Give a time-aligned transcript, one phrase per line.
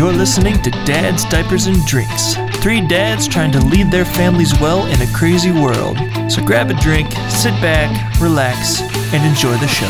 [0.00, 2.34] You're listening to Dads, Diapers, and Drinks.
[2.62, 5.98] Three dads trying to lead their families well in a crazy world.
[6.32, 8.80] So grab a drink, sit back, relax,
[9.12, 9.84] and enjoy the show.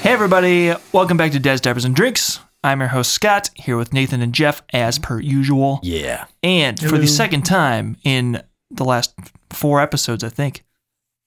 [0.00, 2.40] Hey everybody, welcome back to Dads, Diapers, and Drinks.
[2.64, 5.80] I'm your host Scott, here with Nathan and Jeff as per usual.
[5.82, 6.24] Yeah.
[6.42, 9.14] And for the second time in the last
[9.50, 10.64] four episodes, I think,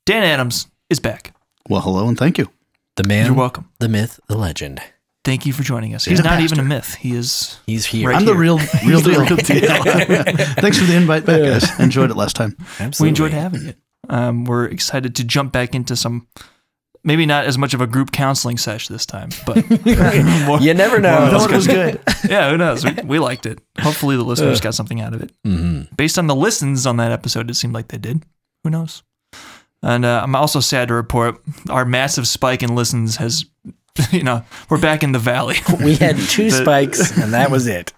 [0.08, 1.36] Dan Adams is back.
[1.70, 2.50] Well, hello and thank you.
[2.96, 3.70] The man, You're welcome.
[3.78, 4.82] the myth, the legend.
[5.24, 6.06] Thank you for joining us.
[6.06, 6.62] He's a not even pastor.
[6.62, 6.96] a myth.
[6.96, 7.60] He is.
[7.68, 8.10] He's here.
[8.10, 8.42] Right I'm the here.
[8.42, 9.24] real, real deal.
[9.26, 9.38] deal.
[9.38, 11.80] Thanks for the invite back, guys.
[11.80, 12.56] Enjoyed it last time.
[12.80, 12.98] Absolutely.
[13.06, 13.74] We enjoyed having you.
[14.10, 16.28] Um, we're excited to jump back into some,
[17.08, 19.56] maybe not as much of a group counseling sesh this time, but
[20.46, 21.32] more- You never know.
[21.32, 22.00] More- was good.
[22.30, 22.84] yeah, who knows?
[22.86, 23.60] We, we liked it.
[23.80, 25.32] Hopefully, the listeners got something out of it.
[25.46, 25.96] Mhm.
[25.98, 28.24] Based on the listens on that episode, it seemed like they did.
[28.64, 29.02] Who knows?
[29.82, 33.46] And uh, I'm also sad to report our massive spike in listens has,
[34.12, 35.56] you know, we're back in the valley.
[35.84, 37.94] We had two The- spikes, and that was it.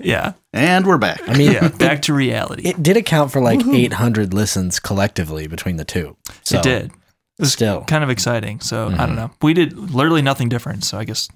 [0.00, 1.20] yeah, And we're back.
[1.28, 2.68] I mean, yeah, back to reality.
[2.68, 6.16] it did account for like 800 listens collectively between the two.
[6.42, 6.92] So, it did.
[7.38, 7.82] It was Still.
[7.84, 8.60] kind of exciting.
[8.60, 9.30] So I don't know.
[9.42, 10.82] We did literally nothing different.
[10.84, 11.28] So I guess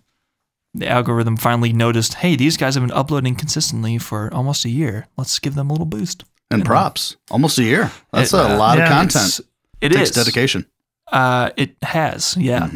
[0.75, 5.07] the algorithm finally noticed, hey, these guys have been uploading consistently for almost a year.
[5.17, 6.25] Let's give them a little boost.
[6.51, 7.17] and props.
[7.31, 7.91] Almost a year.
[8.13, 9.41] That's It- a lot yeah, of content.
[9.81, 10.17] It Takes is.
[10.17, 10.67] dedication.
[11.11, 12.69] Uh, it has, yeah.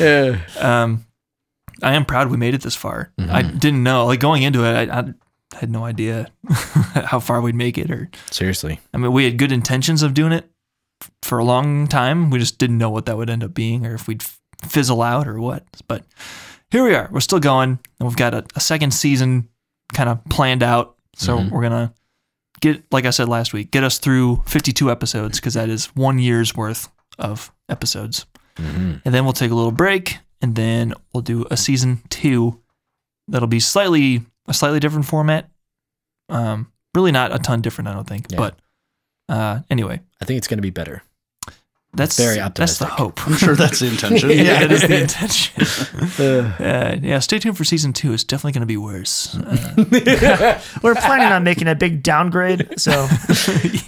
[0.00, 0.38] Yeah.
[0.60, 1.04] um,
[1.82, 3.10] I am proud we made it this far.
[3.18, 5.04] I didn't know, like going into it, I, I
[5.54, 7.90] had no idea how far we'd make it.
[7.90, 8.80] Or, Seriously.
[8.94, 10.50] I mean, we had good intentions of doing it f-
[11.22, 12.30] for a long time.
[12.30, 14.22] We just didn't know what that would end up being, or if we'd
[14.66, 15.64] fizzle out, or what.
[15.88, 16.04] But
[16.70, 17.08] here we are.
[17.12, 19.48] We're still going, and we've got a, a second season
[19.92, 20.96] kind of planned out.
[21.16, 21.92] So we're gonna
[22.60, 26.18] get, like I said last week, get us through 52 episodes because that is one
[26.18, 29.02] year's worth of episodes Mhm.
[29.04, 32.60] and then we'll take a little break and then we'll do a season two
[33.28, 35.50] that'll be slightly a slightly different format
[36.28, 38.38] um really not a ton different i don't think Yeah.
[38.38, 38.58] but
[39.28, 41.02] uh anyway I think it's going to be better.
[41.94, 42.56] that's Very optimistic.
[42.58, 44.30] that's the hope I'm sure that's the intention.
[44.30, 44.66] yeah, Yeah.
[44.66, 48.66] that is the intention uh, yeah stay tuned for season two it's definitely going to
[48.66, 53.08] be worse uh, We're planning on making a big downgrade, so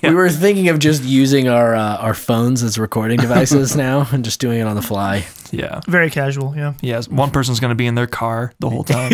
[0.02, 4.24] We were thinking of just using our uh, our phones as recording devices now and
[4.24, 5.26] just doing it on the fly.
[5.52, 6.54] yeah very casual.
[6.56, 6.74] Yeah.
[6.82, 9.10] yeah one person's going to be in their car the whole time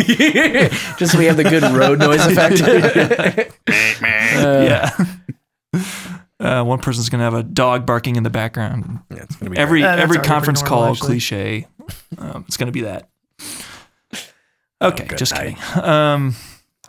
[0.97, 2.59] just so we have the good road noise effect.
[4.07, 4.89] yeah
[6.45, 9.49] uh, one person's going to have a dog barking in the background Yeah, it's gonna
[9.51, 11.07] be every Uh, every conference normal, call actually.
[11.07, 11.67] cliche.
[12.17, 13.09] Um, it's going to be that.
[14.81, 15.57] Okay, good just night.
[15.57, 15.83] kidding.
[15.83, 16.35] Um,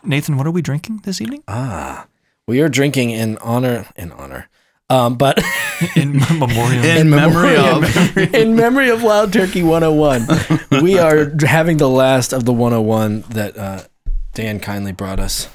[0.02, 1.42] Nathan, what are we drinking this evening?
[1.48, 2.06] Ah,
[2.48, 4.48] we are drinking in honor in honor,
[4.90, 5.38] um, but
[5.96, 6.84] In memoriam.
[6.84, 8.16] In memory of.
[8.34, 10.82] in memory of Wild Turkey 101.
[10.82, 13.82] we are having the last of the 101 that uh,
[14.34, 15.48] Dan kindly brought us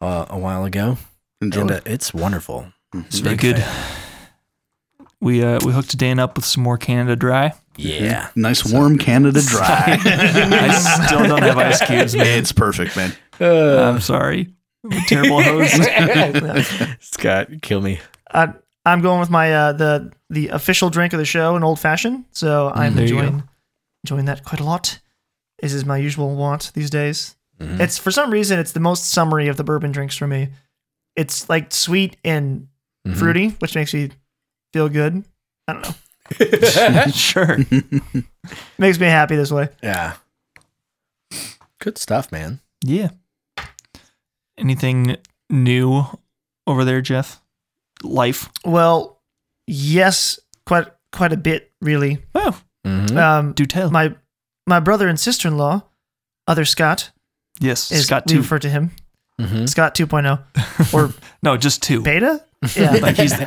[0.00, 0.98] uh, a while ago,
[1.40, 1.60] Enjoy.
[1.62, 2.72] and uh, it's wonderful.
[2.94, 3.64] It's very good.
[5.20, 7.52] We uh, we hooked Dan up with some more Canada Dry.
[7.76, 9.98] Yeah, nice warm Canada Dry.
[10.04, 12.38] I still don't have ice cubes, man.
[12.38, 13.12] it's perfect, man.
[13.38, 14.54] I'm sorry.
[14.84, 15.82] I'm a terrible host.
[17.00, 18.00] Scott, kill me.
[18.30, 18.48] Uh,
[18.86, 22.24] I'm going with my uh, the the official drink of the show, an old fashioned.
[22.30, 23.18] So I'm there you go.
[23.20, 23.42] enjoying
[24.04, 24.98] enjoying that quite a lot.
[25.60, 27.36] This is my usual want these days.
[27.62, 30.48] It's for some reason it's the most summery of the bourbon drinks for me.
[31.14, 32.68] It's like sweet and
[33.06, 33.16] Mhm.
[33.16, 34.10] fruity, which makes me
[34.72, 35.24] feel good.
[35.68, 37.10] I don't know.
[37.12, 37.58] sure.
[38.78, 39.68] Makes me happy this way.
[39.82, 40.14] Yeah,
[41.80, 42.60] good stuff, man.
[42.84, 43.08] Yeah.
[44.58, 45.16] Anything
[45.48, 46.04] new
[46.66, 47.40] over there, Jeff?
[48.02, 48.48] Life.
[48.64, 49.20] Well,
[49.66, 52.22] yes, quite quite a bit really.
[52.34, 53.16] Oh, Mhm.
[53.16, 53.90] Um, do tell.
[53.90, 54.14] my
[54.66, 55.82] my brother and sister in law,
[56.46, 57.10] other Scott,
[57.60, 58.38] yes, is Scott we two.
[58.40, 58.92] refer to him
[59.40, 59.68] Mhm.
[59.68, 60.38] Scott 2.0
[60.94, 62.02] or No, just two.
[62.02, 62.44] beta.
[62.76, 62.92] Yeah.
[62.92, 63.32] Like he's.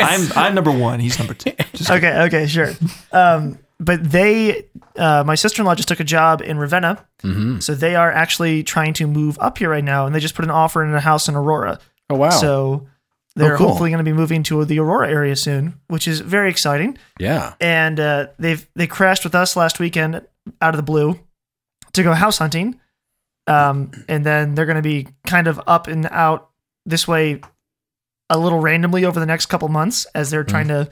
[0.00, 1.00] I'm I'm number one.
[1.00, 1.52] He's number two.
[1.74, 2.22] Just okay.
[2.22, 2.46] Okay.
[2.46, 2.70] Sure.
[3.12, 4.66] Um, but they,
[4.96, 7.60] uh, my sister in law just took a job in Ravenna, Mhm.
[7.62, 10.44] so they are actually trying to move up here right now, and they just put
[10.44, 11.80] an offer in a house in Aurora.
[12.08, 12.30] Oh wow.
[12.30, 12.86] So
[13.34, 13.68] they're cool.
[13.70, 16.96] hopefully going to be moving to the Aurora area soon, which is very exciting.
[17.18, 17.54] yeah.
[17.60, 20.14] and uh, they've they crashed with us last weekend
[20.62, 21.18] out of the blue
[21.94, 22.78] to go house hunting,
[23.48, 26.50] um, and then they're going to be kind of up and out
[26.86, 27.40] this way
[28.34, 30.88] a little randomly over the next couple months as they're trying to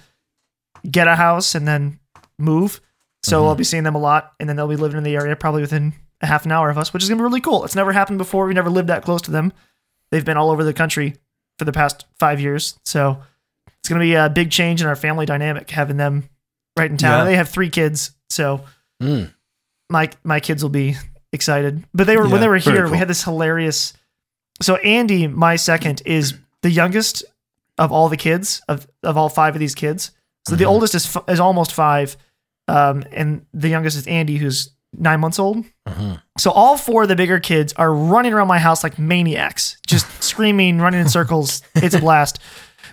[0.91, 1.99] get a house and then
[2.39, 2.81] move.
[3.25, 3.47] So Mhm.
[3.49, 5.61] I'll be seeing them a lot, and then they'll be living in the area probably
[5.61, 7.65] within a half an hour of us, which is gonna be really cool.
[7.65, 8.47] It's never happened before.
[8.47, 9.53] We never lived that close to them.
[10.11, 11.17] They've been all over the country
[11.59, 13.23] for the past five years, so
[13.79, 16.29] it's gonna be a big change in our family dynamic having them
[16.79, 17.19] right in town.
[17.21, 17.25] Yeah.
[17.25, 18.65] They have three kids, so
[19.03, 19.33] Mm.
[19.91, 20.97] my my kids will be
[21.33, 21.85] excited.
[21.95, 23.93] But they were Yeah, when they were here, we had this hilarious.
[24.61, 27.25] So Andy, my second, is the youngest
[27.83, 30.13] of all the kids of of all five of these kids.
[30.49, 32.17] So the oldest is f- is almost five,
[32.69, 35.65] um, and the youngest is Andy, who's nine months old.
[36.39, 40.07] So all four of the bigger kids are running around my house like maniacs, just
[40.23, 41.63] screaming, running in circles.
[41.75, 42.39] It's a blast.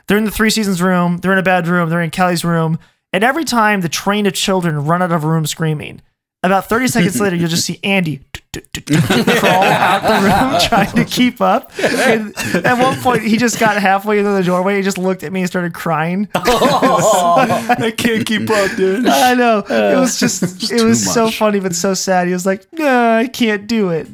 [0.07, 1.17] They're in the three seasons room.
[1.17, 1.89] They're in a bedroom.
[1.89, 2.79] They're in Kelly's room.
[3.13, 6.01] And every time the train of children run out of a room screaming,
[6.41, 8.21] about 30 seconds later, you'll just see Andy
[8.53, 11.71] crawl out the room trying to keep up.
[11.79, 12.35] And
[12.65, 14.77] at one point, he just got halfway into the doorway.
[14.77, 16.27] He just looked at me and started crying.
[16.35, 19.05] I can't keep up, dude.
[19.07, 19.59] I know.
[19.59, 21.37] It was just, it was so much.
[21.37, 22.27] funny, but so sad.
[22.27, 24.07] He was like, no, I can't do it.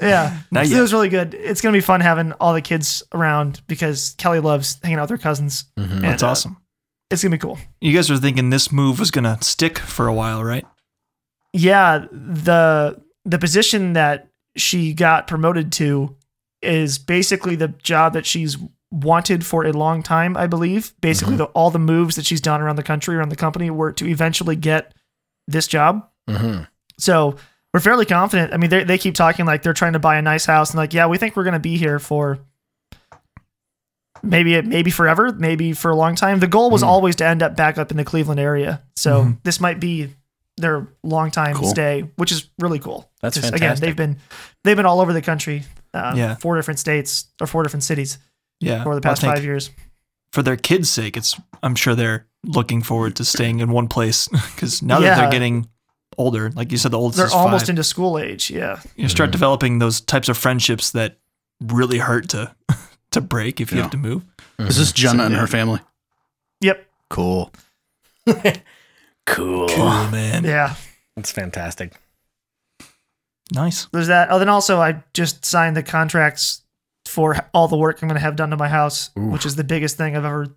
[0.00, 0.38] yeah.
[0.50, 0.78] Not So yet.
[0.78, 1.34] it was really good.
[1.34, 5.02] It's going to be fun having all the kids around because Kelly loves hanging out
[5.02, 5.64] with her cousins.
[5.76, 6.56] And, That's uh, awesome.
[7.10, 7.58] it's going to be cool.
[7.80, 10.64] You guys were thinking this move was gonna stick for a while, right?
[11.52, 12.06] Yeah.
[12.10, 16.16] The, the position that she got promoted to
[16.62, 18.56] is basically the job that she's
[18.90, 20.94] wanted for a long time, I believe.
[21.00, 23.92] Basically, the, all the moves that she's done around the country, around the company, were
[23.92, 24.94] to eventually get
[25.46, 26.08] this job.
[26.30, 26.62] Mm-hmm.
[26.98, 27.36] So
[27.74, 28.54] we're fairly confident.
[28.54, 30.78] I mean, they they keep talking like they're trying to buy a nice house and
[30.78, 32.38] like, yeah, we think we're gonna be here for
[34.22, 36.40] maybe maybe forever, maybe for a long time.
[36.40, 36.88] The goal was Hmm.
[36.88, 38.82] always to end up back up in the Cleveland area.
[38.96, 39.38] So Mhm.
[39.42, 40.14] this might be
[40.56, 41.68] their long time Cool.
[41.68, 43.10] stay, which is really cool.
[43.26, 43.86] That's 'Cause, Again, fantastic.
[43.86, 44.16] they've been
[44.64, 45.64] they've been all over the country,
[45.94, 46.34] uh, Yeah.
[46.36, 48.18] four different states or four different cities
[48.60, 48.82] Yeah.
[48.82, 49.70] for the past five years.
[50.32, 54.28] For their kids' sake, it's I'm sure they're looking forward to staying in one place
[54.54, 55.68] because now that they're getting
[56.18, 58.50] older, like you said, the oldest They're is almost five, into school age.
[58.50, 58.80] Yeah.
[58.96, 61.18] you start developing those types of friendships that
[61.60, 62.54] really hurt to
[63.12, 63.82] to break if you Yeah.
[63.84, 64.24] have to move.
[64.58, 65.80] Is this Jenna and her family?
[66.60, 66.86] Yep.
[67.10, 67.52] Cool.
[69.26, 69.68] Cool.
[69.68, 70.44] Cool, man.
[70.44, 70.74] Yeah.
[71.16, 71.92] That's fantastic.
[73.52, 73.86] Nice.
[73.92, 74.28] there's that.
[74.30, 76.62] Oh, then also I just signed the contracts
[77.06, 79.62] for all the work I'm going to have done to my house, which is the
[79.64, 80.48] biggest thing I've ever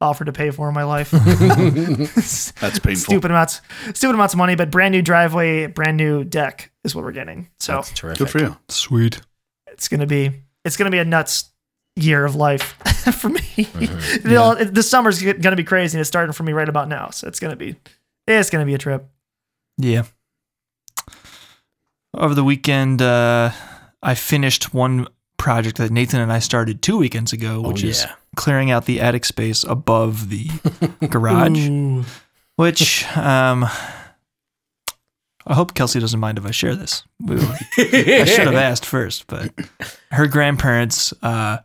[0.00, 1.10] offered to pay for in my life.
[1.12, 2.94] That's painful.
[2.96, 3.60] stupid amounts,
[3.94, 7.48] stupid amounts of money, but brand new driveway, brand new deck is what we're getting.
[7.60, 8.18] So That's terrific.
[8.18, 8.56] Good for you.
[8.68, 9.20] Sweet.
[9.68, 10.32] it's gonna be
[10.64, 11.50] it's gonna be a nuts
[11.96, 12.62] year of life
[13.20, 13.40] for me.
[13.40, 14.28] Mm-hmm.
[14.28, 16.88] You know, it- the summer's gonna be crazy, and it's starting for me right about
[16.88, 17.10] now.
[17.10, 17.76] So it's gonna be
[18.26, 19.08] it's gonna be a trip.
[19.78, 20.02] Yeah.
[22.14, 23.50] Over the weekend, uh,
[24.02, 28.14] I finished one project that Nathan and I started two weekends ago, which is yeah.
[28.36, 30.48] clearing out the attic space above the
[31.08, 31.68] garage.
[32.56, 33.68] Which um,
[35.48, 37.04] I hope Kelsey doesn't mind if I share this.
[37.26, 39.50] I should have asked first, but
[40.10, 41.58] her grandparents uh,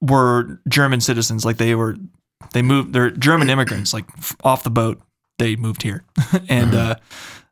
[0.00, 1.44] were German citizens.
[1.44, 1.96] Like they were,
[2.52, 2.92] they moved.
[2.92, 3.92] They're German immigrants.
[3.92, 4.06] Like
[4.44, 5.00] off the boat,
[5.38, 6.04] they moved here,
[6.48, 6.94] and uh,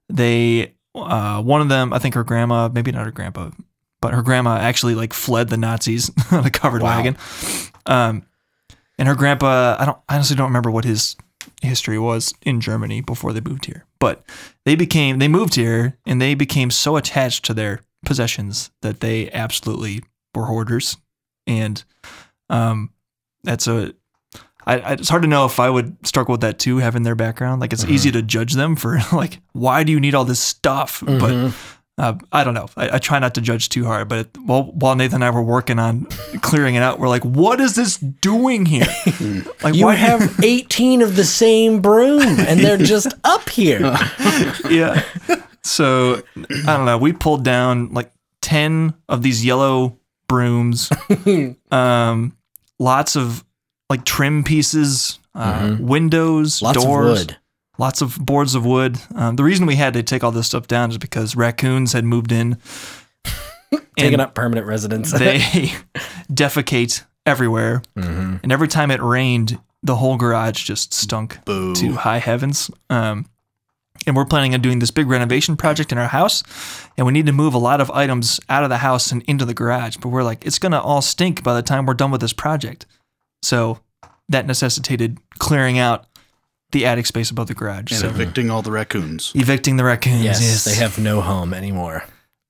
[0.08, 3.50] they uh, one of them, I think her grandma, maybe not her grandpa,
[4.00, 6.96] but her grandma actually like fled the Nazis on a covered Wow.
[6.96, 7.16] wagon.
[7.87, 8.25] Um,
[8.98, 11.17] and her grandpa, I don't I honestly don't remember what his
[11.62, 13.84] history was in Germany before they moved here.
[13.98, 14.24] But
[14.65, 19.31] they became they moved here and they became so attached to their possessions that they
[19.32, 20.03] absolutely
[20.34, 20.96] were hoarders.
[21.46, 21.82] And
[22.50, 22.91] um
[23.44, 23.94] that's a
[24.67, 27.15] I, I, it's hard to know if I would struggle with that too, having their
[27.15, 27.61] background.
[27.61, 31.03] Like it's easy to judge them for like, why do you need all this stuff?
[31.06, 31.55] But
[31.99, 32.69] uh, I don't know.
[32.77, 34.08] I, I try not to judge too hard.
[34.08, 36.05] But it, while while Nathan and I were working on
[36.43, 38.87] clearing it out, we're like, what is this doing here?
[39.63, 43.81] like, You why have 18 of the same broom and they're just up here.
[44.69, 45.03] yeah.
[45.63, 46.99] So I don't know.
[46.99, 50.91] We pulled down like ten of these yellow brooms.
[51.70, 52.37] um,
[52.79, 53.43] lots of
[53.90, 57.36] like trim pieces, uh, windows, Lots doors, of wood.
[57.78, 58.98] lots of boards of wood.
[59.14, 62.05] Um, the reason we had to take all this stuff down is because raccoons had
[62.05, 62.58] moved in.
[63.98, 65.10] Taking up permanent residence.
[65.12, 65.38] They
[66.32, 68.36] defecate everywhere, Mm-hmm.
[68.43, 71.74] and every time it rained, the whole garage just stunk Boo.
[71.76, 72.70] to high heavens.
[72.90, 73.26] Um,
[74.06, 76.43] and we're planning on doing this big renovation project in our house,
[76.96, 79.44] and we need to move a lot of items out of the house and into
[79.44, 79.96] the garage.
[79.96, 82.86] But we're like, it's gonna all stink by the time we're done with this project.
[83.43, 83.81] So
[84.28, 86.06] that necessitated clearing out
[86.72, 87.93] the attic space above the garage.
[87.93, 89.32] And so evicting all the raccoons.
[89.34, 90.24] evicting the raccoons.
[90.24, 92.05] yes, Yes, they have no home anymore.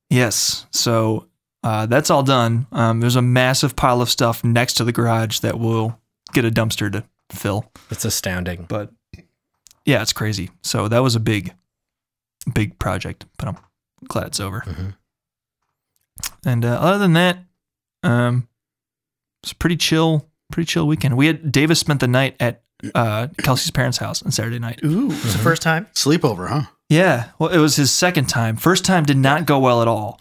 [0.08, 0.66] Yes.
[0.72, 1.28] So
[1.62, 2.66] uh, that's all done.
[2.72, 5.98] Um, there's a massive pile of stuff next to the garage that we'll
[6.32, 7.70] get a dumpster to fill.
[7.90, 8.64] It's astounding.
[8.68, 8.90] But
[9.84, 10.50] yeah, it's crazy.
[10.62, 11.54] So that was a big,
[12.54, 13.56] big project, but I'm
[14.08, 14.60] glad it's over.
[14.60, 14.94] Mhm.
[16.44, 17.38] And uh, other than that,
[18.02, 18.48] um,
[19.42, 21.16] it's pretty chill, pretty chill weekend.
[21.16, 22.62] We had Davis spent the night at
[22.94, 24.80] uh, Kelsey's parents' house on Saturday night.
[24.84, 25.86] Ooh, it's the first time.
[25.94, 26.62] Sleepover, huh?
[26.88, 28.56] Yeah, well, it was his second time.
[28.56, 30.18] First time did not go well at all.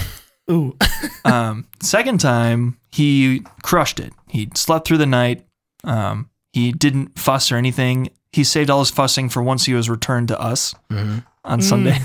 [0.49, 0.77] Ooh,
[1.25, 4.13] Um, second time he crushed it.
[4.29, 5.45] He slept through the night.
[5.83, 8.09] Um, he didn't fuss or anything.
[8.31, 11.25] He saved all his fussing for once he was returned to us Mhm.
[11.43, 11.99] on Sunday.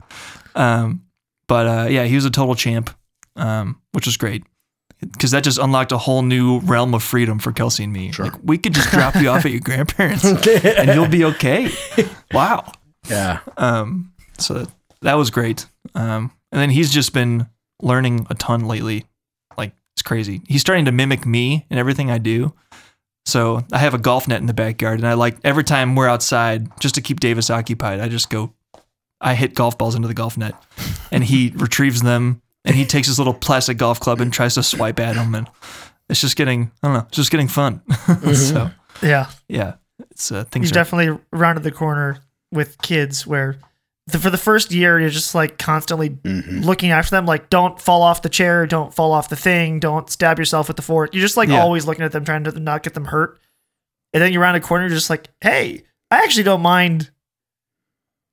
[0.54, 1.04] um,
[1.46, 2.90] but uh, yeah, he was a total champ,
[3.36, 4.44] um, which was great
[5.00, 8.12] because that just unlocked a whole new realm of freedom for Kelsey and me.
[8.12, 8.26] Sure.
[8.26, 11.70] Like we could just drop you off at your grandparents and you'll be okay.
[12.32, 12.72] Wow.
[13.08, 13.40] Yeah.
[13.56, 14.68] Um, so that,
[15.02, 15.66] that was great.
[15.94, 17.48] Um, and then he's just been
[17.82, 19.06] learning a ton lately.
[19.56, 20.42] Like it's crazy.
[20.46, 22.54] He's starting to mimic me in everything I do.
[23.26, 26.08] So I have a golf net in the backyard, and I like every time we're
[26.08, 28.54] outside, just to keep Davis occupied, I just go,
[29.20, 30.54] I hit golf balls into the golf net,
[31.12, 34.62] and he retrieves them, and he takes his little plastic golf club and tries to
[34.62, 35.48] swipe at them, and
[36.08, 37.82] it's just getting, I don't know, it's just getting fun.
[38.34, 38.70] so
[39.02, 39.30] yeah.
[39.48, 39.74] yeah,
[40.10, 42.18] it's uh, things You've are definitely rounded the corner
[42.52, 43.56] with kids where
[44.08, 47.80] the, for the first year you're just like constantly hmm looking after them like don't
[47.80, 51.14] fall off the chair don't fall off the thing don't stab yourself with the fork
[51.14, 51.60] you're just like Yeah.
[51.60, 53.38] always looking at them trying to not get them hurt
[54.12, 57.10] and then you round a corner you're just like hey i actually don't mind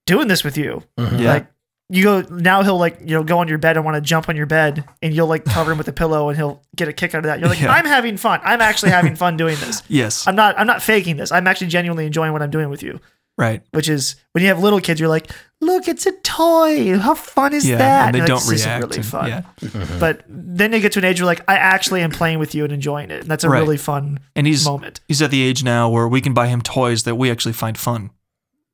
[0.08, 1.20] doing this with you Mhm.
[1.22, 1.34] Yeah.
[1.34, 1.48] like
[1.90, 4.28] you go now he'll like you know go on your bed and want to jump
[4.30, 6.94] on your bed and you'll like cover him with a pillow and he'll get a
[6.94, 7.72] kick out of that you're like Yeah.
[7.72, 11.16] i'm having fun i'm actually having fun doing this yes, i'm not i'm not faking
[11.16, 13.00] this i'm actually genuinely enjoying what i'm doing with you
[13.38, 13.62] right.
[13.72, 15.30] which is when you have little kids, you're like,
[15.62, 16.98] look, it's a toy.
[16.98, 18.06] How fun is Yeah, that?
[18.08, 18.84] and they You're don't "This isn't react.
[18.84, 19.28] really and- fun.
[19.28, 22.54] Yeah, But then you get to an age where like, I actually am playing with
[22.56, 23.22] you and enjoying it.
[23.22, 23.60] And that's a Right.
[23.60, 25.02] really fun and he's moment.
[25.08, 27.78] he's at the age now where we can buy him toys that we actually find
[27.78, 28.10] fun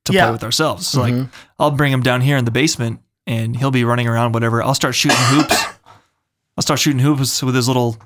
[0.06, 0.24] to Yeah.
[0.26, 0.88] play with ourselves.
[0.88, 1.30] So like Mhm.
[1.60, 4.62] I'll bring him down here in the basement and he'll be running around whatever.
[4.64, 5.64] I'll start shooting hoops.
[6.58, 7.98] I'll start shooting hoops with his little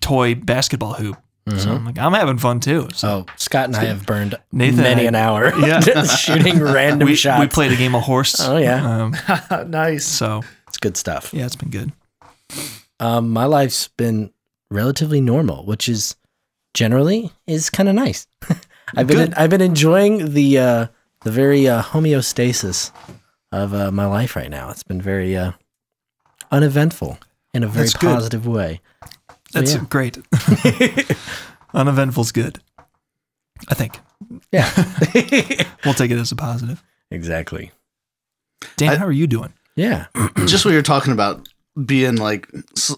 [0.00, 1.16] toy basketball hoop.
[1.58, 2.88] So I'm like, I'm having fun too.
[2.92, 5.78] So Oh, Scott and I have burned Nathan many and an hour Yeah.
[6.04, 7.40] shooting random we, shots.
[7.40, 8.40] we played a game of horse.
[8.40, 8.84] Oh, yeah.
[8.84, 10.04] Um, nice.
[10.04, 11.32] so it's good stuff.
[11.32, 11.92] yeah, it's been good.
[12.98, 14.32] Um, my life's been
[14.72, 16.16] relatively normal, which is
[16.74, 18.26] generally is kind of nice.
[18.96, 19.34] I've been Good.
[19.34, 20.86] I've been enjoying the uh,
[21.22, 22.90] the very uh, homeostasis
[23.52, 24.70] of uh, my life right now.
[24.70, 25.52] It's been very uh,
[26.50, 27.18] uneventful
[27.54, 28.14] in a very That's good.
[28.14, 28.80] positive way.
[29.50, 29.84] So, That's yeah.
[29.88, 30.18] great.
[31.74, 32.58] Uneventful's good.
[33.68, 33.98] I think
[34.52, 34.70] Yeah,
[35.84, 36.82] we'll take it as a positive.
[37.10, 37.70] exactly.
[38.76, 39.52] Dan, I- how are you doing?
[39.76, 40.06] Yeah,
[40.46, 41.46] Just what you're talking about
[41.84, 42.48] being like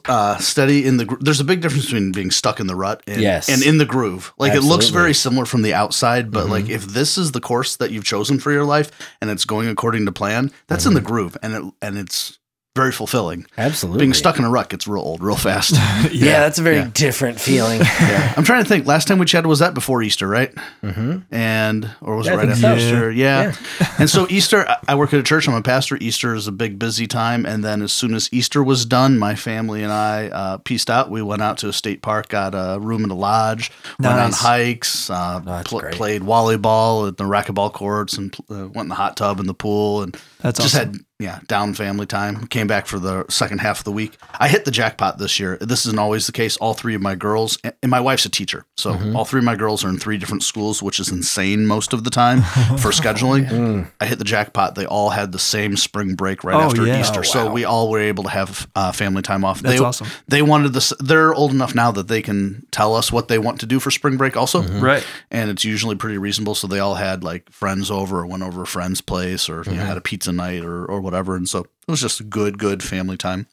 [0.06, 1.04] uh, steady in the.
[1.04, 3.48] Gro- There's a big difference between being stuck in the rut and, Yes.
[3.48, 4.32] and in the groove.
[4.38, 6.50] Like it looks very similar from the outside, but Mhm.
[6.50, 9.68] like if this is the course that you've chosen for your life and it's going
[9.68, 12.37] according to plan, that's in the groove and it and it's
[12.78, 13.44] very fulfilling.
[13.58, 13.98] absolutely.
[14.00, 15.72] Being stuck in a rut gets real old real fast.
[16.12, 16.90] Yeah, that's a very Yeah.
[16.94, 17.80] different feeling.
[18.36, 18.86] I'm trying to think.
[18.86, 20.52] Last time we chatted was that before Easter, right?
[20.82, 22.76] hmm And or was Yeah, it right after so.
[22.76, 23.10] Easter?
[23.10, 23.54] Yeah.
[23.98, 25.46] and so Easter, I- I work at a church.
[25.48, 25.96] I'm a pastor.
[26.00, 27.44] Easter is a big busy time.
[27.44, 31.10] And then as soon as Easter was done, my family and I uh, pieced out.
[31.10, 33.70] We went out to a state park, got a room in a lodge,
[34.00, 38.68] went on hikes, uh, That's pl- played volleyball at the racquetball courts, and pl- uh,
[38.68, 40.92] went in the hot tub in the pool, and That's just awesome.
[40.94, 42.46] had yeah down family time.
[42.46, 44.16] Came back for the second half of the week.
[44.38, 45.56] I hit the jackpot this year.
[45.60, 46.56] This isn't always the case.
[46.58, 49.16] All three of my girls and my wife's a teacher, so Mm-hmm.
[49.16, 52.04] all three of my girls are in three different schools, which is insane most of
[52.04, 52.42] the time
[52.78, 53.48] for scheduling.
[53.48, 53.90] Mm.
[54.00, 54.74] I hit the jackpot.
[54.74, 57.00] They all had the same spring break right Oh, after yeah.
[57.00, 59.60] Easter, Oh, so we all were able to have uh, family time off.
[59.60, 60.06] That's they, awesome.
[60.28, 60.92] They wanted this.
[61.00, 63.90] They're old enough now that they can tell us what they want to do for
[63.90, 64.80] spring break, also Mm-hmm.
[64.84, 65.06] Right.
[65.30, 66.54] and it's usually pretty reasonable.
[66.54, 69.72] So they all had like friends over, or went over a friend's place, or you
[69.74, 71.34] know, had a pizza night, or or whatever.
[71.34, 73.46] And so it was just good, good family time.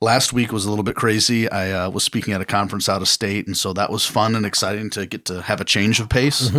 [0.00, 1.48] Last week was a little bit crazy.
[1.50, 4.34] I uh, was speaking at a conference out of state, and so that was fun
[4.36, 6.50] and exciting to get to have a change of pace.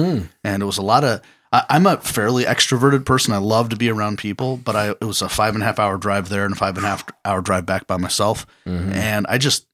[0.44, 1.22] And it was a lot of.
[1.52, 3.34] I, I'm a fairly extroverted person.
[3.34, 5.78] I love to be around people, but I it was a five and a half
[5.78, 9.28] hour drive there and a five and a half hour drive back by myself, and
[9.30, 9.68] I just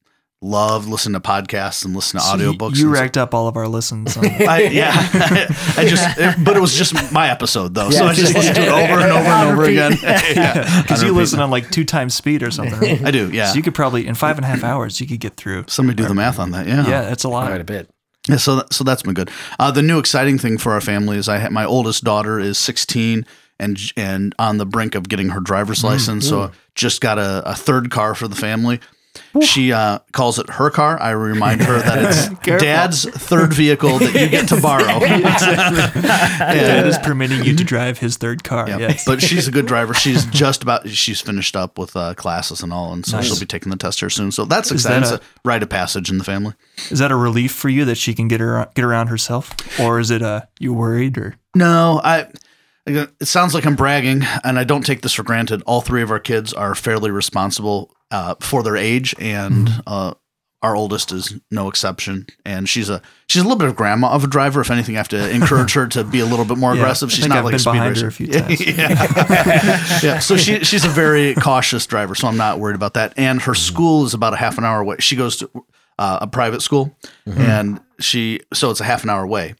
[0.43, 2.75] love listening to podcasts and listening to So audiobooks.
[2.77, 4.15] You and so- racked up all of our listens.
[4.17, 4.91] on- I, yeah,
[5.77, 8.61] I just, it- but it was just my episode though, so I just listened to
[8.63, 9.97] it over and over and over again.
[10.03, 11.21] yeah, Because On you repeat.
[11.21, 12.79] listen on like two times speed or something.
[12.79, 13.03] Right?
[13.05, 13.47] I do, yeah.
[13.47, 15.65] So you could probably in five and a half hours you could get through.
[15.67, 16.67] Somebody do the math on that.
[16.67, 17.47] Yeah, Yeah, that's a lot.
[17.47, 17.89] Quite a bit.
[18.27, 19.29] Yeah, so that, so that's been good.
[19.59, 22.57] Uh, the new exciting thing for our family is I ha- my oldest daughter is
[22.57, 23.25] 16
[23.59, 26.27] and and on the brink of getting her driver's license.
[26.27, 28.79] So just got a, a third car for the family.
[29.41, 30.99] She uh, calls it her car.
[31.01, 32.29] I remind her that it's
[32.63, 34.99] dad's third vehicle that you get to borrow.
[34.99, 38.67] Dad is permitting you to drive his third car.
[38.67, 39.05] Yeah, Yes.
[39.05, 39.93] but she's a good driver.
[39.93, 43.27] She's just about she's finished up with uh, classes and all, and so Nice.
[43.27, 44.31] she'll be taking the test here soon.
[44.31, 45.03] So that's Is exciting.
[45.09, 46.53] that It's a rite of passage in the family.
[46.89, 49.99] Is that a relief for you that she can get her get around herself, or
[49.99, 52.27] is it uh you worried or No, I.
[52.85, 55.63] It sounds like I'm bragging, and I don't take this for granted.
[55.65, 60.13] All three of our kids are fairly responsible uh, for their age, and uh,
[60.61, 62.25] our oldest is no exception.
[62.45, 64.61] And she's a she's a little bit of grandma of a driver.
[64.61, 67.11] If anything, I have to encourage her to be a little bit more Yeah, aggressive.
[67.11, 68.05] She's not I've like a speed behind racer.
[68.05, 68.65] her a few times.
[68.77, 69.99] yeah.
[70.03, 70.19] yeah.
[70.19, 73.13] So she she's a very cautious driver, so I'm not worried about that.
[73.17, 74.97] And her school is about a half an hour away.
[74.99, 75.49] She goes to
[75.99, 79.55] uh, a private school, and she so it's a half an hour away.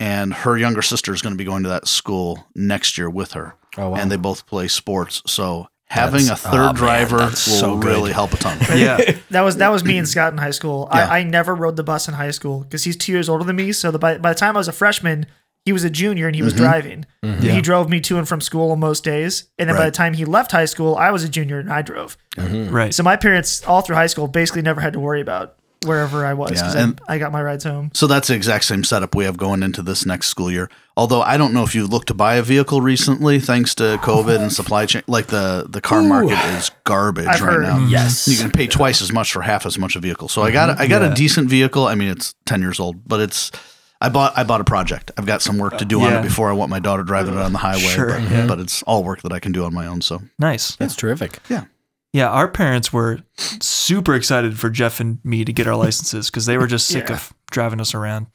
[0.00, 3.32] And her younger sister is going to be going to that school next year with
[3.32, 3.96] her, Oh, wow.
[3.96, 5.22] and they both play sports.
[5.26, 8.58] So having That's- a third oh, man, driver will so really help a ton.
[8.76, 8.98] yeah?
[9.30, 10.88] That was that was me and Scott in high school.
[10.92, 11.08] Yeah.
[11.08, 13.56] I, I never rode the bus in high school because he's two years older than
[13.56, 13.72] me.
[13.72, 15.26] So the, by by the time I was a freshman,
[15.64, 16.62] he was a junior and he was mm-hmm.
[16.62, 17.06] driving.
[17.22, 17.44] Mm-hmm.
[17.44, 17.52] Yeah.
[17.52, 19.50] He drove me to and from school on most days.
[19.58, 21.82] And then by the time he left high school, I was a junior and I
[21.82, 22.16] drove.
[22.36, 22.74] Mm-hmm.
[22.74, 22.94] Right.
[22.94, 26.34] So my parents all through high school basically never had to worry about wherever I
[26.34, 27.90] was Yeah, because and- I, I got my rides home.
[27.94, 30.70] So that's the exact same setup we have going into this next school year.
[30.96, 34.40] Although I don't know if you looked to buy a vehicle recently, thanks to COVID
[34.40, 35.02] and supply chain.
[35.06, 37.62] Like the the car market is garbage I've right heard.
[37.62, 37.86] now.
[37.86, 38.26] Yes.
[38.26, 40.28] you can pay twice as much for half as much a vehicle.
[40.28, 41.12] So I got a, I got Yeah.
[41.12, 41.86] a decent vehicle.
[41.86, 43.52] I mean, it's ten years old, but it's
[44.00, 45.12] I bought I bought a project.
[45.16, 46.18] I've got some work to do on Yeah.
[46.20, 47.80] it before I want my daughter driving it on the highway.
[47.82, 48.46] Sure, but, yeah.
[48.48, 50.00] but it's all work that I can do on my own.
[50.00, 50.74] So nice.
[50.76, 51.38] That's terrific.
[51.48, 51.64] Yeah,
[52.16, 53.20] our parents were
[53.60, 57.08] super excited for Jeff and me to get our licenses because they were just sick
[57.08, 57.14] Yeah.
[57.16, 58.26] of driving us around.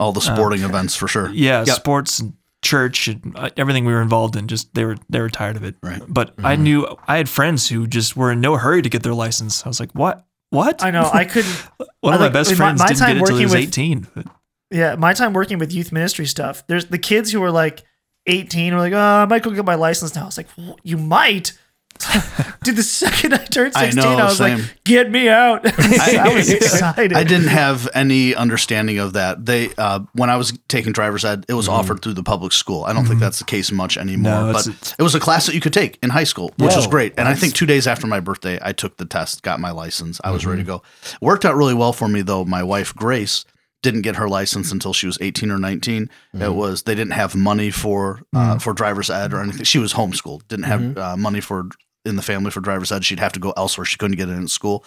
[0.00, 1.28] all the sporting events for sure.
[1.30, 1.76] Yeah, Yep.
[1.76, 4.46] sports and church and uh, everything we were involved in.
[4.48, 5.74] Just they were they were tired of it.
[5.82, 6.02] Right.
[6.08, 9.14] But I knew I had friends who just were in no hurry to get their
[9.14, 9.64] license.
[9.64, 10.24] I was like, what?
[10.50, 10.82] What?
[10.82, 11.52] I know I couldn't.
[12.00, 13.56] One of I my like- best friends my didn't time get it until he working
[13.56, 14.06] was with- 18.
[14.14, 14.26] But
[14.70, 16.64] Yeah, my time working with youth ministry stuff.
[16.68, 17.82] There's the kids who were like
[18.26, 20.22] 18 are like, oh, I might go get my license now.
[20.22, 21.52] I was like, well, you might.
[22.64, 24.58] Dude, the second I turned I 16, know, I, was same.
[24.58, 25.60] like, get me out.
[25.78, 27.12] I, was excited.
[27.12, 29.44] I didn't have any understanding of that.
[29.46, 32.84] They uh, when I was taking driver's ed, it was offered through the public school.
[32.84, 34.32] I don't think that's the case much anymore.
[34.46, 36.74] No, but it's- it was a class that you could take in high school, which
[36.76, 37.14] was great.
[37.18, 40.20] And I think two days after my birthday, I took the test, got my license.
[40.24, 40.82] I was ready to go.
[41.12, 42.44] It Worked out really well for me though.
[42.44, 43.44] My wife Grace
[43.82, 46.10] didn't get her license until she was 18 or 19.
[46.34, 49.64] It was they didn't have money for uh, for driver's ed or anything.
[49.64, 51.68] She was homeschooled, didn't have uh, money for
[52.08, 53.04] in the family for driver's ed.
[53.04, 53.84] She'd have to go elsewhere.
[53.84, 54.84] She couldn't get it in school.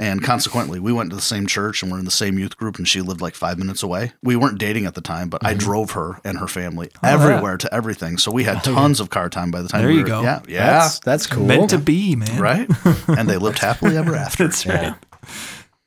[0.00, 2.78] And consequently, we went to the same church and we're in the same youth group,
[2.78, 4.12] and she lived like five minutes away.
[4.22, 5.58] We weren't dating at the time, but I mm-hmm.
[5.58, 8.16] drove her and her family oh, everywhere to everything.
[8.16, 10.08] So we had oh, tons of car time by the time There we you were,
[10.08, 10.22] go.
[10.22, 11.46] Yeah, yeah, That's that's cool.
[11.46, 12.40] meant to be, man.
[12.40, 12.70] right.
[13.08, 14.44] and they lived happily ever after.
[14.44, 14.94] That's right.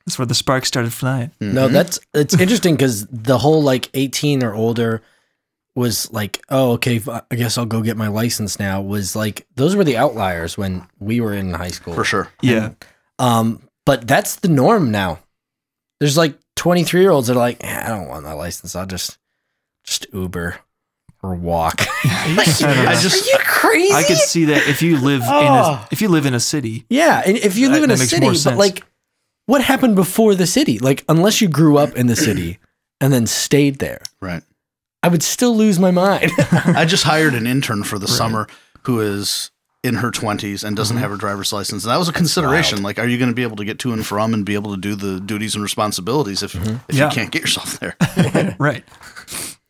[0.06, 1.32] That's where the sparks started flying.
[1.40, 1.74] No, mm-hmm.
[1.74, 5.02] that's it's interesting because the whole like 18 or older
[5.76, 7.00] was like, oh, okay,
[7.32, 8.82] I guess I'll go get my license now.
[8.82, 11.94] Was like those were the outliers when we were in high school.
[11.94, 12.30] For sure.
[12.42, 12.72] Yeah.
[13.20, 15.20] Um, but that's the norm now.
[16.00, 18.76] There's like 23 year olds that are like, "Eh, I don't want my license.
[18.76, 19.18] I'll just
[19.84, 20.58] just Uber
[21.24, 21.82] or walk.
[22.04, 22.36] I.
[22.40, 23.94] I just are you crazy?
[23.94, 25.88] I could see that if you live in a Oh.
[25.92, 26.86] if you live in a city.
[26.90, 28.58] Yeah, and if you live That- in a city, but sense.
[28.58, 28.84] like,
[29.46, 30.80] what happened before the city?
[30.80, 32.60] Like, unless you grew up in the city
[33.00, 34.44] and then stayed there, right.
[35.04, 36.32] I would still lose my mind.
[36.52, 38.48] I just hired an intern for the summer
[38.84, 39.52] who is
[39.84, 41.02] in her 20s and doesn't mm-hmm.
[41.02, 41.84] have her driver's license.
[41.84, 42.84] And that was a consideration.
[42.84, 44.76] Like, are you going to be able to get to and from and be able
[44.76, 46.76] to do the duties and responsibilities if, mm-hmm.
[46.88, 47.06] if Yeah.
[47.06, 47.96] you can't get yourself there?
[48.60, 48.84] Right.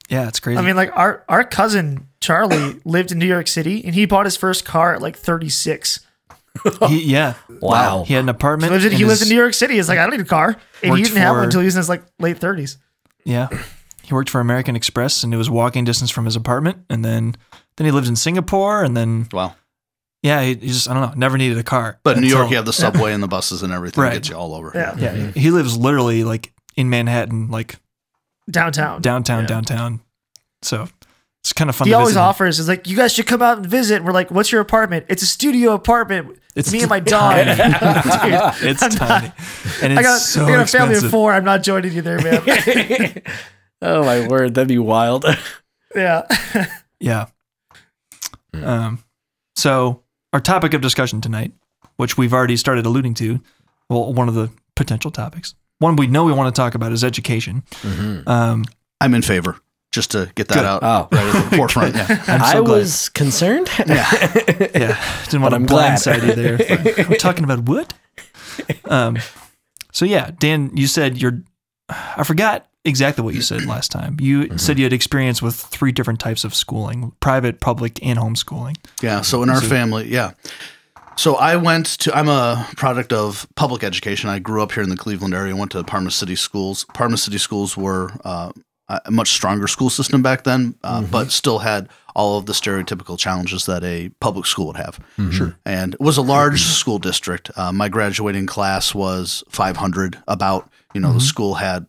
[0.10, 0.58] Yeah, it's crazy.
[0.58, 4.26] I mean, like our our cousin Charlie lived in New York City, and he bought
[4.26, 6.02] his first car at like 36.
[6.88, 7.36] he, yeah.
[7.62, 8.04] Wow.
[8.04, 8.74] He had an He apartment.
[8.74, 9.76] lived in, he and lived in New York City.
[9.76, 11.76] He's like, I don't need a car, and he didn't have one until he was
[11.76, 12.76] in his like late 30s.
[13.24, 13.48] Yeah.
[14.04, 16.80] He worked for American Express and it was walking distance from his apartment.
[16.90, 17.36] And then
[17.78, 19.56] then he lived in Singapore and then wow.
[20.22, 22.00] yeah, he, he just I don't know, never needed a car.
[22.04, 24.04] But in New York, until- you have the subway and the buses and everything.
[24.04, 24.14] Right.
[24.14, 24.72] Gets you all over.
[24.76, 24.96] Yeah.
[24.98, 25.32] Yeah.
[25.32, 27.76] He lives literally like in Manhattan, like
[28.50, 29.02] Downtown.
[29.02, 29.48] downtown, Yeah.
[29.48, 30.02] downtown.
[30.64, 30.88] So
[31.44, 32.26] it's kind of fun He to always visit him.
[32.26, 32.60] offers.
[32.60, 34.04] Is like, you guys should come out and visit.
[34.04, 35.06] We're like, what's your apartment?
[35.10, 36.38] It's a studio apartment.
[36.56, 37.34] It's It's me and my dog.
[37.46, 37.56] tiny.
[38.60, 39.32] Dude, It's I'm not- tiny.
[39.82, 41.34] And it's I got, so I got a family of four.
[41.34, 43.22] I'm not joining you there, man.
[43.82, 45.26] Oh my word, that'd be wild.
[45.96, 46.24] yeah.
[47.00, 47.26] Yeah.
[48.54, 49.04] Um,
[49.56, 51.52] so our topic of discussion tonight,
[51.98, 53.40] which we've already started alluding to,
[53.90, 57.04] well, one of the potential topics, one we know we want to talk about is
[57.04, 57.64] education.
[58.28, 58.66] Um,
[59.00, 59.58] I'm in favor.
[59.92, 60.66] Just to get that Good.
[60.66, 61.08] out Oh.
[61.12, 61.96] right at the forefront.
[61.96, 62.06] Yeah.
[62.28, 62.68] I'm so I glad.
[62.70, 63.68] was concerned.
[63.80, 64.08] yeah,
[64.74, 65.24] yeah.
[65.26, 65.98] didn't want to I'm glad.
[65.98, 67.08] blindside you there.
[67.10, 67.94] We're talking about what?
[68.86, 69.18] um,
[69.92, 71.42] so yeah, Dan, you said you're.
[71.90, 74.18] I forgot exactly what you said last time.
[74.20, 74.58] You Mm-hmm.
[74.58, 78.78] said you had experience with three different types of schooling: private, public, and homeschooling.
[79.02, 79.22] Yeah.
[79.22, 80.32] So in our So- family, yeah.
[81.18, 82.16] So I went to.
[82.18, 84.30] I'm a product of public education.
[84.30, 85.56] I grew up here in the Cleveland area.
[85.56, 86.86] Went to Parma City schools.
[86.94, 88.52] Parma City schools were uh,
[88.88, 93.18] a much stronger school system back then, uh, but still had all of the stereotypical
[93.20, 95.00] challenges that a public school would have.
[95.32, 95.56] Sure.
[95.66, 97.52] And it was a large school district.
[97.56, 100.18] Uh, my graduating class was 500.
[100.28, 101.86] About you know the school had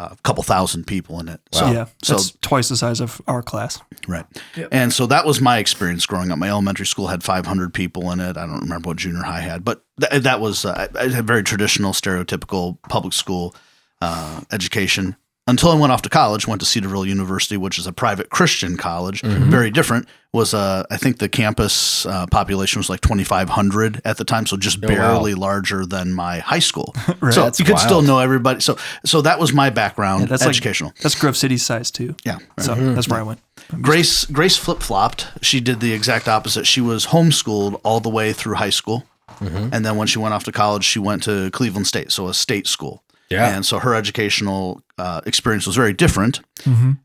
[0.00, 1.40] a couple thousand people in it.
[1.52, 3.80] So yeah, so that's twice the size of our class.
[4.08, 4.24] Right.
[4.72, 6.38] And so that was my experience growing up.
[6.38, 8.36] My elementary school had 500 people in it.
[8.36, 11.42] I don't remember what junior high had, but th- that was uh, I had very
[11.42, 13.54] traditional, stereotypical public school
[14.00, 16.46] uh, education until I went off to college.
[16.46, 20.08] Went to Cedarville University, which is a private Christian college, very different.
[20.32, 24.56] Was uh, I think the campus uh, population was like 2,500 at the time, so
[24.56, 24.88] just wow.
[24.88, 26.94] barely larger than my high school.
[27.20, 27.34] Right.
[27.34, 28.60] So you could still know everybody.
[28.60, 30.90] So so that was my background, Yeah, that's educational.
[30.90, 32.14] like that's Grove City size too.
[32.24, 32.38] yeah.
[32.60, 33.40] So that's where I went.
[33.82, 35.26] Grace Grace flip flopped.
[35.42, 36.66] She did the exact opposite.
[36.66, 39.04] She was homeschooled all the way through high school,
[39.40, 42.34] and then when she went off to college, she went to Cleveland State, so a
[42.34, 43.02] state school.
[43.30, 43.54] Yeah.
[43.54, 46.40] and so her educational uh, experience was very different.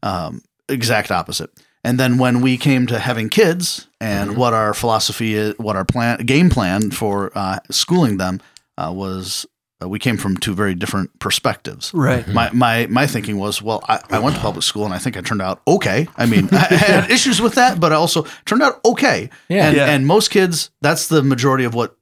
[0.03, 1.49] Um, exact opposite.
[1.83, 5.85] And then when we came to having kids and what our philosophy is, what our
[5.85, 8.41] plan game plan for uh, schooling them
[8.75, 9.45] uh, was,
[9.83, 11.93] uh, we came from two very different perspectives.
[11.93, 12.27] Right.
[12.27, 15.15] My, my my thinking was, well, I, I went to public school and I think
[15.15, 16.07] I turned out okay.
[16.17, 19.29] I mean, I had issues with that, but I also turned out okay.
[19.47, 19.67] Yeah.
[19.67, 19.85] And, Yeah.
[19.85, 21.95] and most kids, that's the majority of what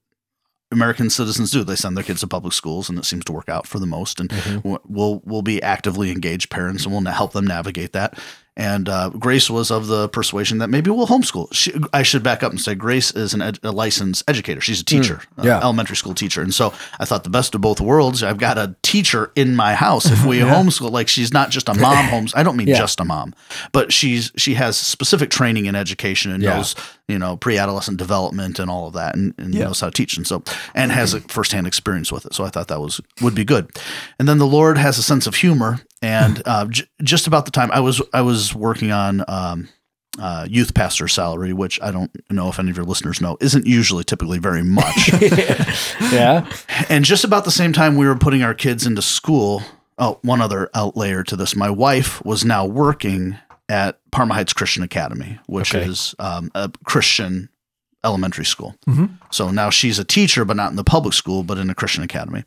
[0.74, 1.64] American citizens do.
[1.64, 3.86] They send their kids to public schools, and it seems to work out for the
[3.86, 4.20] most.
[4.20, 4.56] And mm-hmm.
[4.58, 8.20] w- we'll we'll be actively engaged parents, and we'll help them navigate that.
[8.56, 11.52] And uh, Grace was of the persuasion that maybe we'll homeschool.
[11.54, 14.62] She, I should back up and say Grace is an ed- a licensed educator.
[14.62, 15.60] She's a teacher, uh, yeah.
[15.60, 16.42] elementary school teacher.
[16.44, 18.22] And so I thought the best of both worlds.
[18.22, 20.06] I've got a teacher in my house.
[20.06, 22.34] If we homeschool, like she's not just a mom homes.
[22.36, 22.78] I don't mean Yeah.
[22.78, 23.34] just a mom,
[23.72, 26.58] but she's she has specific training in education and Yeah.
[26.58, 26.76] knows
[27.08, 29.64] you know pre-adolescent development and all of that, and, and Yeah.
[29.66, 30.16] knows how to teach.
[30.16, 30.44] And so
[30.76, 32.36] and has a firsthand experience with it.
[32.36, 33.72] So I thought that was would be good.
[34.20, 35.80] And then the Lord has a sense of humor.
[36.04, 39.24] And uh, j- just about the time I was I was working on.
[39.28, 39.70] Um,
[40.20, 43.66] uh, youth pastor salary, which I don't know if any of your listeners know, isn't
[43.66, 45.12] usually typically very much.
[46.12, 46.48] yeah.
[46.88, 49.64] and just about the same time we were putting our kids into school,
[49.98, 53.38] oh, one other outlayer to this, my wife was now working
[53.70, 55.84] at Parma Heights Christian Academy, which Okay.
[55.88, 57.50] is um, a Christian
[58.04, 58.76] elementary school.
[58.88, 59.12] Mhm.
[59.32, 62.04] So now she's a teacher, but not in the public school, but in a Christian
[62.04, 62.44] academy.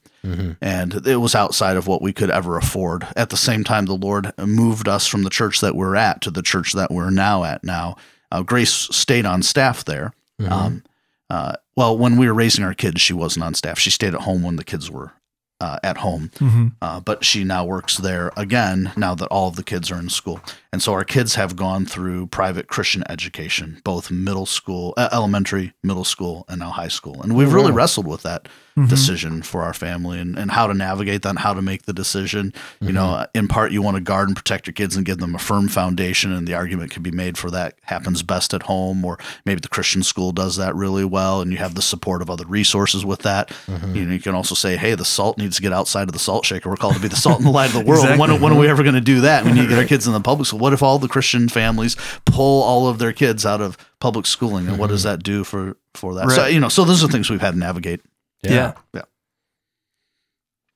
[0.60, 3.06] And it was outside of what we could ever afford.
[3.14, 6.30] At the same time, the Lord moved us from the church that we're at to
[6.32, 7.96] the church that we're now at now.
[8.32, 10.12] Uh, Grace stayed on staff there.
[10.48, 10.82] Um,
[11.30, 13.78] uh, well, when we were raising our kids, she wasn't on staff.
[13.78, 15.12] She stayed at home when the kids were
[15.60, 16.30] uh, at home.
[16.38, 19.98] hmm Uh, but she now works there again now that all of the kids are
[19.98, 20.40] in school.
[20.72, 25.72] And so our kids have gone through private Christian education, both middle school, uh, elementary,
[25.82, 27.22] middle school, and now high school.
[27.22, 28.88] And we've really wrestled with that Mm-hmm.
[28.88, 31.94] decision for our family and, and how to navigate that and how to make the
[31.94, 32.52] decision.
[32.78, 33.38] You know, mm-hmm.
[33.38, 35.68] in part, you want to guard and protect your kids and give them a firm
[35.68, 36.30] foundation.
[36.30, 39.70] And the argument could be made for that happens best at home, or maybe the
[39.70, 41.40] Christian school does that really well.
[41.40, 43.48] And you have the support of other resources with that.
[43.66, 43.96] Mm-hmm.
[43.96, 46.18] You know, you can also say, hey, the salt needs to get outside of the
[46.18, 46.68] salt shaker.
[46.68, 48.04] We're called to be the salt and the light of the world.
[48.04, 48.28] Exactly.
[48.28, 49.46] When, when are we ever going to do that?
[49.46, 50.58] We need to get our kids in the public school.
[50.58, 54.68] What if all the Christian families pull all of their kids out of public schooling?
[54.68, 56.30] And what does that do for, for that?
[56.30, 58.02] So, you know, so those are things we've had to navigate.
[58.42, 58.74] Yeah.
[58.94, 59.02] Yeah.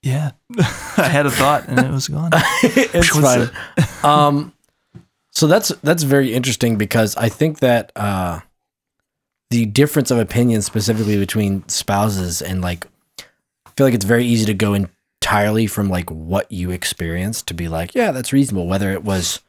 [0.02, 0.30] Yeah.
[0.96, 2.30] I had a thought and it was gone.
[2.62, 3.50] it's fine.
[4.02, 4.54] Um,
[5.30, 8.40] so that's that's very interesting because I think that uh,
[9.50, 12.86] the difference of opinion specifically between spouses and like,
[13.66, 17.54] I feel like it's very easy to go entirely from like what you experienced to
[17.54, 18.66] be like, yeah, that's reasonable.
[18.66, 19.40] Whether it was,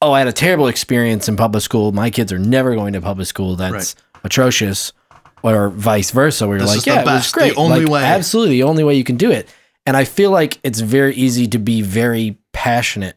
[0.00, 1.90] oh, I had a terrible experience in public school.
[1.90, 3.56] My kids are never going to public school.
[3.56, 4.92] That's atrocious.
[5.42, 7.56] Or vice versa, where you're This like, yeah, it was best, the great.
[7.56, 8.04] only Like, way.
[8.04, 9.48] Absolutely, the only way you can do it.
[9.86, 13.16] And I feel like it's very easy to be very passionate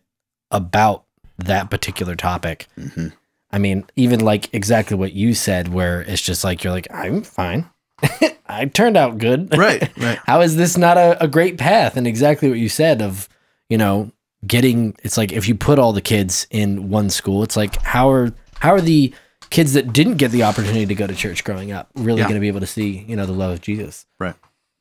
[0.52, 1.04] about
[1.38, 2.68] that particular topic.
[2.80, 3.12] Mhm.
[3.52, 7.22] I mean, even like exactly what you said, where it's just like, you're like, I'm
[7.22, 7.70] fine.
[8.48, 9.56] I turned out good.
[9.58, 10.20] Right, right.
[10.26, 11.98] How is this not a, a great path?
[11.98, 13.28] And exactly what you said of,
[13.70, 14.12] you know,
[14.48, 18.10] getting, it's like if you put all the kids in one school, it's like, how
[18.10, 19.14] are, how are the
[19.50, 22.26] kids that didn't get the opportunity to go to church growing up really Yeah.
[22.26, 24.06] going to be able to see, you know, the love of Jesus?
[24.20, 24.36] Right.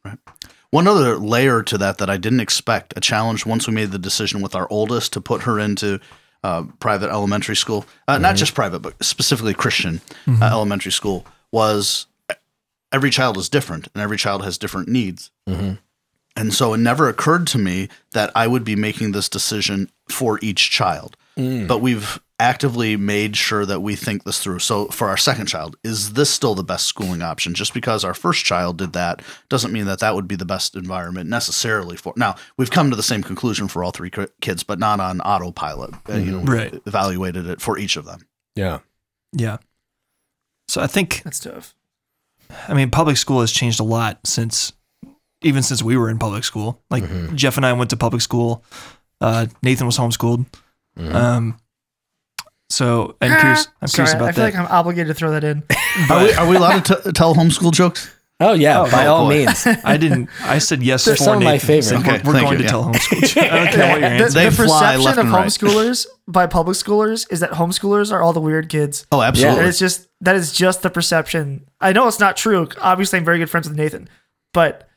[0.05, 0.19] Right.
[0.71, 3.99] One other layer to that that I didn't expect a challenge once we made the
[3.99, 6.01] decision with our oldest to put her into
[6.43, 12.07] uh, private elementary school, uh, not just private, but specifically Christian uh, elementary school, was
[12.91, 15.31] every child is different and every child has different needs.
[15.49, 15.79] Mhm.
[16.35, 20.39] And so it never occurred to me that I would be making this decision for
[20.43, 21.17] each child.
[21.37, 24.59] But we've actively made sure that we think this through.
[24.59, 27.55] So for our second child, is this still the best schooling option?
[27.55, 30.75] Just because our first child did that doesn't mean that that would be the best
[30.75, 32.13] environment necessarily for.
[32.17, 35.95] Now, we've come to the same conclusion for all three kids, but not on autopilot.
[36.09, 36.83] Uh, you know, we Right.
[36.87, 38.27] evaluated it for each of them.
[38.57, 38.81] Yeah.
[39.33, 39.59] Yeah.
[40.69, 41.75] So I think That's tough.
[42.69, 44.73] I mean public school has changed a lot since
[45.43, 46.81] even since we were in public school.
[46.91, 47.37] Like Mm-hmm.
[47.37, 48.65] Jeff and I went to public school.
[49.21, 50.47] Uh, Nathan was homeschooled.
[50.99, 51.15] Mm-hmm.
[51.17, 51.57] Um,
[52.73, 53.69] so I'm ah, curious.
[53.81, 54.29] I'm Sorry, curious about that.
[54.29, 54.59] I feel that.
[54.59, 55.63] like I'm obligated to throw that in.
[56.11, 58.11] Are we, are we allowed to t- tell homeschool jokes?
[58.41, 59.45] Oh yeah, Oh, by oh, all boy.
[59.45, 59.67] means.
[59.85, 60.29] I didn't.
[60.43, 61.67] I said yes They're for some of my Nathan.
[61.83, 61.93] favorites.
[61.93, 62.71] Okay, we're we're thank going you, to yeah.
[62.71, 63.21] tell homeschool.
[63.21, 63.37] Jokes.
[63.37, 64.39] I don't care what your the, answer.
[64.39, 65.47] They the fly left perception of and right.
[65.47, 69.07] homeschoolers by public schoolers is that homeschoolers are all the weird kids.
[69.13, 69.65] Oh, And absolutely.
[69.67, 71.67] it's just that is just the perception.
[71.81, 72.69] I know it's not true.
[72.81, 74.09] Obviously, I'm very good friends with Nathan,
[74.53, 74.89] but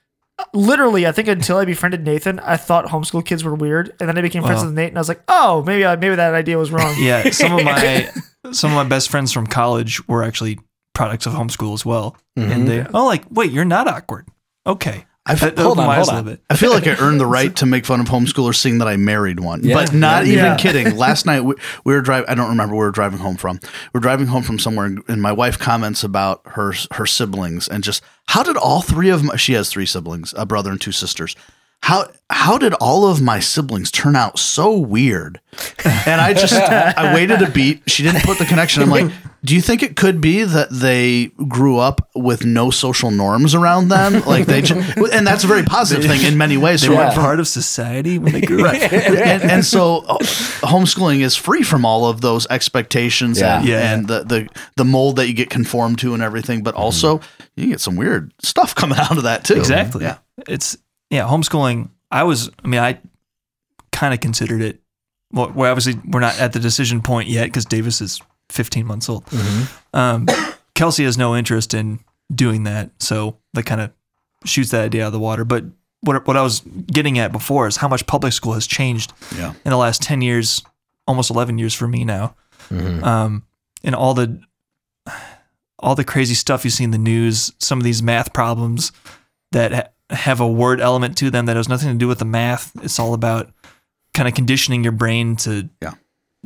[0.54, 4.18] literally, I think until I befriended Nathan, I thought homeschool kids were weird, and then
[4.18, 4.68] I became friends Well.
[4.68, 6.96] with Nate, and I was like, oh, maybe I, maybe that idea was wrong.
[7.00, 8.10] Yeah, some of my
[8.52, 10.60] some of my best friends from college were actually
[10.94, 12.66] products of homeschool as well, and mm-hmm.
[12.66, 14.28] they oh like wait you're not awkward.
[14.68, 16.38] Okay, I've- hold on, hold on.
[16.50, 18.96] I feel like I earned the right to make fun of homeschoolers seeing that I
[18.96, 19.64] married one.
[19.64, 19.74] Yeah.
[19.76, 20.32] But not Yeah.
[20.34, 20.56] even Yeah.
[20.58, 20.96] kidding.
[21.06, 23.60] Last night we, we were driving I don't remember where we were driving home from.
[23.94, 27.84] We're driving home from somewhere and- and my wife comments about her her siblings and
[27.84, 30.92] just how did all three of my she has three siblings, a brother and two
[30.92, 31.36] sisters.
[31.82, 35.40] How how did all of my siblings turn out so weird?
[36.08, 37.84] And I just I waited a beat.
[37.88, 38.82] She didn't put the connection.
[38.82, 39.12] I'm like,
[39.44, 43.90] do you think it could be that they grew up with no social norms around
[43.90, 44.24] them?
[44.26, 44.82] Like they, ju-
[45.14, 46.82] and that's a very positive thing in many ways.
[46.82, 47.22] They So weren't Yeah.
[47.22, 48.74] part of society when they grew up.
[48.92, 50.18] and, and so uh,
[50.64, 53.60] homeschooling is free from all of those expectations Yeah.
[53.60, 53.94] and, Yeah.
[53.94, 57.22] and the, the the mold that you get conformed to and everything but also
[57.56, 60.04] you get some weird stuff coming out of that too Exactly.
[60.06, 60.76] yeah It's
[61.16, 61.90] yeah, homeschooling.
[62.12, 62.50] I was.
[62.64, 63.00] I mean, I
[63.92, 64.82] kind of considered it.
[65.32, 69.10] Well, we're obviously we're not at the decision point yet because Davis is 15 months
[69.10, 69.26] old.
[69.94, 70.28] Um,
[70.76, 72.00] Kelsey has no interest in
[72.34, 73.92] doing that, so that kind of
[74.46, 75.44] shoots that idea out of the water.
[75.46, 75.66] But
[76.02, 79.54] what what I was getting at before is how much public school has changed yeah
[79.66, 80.62] in the last 10 years,
[81.08, 82.36] almost 11 years for me now.
[82.70, 83.44] Um,
[83.84, 84.40] and all the
[85.80, 88.92] all the crazy stuff you see in the news, some of these math problems
[89.52, 92.26] that ha- have a word element to them that has nothing to do with the
[92.26, 92.72] math.
[92.84, 93.52] It's all about
[94.14, 95.94] kind of conditioning your brain to Yeah.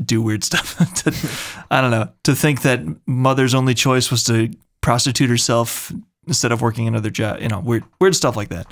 [0.04, 0.78] do weird stuff.
[1.04, 4.50] to, I don't know, to think that mother's only choice was to
[4.82, 5.92] prostitute herself
[6.28, 8.68] instead of working another job, you know, weird weird stuff like that.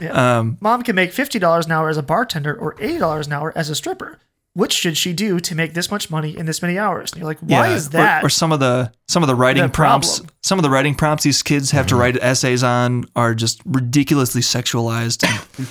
[0.00, 0.38] Yeah.
[0.38, 3.32] Um, Mom can make fifty dollars an hour as a bartender or eighty dollars an
[3.32, 4.18] hour as a stripper.
[4.58, 7.12] Which should she do to make this much money in this many hours?
[7.12, 8.24] And you're like, why Yeah, is that?
[8.24, 10.34] Or, some of the some of the writing the prompts, problem?
[10.42, 14.40] some of the writing prompts these kids have to write essays on are just ridiculously
[14.42, 15.22] sexualized.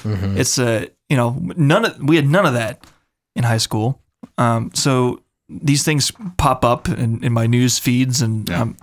[0.05, 2.85] And It's a you know none of we had none of that
[3.35, 4.01] in high school.
[4.37, 8.61] Um, so these things pop up in, in my news feeds, and Yeah.
[8.61, 8.77] um,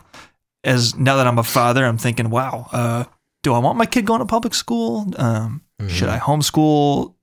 [0.64, 3.04] as now that I'm a father, I'm thinking, wow, uh,
[3.42, 5.12] do I want my kid going to public school?
[5.16, 7.13] Um, Should I homeschool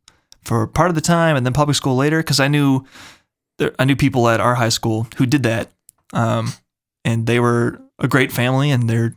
[0.43, 2.17] for part of the time and then public school later?
[2.19, 2.85] Because I knew
[3.57, 5.69] there, I knew people at our high school who did that,
[6.13, 6.53] um,
[7.05, 9.15] and they were a great family, and they're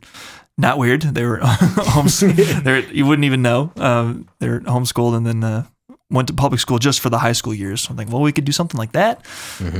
[0.57, 1.01] not weird.
[1.01, 2.19] They were homes.
[2.63, 3.71] they're, you wouldn't even know.
[3.75, 5.65] Um, they're homeschooled and then uh,
[6.09, 7.81] went to public school just for the high school years.
[7.81, 9.25] So I'm like, well, we could do something like that.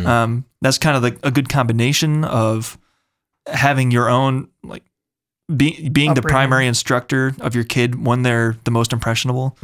[0.06, 2.78] Um, that's kind of the, a good combination of
[3.48, 4.84] having your own like
[5.54, 9.58] be, being the primary instructor of your kid when they're the most impressionable,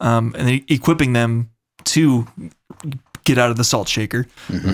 [0.00, 1.50] um, and equipping them
[1.84, 2.26] to
[3.24, 4.26] get out of the salt shaker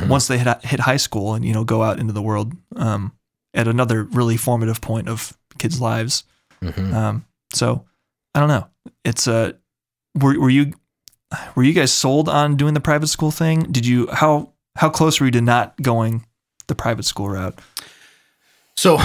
[0.09, 3.13] once they hit, hit high school and you know go out into the world um,
[3.55, 6.25] at another really formative point of kids' lives.
[6.95, 7.85] Um, so
[8.35, 8.69] I don't know.
[9.05, 9.55] It's a
[10.21, 10.73] were, were you
[11.55, 13.63] were you guys sold on doing the private school thing?
[13.73, 16.25] Did you how how close were you to not going
[16.69, 17.59] the private school route?
[18.77, 18.99] So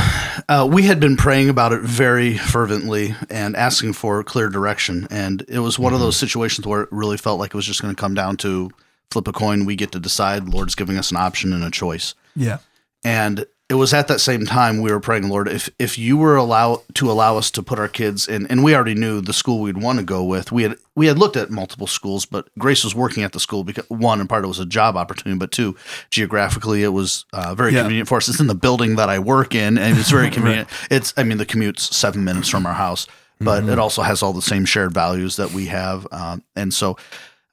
[0.47, 5.07] uh, we had been praying about it very fervently and asking for clear direction.
[5.11, 7.81] And it was one of those situations where it really felt like it was just
[7.81, 8.71] going to come down to
[9.11, 9.65] flip a coin.
[9.65, 10.47] We get to decide.
[10.49, 12.15] Lord's giving us an option and a choice.
[12.35, 12.59] Yeah.
[13.03, 16.37] And it was at that same time we were praying, Lord, if if you were
[16.37, 19.59] allow to allow us to put our kids in, and we already knew the school
[19.59, 20.51] we'd want to go with.
[20.53, 23.65] We had we had looked at multiple schools, but Grace was working at the school
[23.65, 25.75] because one, in part, it was a job opportunity, but two,
[26.09, 27.81] geographically, it was uh, very Yeah.
[27.81, 28.29] convenient for us.
[28.29, 30.69] It's in the building that I work in, and it's very convenient.
[30.89, 33.05] It's I mean the commute's seven minutes from our house,
[33.41, 36.97] but it also has all the same shared values that we have, um, and so.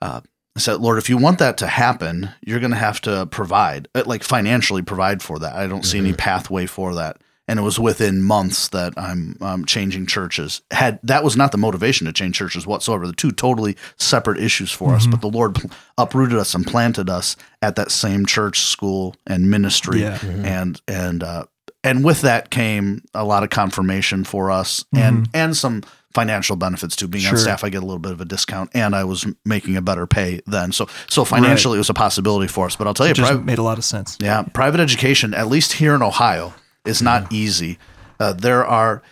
[0.03, 0.20] Uh,
[0.56, 3.88] I said, Lord, if you want that to happen, you're going to have to provide,
[3.94, 5.54] uh, like financially provide for that.
[5.56, 7.16] I don't see any pathway for that.
[7.48, 10.62] and it was within months that I'm um, changing churches.
[10.70, 13.06] Had that was not the motivation to change churches whatsoever.
[13.06, 17.10] The two totally separate issues for us, but the Lord pl- uprooted us and planted
[17.10, 20.18] us at that same church, school, and ministry, Yeah.
[20.22, 21.44] and and uh,
[21.82, 25.82] and with that came a lot of confirmation for us, and and some
[26.14, 27.09] financial benefits too.
[27.09, 29.77] Being on staff, I get a little bit of a discount, and I was making
[29.77, 30.72] a better pay then.
[30.72, 32.77] So so financially, it was a possibility for us.
[32.77, 34.16] But I'll tell you, It just private, made a lot of sense.
[34.20, 37.35] yeah, private education, at least here in Ohio, is not Mm-hmm.
[37.35, 37.79] easy.
[38.20, 39.03] Uh, there are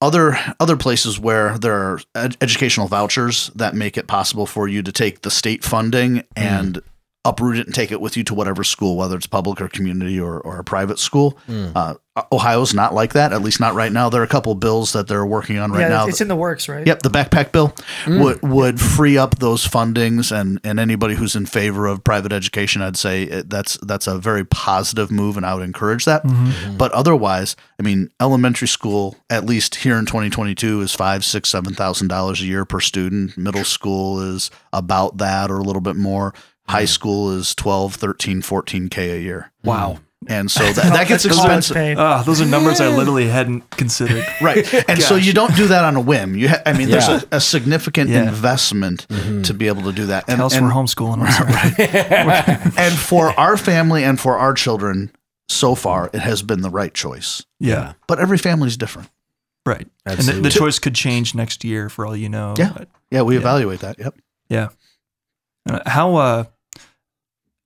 [0.00, 4.82] other other places where there are ed- educational vouchers that make it possible for you
[4.82, 6.80] to take the state funding and
[7.28, 10.18] uproot it and take it with you to whatever school, whether it's public or community
[10.20, 11.38] or, or a private school.
[11.46, 11.68] Hmm.
[11.74, 11.94] Uh,
[12.32, 14.08] Ohio's not like that, at least not right now.
[14.08, 16.06] There are a couple bills that they're working on right yeah, now.
[16.06, 16.86] it's in the works, right?
[16.86, 18.20] Yep, the backpack bill hmm.
[18.20, 22.82] would would free up those fundings, and and anybody who's in favor of private education,
[22.82, 26.24] I'd say it, that's that's a very positive move, and I would encourage that.
[26.24, 26.46] Mm-hmm.
[26.46, 26.76] Mm-hmm.
[26.76, 31.74] But otherwise, I mean, elementary school, at least here in 2022, is five, six, seven
[31.74, 33.36] thousand dollars a year per student.
[33.36, 36.34] Middle school is about that or a little bit more.
[36.68, 39.98] High school is 12, 13, 14 k a year, Wow.
[40.28, 41.74] and so that, that gets expensive.
[41.74, 41.94] pay.
[41.96, 44.24] Ah, those are numbers I literally hadn't considered.
[44.40, 44.72] Right.
[44.88, 46.36] And so you don't do that on a whim.
[46.36, 47.00] You, ha- I mean, Yeah.
[47.06, 48.28] there's a, a significant Yeah.
[48.28, 49.06] investment
[49.44, 50.24] to be able to do that.
[50.28, 51.22] And, Else and, we're homeschooling.
[51.22, 55.10] I'm and for our family and for our children,
[55.48, 57.44] so far, it has been the right choice.
[57.58, 57.94] Yeah.
[58.06, 59.08] But every family is different.
[59.66, 59.80] Right.
[59.80, 60.42] And the, Absolutely.
[60.42, 62.54] the choice could change next year for all you know.
[62.58, 62.72] Yeah.
[62.76, 63.98] but- Yeah, we evaluate that.
[63.98, 64.14] Yep.
[64.50, 64.68] Yeah.
[65.68, 66.44] Uh, How uh,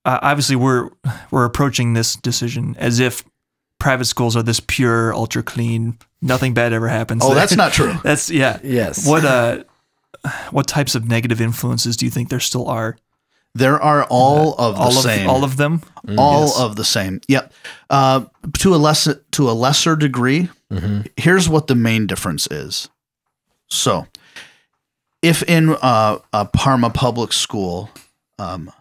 [0.05, 0.89] uh obviously we're
[1.31, 3.23] we're approaching this decision as if
[3.79, 7.21] private schools are this pure, ultra clean, nothing bad ever happens.
[7.23, 7.35] Oh, there.
[7.35, 7.93] that's not true.
[8.03, 8.59] That's yeah.
[8.63, 9.05] Yes.
[9.07, 9.63] What uh
[10.51, 12.95] what types of negative influences do you think there still are?
[13.55, 15.29] There are all of the all of same.
[15.29, 15.81] all of them?
[16.17, 16.59] all Yes.
[16.59, 17.19] of the same.
[17.27, 17.53] Yep.
[17.89, 18.25] Uh,
[18.59, 20.49] to a less to a lesser degree,
[21.17, 22.89] here's what the main difference is.
[23.69, 24.07] So,
[25.21, 27.89] if in uh, a Parma public school,
[28.39, 28.71] um,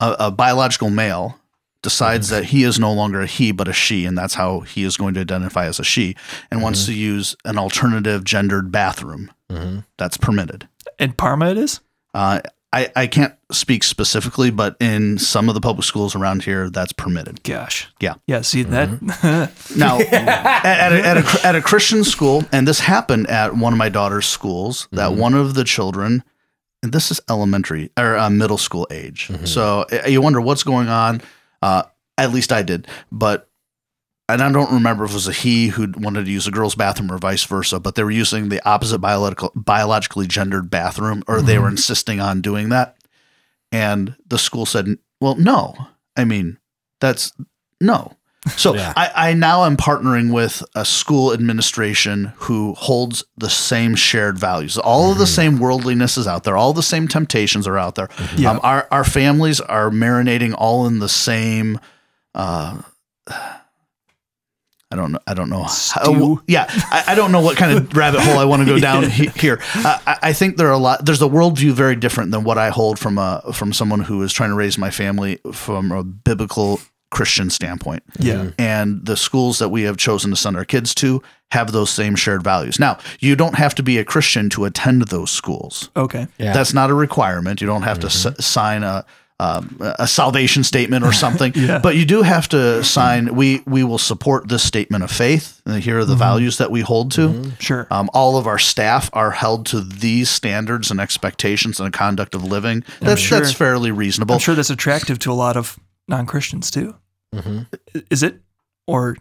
[0.00, 1.38] a, a biological male
[1.82, 2.36] decides mm-hmm.
[2.36, 4.96] that he is no longer a he but a she, and that's how he is
[4.96, 6.16] going to identify as a she,
[6.50, 6.92] and wants mm-hmm.
[6.92, 9.80] to use an alternative gendered bathroom, mm-hmm.
[9.96, 10.68] that's permitted.
[10.98, 11.80] In Parma it is?
[12.14, 12.40] Uh,
[12.72, 16.92] I, I can't speak specifically, but in some of the public schools around here, that's
[16.92, 17.42] permitted.
[17.42, 17.88] Gosh.
[18.00, 18.14] Yeah.
[18.26, 19.00] Yeah, see that
[19.76, 23.72] Now, at, at, a, at, a, at a Christian school, and this happened at one
[23.72, 26.22] of my daughter's schools, that one of the children,
[26.82, 29.30] and this is elementary or uh, middle school age.
[29.44, 31.20] So uh, you wonder what's going on.
[31.62, 31.84] Uh,
[32.18, 33.48] at least I did, but
[34.28, 36.74] and I don't remember if it was a he who wanted to use a girl's
[36.74, 41.40] bathroom or vice versa, but they were using the opposite biological, biologically gendered bathroom, or
[41.40, 42.96] they were insisting on doing that.
[43.70, 45.74] And the school said, "Well, no.
[46.16, 46.58] I mean,
[47.00, 47.32] that's
[47.80, 48.16] no."
[48.56, 48.92] So Yeah.
[48.96, 54.78] I, I now am partnering with a school administration who holds the same shared values.
[54.78, 56.56] All of the same worldliness is out there.
[56.56, 58.08] All the same temptations are out there.
[58.36, 58.52] Yeah.
[58.52, 61.80] Um, our our families are marinating all in the same.
[62.34, 62.82] Uh,
[64.88, 65.18] I don't know.
[65.26, 65.62] I don't know.
[65.64, 66.42] How, Stew?
[66.46, 69.10] yeah, I, I don't know what kind of rabbit hole I want to go down
[69.10, 69.60] he, here.
[69.74, 71.04] Uh, I, I think there are a lot.
[71.04, 74.32] There's a worldview very different than what I hold from a from someone who is
[74.32, 76.80] trying to raise my family from a biblical
[77.16, 78.02] Christian standpoint.
[78.18, 78.50] Yeah.
[78.58, 82.14] And the schools that we have chosen to send our kids to have those same
[82.16, 82.78] shared values.
[82.78, 85.90] Now, you don't have to be a Christian to attend those schools.
[85.94, 86.26] Okay.
[86.38, 86.52] Yeah.
[86.52, 87.60] That's not a requirement.
[87.60, 89.04] You don't have to s- sign a
[89.38, 91.52] um, a salvation statement or something.
[91.54, 91.78] Yeah.
[91.78, 93.34] But you do have to sign.
[93.34, 95.60] We we will support this statement of faith.
[95.66, 97.52] And here are the values that we hold to.
[97.60, 97.86] Sure.
[97.90, 102.34] Um, all of our staff are held to these standards and expectations and a conduct
[102.34, 102.82] of living.
[103.00, 104.34] That's sure- that's fairly reasonable.
[104.34, 106.94] I'm sure that's attractive to a lot of non-Christians too.
[107.36, 108.40] I- Is it
[108.86, 109.16] or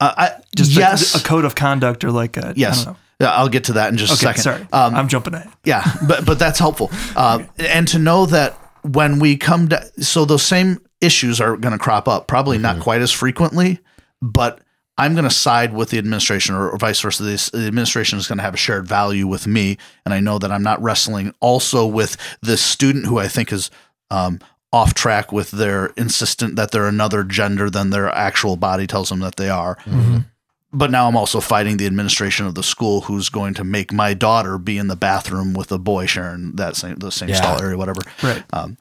[0.00, 2.84] Uh, I, just a- yes, a, code of conduct or like a I yes.
[2.84, 2.98] don't know.
[3.20, 4.42] Yeah, I'll get to that in just Okay, a second.
[4.42, 4.66] sorry.
[4.72, 5.48] Um, I'm jumping ahead.
[5.64, 6.90] Yeah, but but that's helpful.
[7.14, 11.72] Uh, and to know that when we come to, so those same issues are going
[11.72, 13.78] to crop up, probably not quite as frequently,
[14.20, 14.58] but
[14.98, 17.22] I'm going to side with the administration or, or vice versa.
[17.22, 20.50] The administration is going to have a shared value with me, and I know that
[20.50, 23.70] I'm not wrestling also with this student who I think is
[24.10, 24.40] um,
[24.74, 29.20] off track with their insistent that they're another gender than their actual body tells them
[29.20, 30.00] that they are mm-hmm.
[30.00, 30.18] Mm-hmm.
[30.72, 34.14] but now I'm also fighting the administration of the school who's going to make my
[34.14, 37.36] daughter be in the bathroom with a boy sharing that same the same Yeah.
[37.36, 38.02] stall area, whatever.
[38.22, 38.42] Right.
[38.52, 38.76] Um,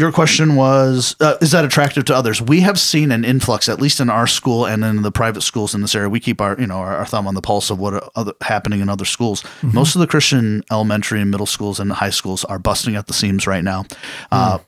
[0.00, 2.40] your question was, uh, is that attractive to others?
[2.40, 5.74] We have seen an influx, at least in our school and in the private schools
[5.74, 6.08] in this area.
[6.08, 8.32] We keep our, you know, our, our thumb on the pulse of what are other,
[8.40, 9.42] happening in other schools.
[9.42, 9.74] Mm-hmm.
[9.74, 13.12] Most of the Christian elementary and middle schools and high schools are busting at the
[13.12, 13.84] seams right now.
[14.32, 14.64] Uh, mm.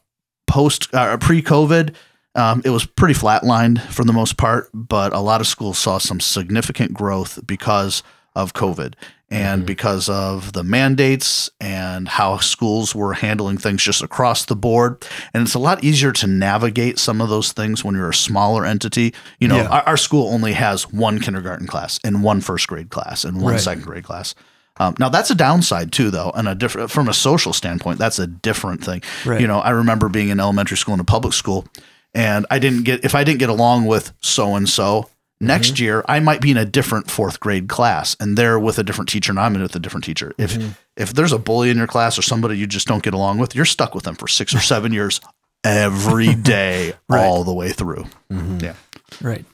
[0.53, 1.95] Post, uh, pre-COVID,
[2.35, 5.99] um, it was pretty flatlined for the most part, but a lot of schools saw
[5.99, 8.03] some significant growth because
[8.37, 8.95] of COVID
[9.31, 15.03] and because of the mandates and how schools were handling things just across the board.
[15.33, 18.67] And it's a lot easier to navigate some of those things when you're a smaller
[18.67, 19.15] entity.
[19.41, 19.69] You know, Yeah.
[19.69, 23.53] our, our school only has one kindergarten class and one first grade class and one
[23.55, 23.61] Right.
[23.61, 24.35] second grade class.
[24.79, 27.99] Um, now that's a downside too, though, and a different from a social standpoint.
[27.99, 29.03] That's a different thing.
[29.25, 29.41] Right.
[29.41, 31.67] You know, I remember being in elementary school and a public school,
[32.15, 35.09] and I didn't get if I didn't get along with so and so.
[35.41, 35.83] Next mm-hmm.
[35.83, 39.09] year, I might be in a different fourth grade class, and they're with a different
[39.09, 40.33] teacher, and I'm with a different teacher.
[40.39, 40.71] If mm-hmm.
[40.97, 43.57] if there's a bully in your class or somebody you just don't get along with,
[43.57, 45.21] you're stuck with them for six or seven years,
[45.65, 47.25] every day, Right.
[47.25, 48.07] all the way through.
[48.31, 48.59] Mm-hmm.
[48.61, 48.75] Yeah,
[49.21, 49.45] Right.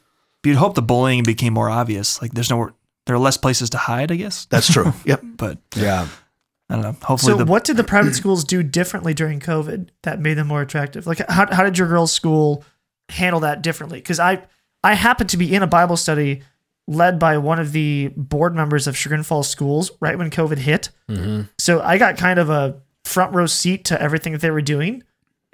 [0.43, 2.21] But you'd hope the bullying became more obvious.
[2.23, 2.71] Like there's no
[3.09, 4.45] there are less places to hide, I guess.
[4.51, 4.93] that's true.
[5.07, 5.23] yep.
[5.25, 6.07] But Yeah.
[6.69, 6.97] I don't know.
[7.03, 10.49] Hopefully So, the what did the private schools do differently during COVID that made them
[10.49, 11.07] more attractive?
[11.07, 12.63] Like, how, how did your girls' school
[13.09, 13.99] handle that differently?
[13.99, 14.43] Because I
[14.85, 16.43] I happened to be in a Bible study
[16.87, 20.91] led by one of the board members of Chagrin Falls Schools right when COVID hit.
[21.09, 21.45] Mm-hmm.
[21.57, 25.05] So I got kind of a front row seat to everything that they were doing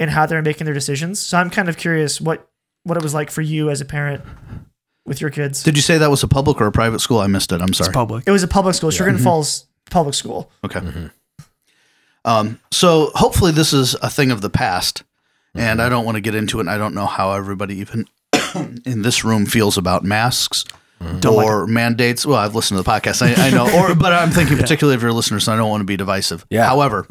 [0.01, 1.21] and how they were making their decisions.
[1.21, 2.51] So I'm kind of curious what
[2.83, 4.25] what it was like for you as a parent
[5.07, 5.63] with your kids.
[5.63, 7.19] Did you say that was a public or a private school?
[7.19, 7.61] I missed it.
[7.61, 7.89] I'm sorry.
[7.89, 8.25] it's public.
[8.27, 9.25] It was a public school, Chagrin mm-hmm.
[9.25, 10.51] Falls Public School.
[10.65, 10.81] Okay.
[10.81, 11.07] Mm-hmm.
[12.25, 15.03] Um, so hopefully this is a thing of the past,
[15.55, 15.61] mm-hmm.
[15.61, 16.63] and I don't want to get into it.
[16.63, 18.07] And I don't know how everybody even
[18.87, 20.65] in this room feels about masks
[21.21, 22.25] Don't like mandates.
[22.27, 23.23] Well, I've listened to the podcast.
[23.23, 25.47] I, I know, or but I'm thinking particularly of your listeners.
[25.49, 26.45] And I don't want to be divisive.
[26.51, 26.67] Yeah.
[26.67, 27.07] However,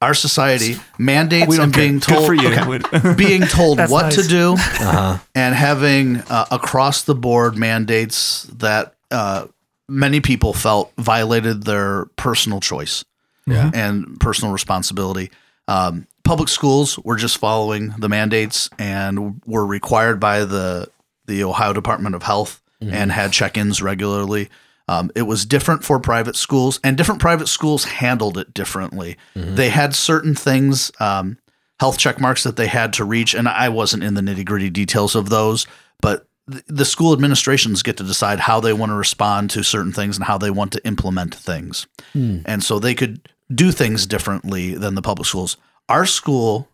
[0.00, 2.48] our society mandates and being told for you.
[2.54, 5.18] okay, being told That's what to do Uh-huh.
[5.34, 9.46] and having uh, across the board mandates that uh,
[9.88, 13.04] many people felt violated their personal choice
[13.46, 15.30] and personal responsibility.
[15.68, 20.88] Um, public schools were just following the mandates and were required by the
[21.26, 24.48] the Ohio Department of Health and had check-ins regularly.
[24.88, 29.16] Um, it was different for private schools, and different private schools handled it differently.
[29.34, 31.38] They had certain things, um,
[31.78, 34.70] health check marks that they had to reach, and I wasn't in the nitty gritty
[34.70, 35.66] details of those,
[36.00, 39.92] but th- the school administrations get to decide how they want to respond to certain
[39.92, 41.86] things and how they want to implement things.
[42.46, 45.56] And so they could do things differently than the public schools.
[45.88, 46.68] Our school,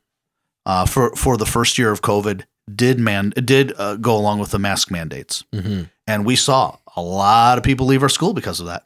[0.66, 2.44] uh, for for the first year of COVID,
[2.74, 5.44] did man did uh, go along with the mask mandates,
[6.08, 8.82] and we saw a lot of people leave our school because of that,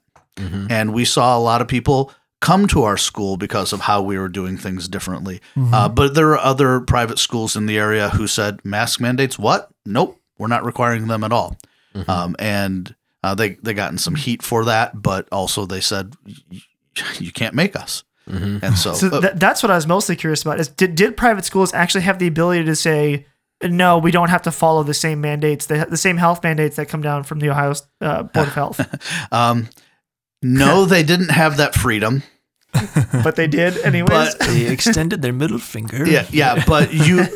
[0.70, 4.18] and we saw a lot of people come to our school because of how we
[4.18, 5.40] were doing things differently.
[5.56, 9.38] Uh, but there are other private schools in the area who said mask mandates.
[9.38, 9.70] What?
[9.86, 11.56] Nope, we're not requiring them at all.
[12.08, 16.14] Um, and uh, they they gotten some heat for that, but also they said
[17.18, 18.04] you can't make us.
[18.26, 20.58] And so, So uh, th- that's what I was mostly curious about.
[20.60, 23.26] Is did, did private schools actually have the ability to say
[23.62, 23.98] no?
[23.98, 27.02] We don't have to follow the same mandates, the, the same health mandates that come
[27.02, 29.68] down from the Ohio uh, Board of Health, um,
[30.42, 32.22] no, they didn't have that freedom.
[33.22, 34.34] but they did anyways.
[34.34, 36.06] But they extended their middle finger.
[36.08, 37.26] yeah, yeah, but you,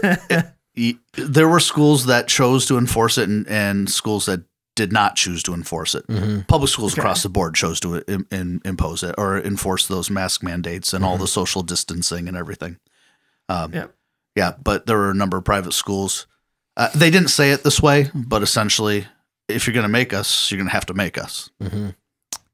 [0.76, 4.40] y- there were schools that chose to enforce it, and, and schools that
[4.74, 6.04] did not choose to enforce it.
[6.48, 7.00] Public schools Okay.
[7.00, 11.02] across the board chose to im- im- impose it or enforce those mask mandates and
[11.04, 12.78] all the social distancing and everything.
[13.48, 13.86] Um, Yeah.
[14.36, 16.26] Yeah, but there were a number of private schools.
[16.76, 19.06] Uh, they didn't say it this way, but essentially,
[19.48, 21.50] if you're going to make us, you're going to have to make us.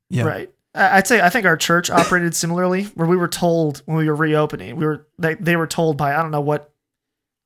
[0.09, 0.25] Yeah.
[0.25, 0.51] Right.
[0.75, 4.09] I- I'd say I think our church operated similarly, where we were told when we
[4.09, 6.71] were reopening, we were they, they were told by I don't know what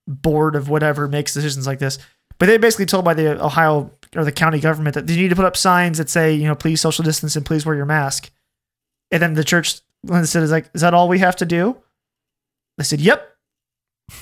[0.07, 1.99] board of whatever makes decisions like this,
[2.39, 5.37] but they basically told by the Ohio or the county government that they need to
[5.37, 8.31] put up signs that say you know please social distance and please wear your mask,
[9.11, 11.47] and then the church when they said is like is that all we have to
[11.47, 11.77] do?
[12.79, 13.36] They said yep.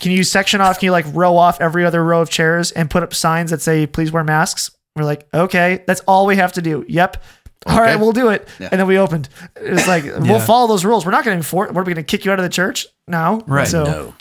[0.01, 0.79] Can you section off?
[0.81, 3.61] Can you like row off every other row of chairs and put up signs that
[3.63, 4.71] say please wear masks?
[4.97, 6.85] We're like okay, that's all we have to do.
[6.89, 7.23] Yep.
[7.67, 8.47] All right, we'll do it.
[8.61, 8.69] Yeah.
[8.73, 9.29] And then we opened.
[9.57, 11.05] It's like we'll follow those rules.
[11.07, 11.69] We're not going to enforce.
[11.73, 12.87] What are we going to kick you out of the church?
[13.09, 13.43] No.
[13.47, 13.67] Right.
[13.67, 14.15] So No.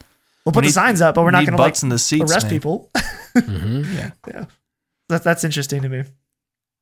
[0.45, 2.31] we'll put We the signs up, but we're not going to like in the seats.
[2.31, 2.51] arrest man.
[2.51, 2.89] people.
[3.35, 4.11] Mhm.
[4.27, 4.45] Yeah.
[5.09, 6.03] That, that's interesting to me.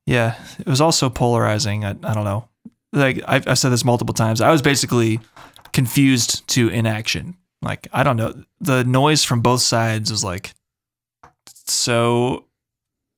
[0.06, 1.84] Yeah, it was also polarizing.
[1.84, 2.48] I, I don't know.
[2.92, 4.40] Like I've, I've said this multiple times.
[4.42, 5.18] I was basically
[5.72, 7.36] confused to inaction.
[7.62, 8.34] Like I don't know.
[8.60, 10.52] The noise from both sides is like
[11.66, 12.44] so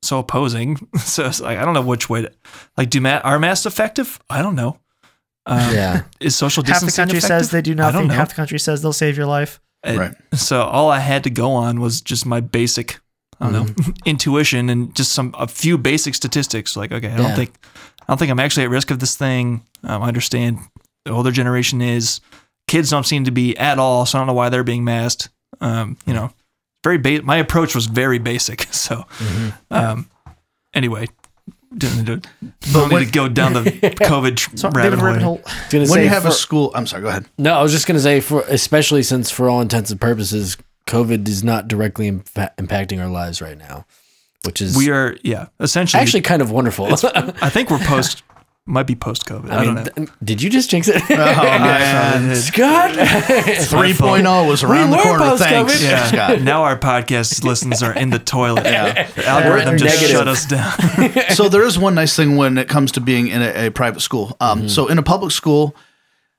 [0.02, 0.76] so opposing.
[0.98, 2.32] so it's like I don't know which way to
[2.76, 4.20] like do ma- are masks effective?
[4.30, 4.78] I don't know.
[5.46, 6.02] Um, Yeah.
[6.20, 7.22] Is social Half the country effective?
[7.22, 8.08] says they do I don't nothing.
[8.08, 8.14] know.
[8.14, 9.60] Half the country says they'll save your life.
[9.82, 10.14] And Right.
[10.34, 12.98] So all I had to go on was just my basic,
[13.40, 16.76] I don't know, intuition and just some a few basic statistics.
[16.76, 17.36] Like, okay, I don't Yeah.
[17.36, 17.54] think,
[18.00, 19.62] I don't think I'm actually at risk of this thing.
[19.82, 20.58] Um, I understand
[21.04, 22.20] the older generation is.
[22.66, 25.28] Kids don't seem to be at all, so I don't know why they're being masked.
[25.60, 26.32] Um, you know,
[26.82, 28.66] very ba- my approach was very basic.
[28.72, 29.04] So,
[29.70, 30.10] um,
[30.74, 31.06] anyway,
[31.76, 35.06] didn't need to, don't need to go down the COVID So, rabbit, David hole.
[35.08, 35.22] Rabbit.
[35.22, 35.42] Hole.
[35.72, 37.02] When say you have for- a school, I'm sorry.
[37.02, 37.26] Go ahead.
[37.38, 40.56] No, I was just going to say, for especially since, for all intents and purposes,
[40.86, 43.86] COVID is not directly impa- impacting our lives right now,
[44.44, 46.00] which is We are, yeah, essentially.
[46.02, 46.86] actually kind of wonderful.
[46.86, 48.22] I think we're post,
[48.66, 49.50] might be post COVID.
[49.50, 49.90] I, I don't mean, know.
[49.90, 52.90] th- did you just jinx it, Oh man, Scott?
[52.98, 55.18] 3.0 was around the were corner.
[55.30, 55.48] post-COVID.
[55.68, 56.06] Thanks, Yeah.
[56.06, 56.40] Scott.
[56.42, 58.64] now our podcast listens are in the toilet.
[58.64, 59.06] Yeah.
[59.12, 60.16] The algorithm just Negative.
[60.16, 61.34] shut us down.
[61.34, 64.00] so there is one nice thing when it comes to being in a, a private
[64.00, 64.36] school.
[64.40, 65.76] Um, So in a public school,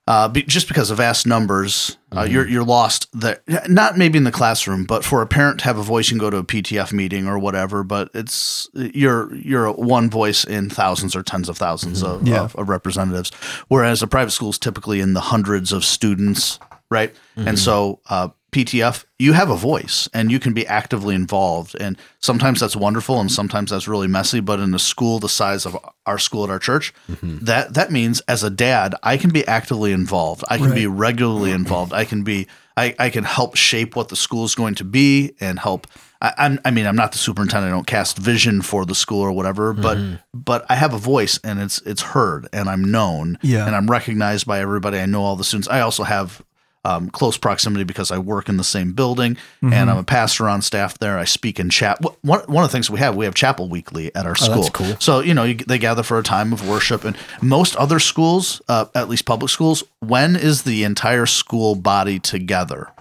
[0.07, 3.07] uh, be, just because of vast numbers, uh, you're you're lost.
[3.11, 6.19] There, not maybe in the classroom, but for a parent to have a voice, and
[6.19, 7.83] go to a PTF meeting or whatever.
[7.83, 12.41] But it's you're you're one voice in thousands or tens of 1000s of, Yeah.
[12.43, 13.31] of, of representatives.
[13.67, 16.59] Whereas a private school is typically in the hundreds of students,
[16.91, 17.13] right?
[17.35, 21.75] And so uh, PTF, you have a voice and you can be actively involved.
[21.77, 24.39] And sometimes that's wonderful and sometimes that's really messy.
[24.39, 27.39] But in a school the size of our school at our church, mm-hmm.
[27.43, 30.45] that that means as a dad, I can be actively involved.
[30.49, 31.91] I can be regularly involved.
[31.91, 32.47] I can be
[32.77, 35.87] I, I can help shape what the school is going to be and help.
[36.21, 37.71] I, I'm, I mean, I'm not the superintendent.
[37.71, 40.15] I don't cast vision for the school or whatever, but mm-hmm.
[40.33, 43.65] but I have a voice and it's it's heard and I'm known Yeah.
[43.65, 44.97] and I'm recognized by everybody.
[44.99, 45.67] I know all the students.
[45.67, 46.41] I also have
[46.85, 50.61] um, close proximity because I work in the same building and I'm a pastor on
[50.61, 51.17] staff there.
[51.17, 51.99] I speak in chat.
[52.21, 54.55] One, one of the things we have, we have chapel weekly at our school.
[54.55, 54.95] that's cool.
[54.99, 57.03] So, you know, you, they gather for a time of worship.
[57.03, 62.19] And most other schools, uh, at least public schools, when is the entire school body
[62.19, 62.91] together?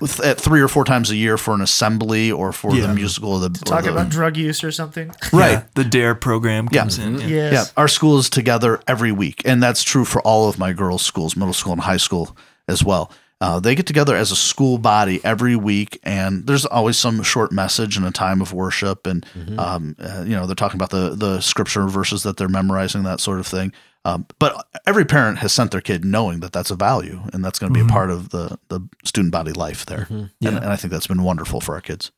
[0.00, 2.86] With, at three or four times a year for an assembly or for Yeah.
[2.86, 5.08] the musical or the or Talk the- about drug use or something.
[5.32, 6.80] right Yeah, the DARE program Yeah.
[6.80, 7.20] comes in.
[7.20, 7.26] Yeah.
[7.26, 7.52] Yes.
[7.52, 11.02] yeah, our school is together every week, and that's true for all of my girls'
[11.02, 12.34] schools, middle school and high school
[12.68, 13.10] as well.
[13.42, 17.50] Uh, they get together as a school body every week, and there's always some short
[17.52, 19.24] message and a time of worship, and
[19.58, 23.18] um, uh, you know they're talking about the the scripture verses that they're memorizing, that
[23.20, 23.72] sort of thing.
[24.04, 27.58] Um, but every parent has sent their kid knowing that that's a value, and that's
[27.58, 30.56] going to be a part of the the student body life there, and, Yeah.
[30.56, 32.10] and I think that's been wonderful for our kids.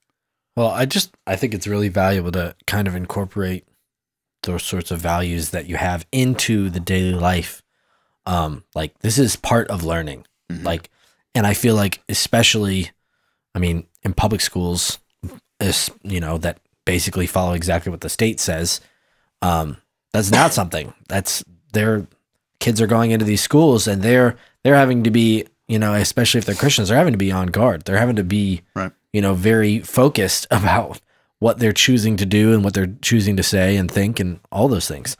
[0.56, 3.64] Well, I just I think it's really valuable to kind of incorporate
[4.42, 7.62] those sorts of values that you have into the daily life.
[8.26, 10.24] Um, like this is part of learning.
[10.52, 10.64] Mhm.
[10.64, 10.90] Like,
[11.34, 12.90] and I feel like especially,
[13.54, 14.98] I mean, in public schools,
[15.60, 18.80] is you know that basically follow exactly what the state says.
[19.40, 19.76] Um,
[20.12, 22.06] that's not something that's their
[22.60, 26.38] kids are going into these schools and they're they're having to be you know especially
[26.38, 27.84] if they're Christians they're having to be on guard.
[27.84, 28.92] They're having to be Right.
[29.12, 31.00] you know, very focused about
[31.38, 34.68] what they're choosing to do and what they're choosing to say and think and all
[34.68, 35.16] those things.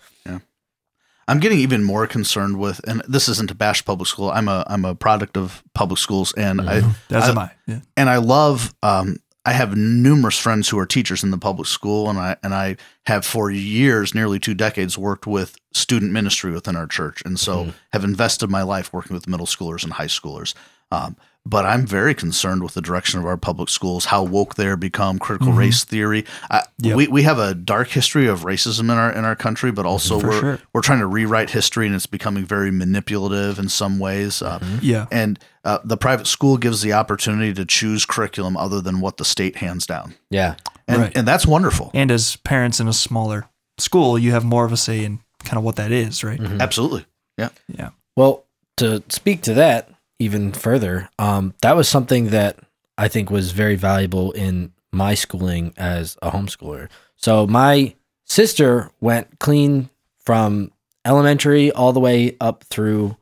[1.29, 4.31] I'm getting even more concerned with, and this isn't to bash public school.
[4.31, 6.77] I'm a I'm a product of public schools, and I
[7.11, 7.51] As I- am I.
[7.67, 7.81] Yeah.
[7.97, 8.75] and I love.
[8.83, 12.55] Um, I have numerous friends who are teachers in the public school, and I and
[12.55, 17.39] I have for years, nearly two decades, worked with student ministry within our church, and
[17.41, 20.55] so have invested my life working with middle schoolers and high schoolers.
[20.93, 24.77] Um, but I'm very concerned with the direction of our public schools, how woke they're
[24.77, 26.25] become, critical race theory.
[26.51, 26.97] I, Yep.
[26.97, 30.19] We we have a dark history of racism in our in our country, but also
[30.21, 30.59] For we're sure.
[30.73, 34.43] we're trying to rewrite history, and it's becoming very manipulative in some ways.
[34.43, 35.07] Uh, Yeah.
[35.11, 39.25] and uh, the private school gives the opportunity to choose curriculum other than what the
[39.25, 40.55] state hands down, Yeah.
[40.89, 41.17] and Right.
[41.17, 41.91] and that's wonderful.
[41.95, 43.47] And as parents in a smaller
[43.79, 46.41] school, you have more of a say in kind of what that is, right?
[46.41, 47.05] Absolutely,
[47.39, 47.51] yeah.
[47.69, 47.91] Yeah.
[48.17, 48.45] Well,
[48.79, 49.89] to speak to that
[50.23, 52.59] even further, um, that was something that
[52.97, 56.89] I think was very valuable in my schooling as a homeschooler.
[57.17, 57.95] So my
[58.25, 60.71] sister went clean from
[61.05, 63.17] elementary all the way up through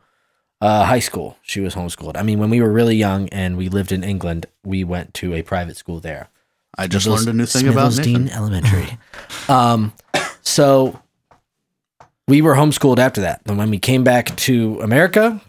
[0.61, 1.37] uh, high school.
[1.43, 2.17] She was homeschooled.
[2.17, 5.35] I mean, when we were really young and we lived in England, we went to
[5.35, 6.29] a private school there.
[6.77, 8.29] I just learned a new thing about Nathan.
[8.29, 8.99] Elementary.
[9.49, 9.93] um,
[10.43, 11.01] so
[12.29, 13.43] we were homeschooled after that.
[13.47, 15.41] And when we came back to America,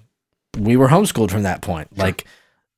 [0.58, 1.98] we were homeschooled from that point.
[1.98, 2.26] Like,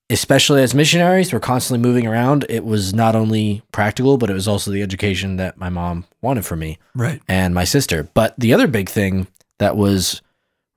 [0.09, 2.45] especially as missionaries, we're constantly moving around.
[2.49, 6.45] It was not only practical, but it was also the education that my mom wanted
[6.45, 7.21] for me Right.
[7.27, 8.07] and my sister.
[8.13, 9.27] But the other big thing
[9.59, 10.21] that was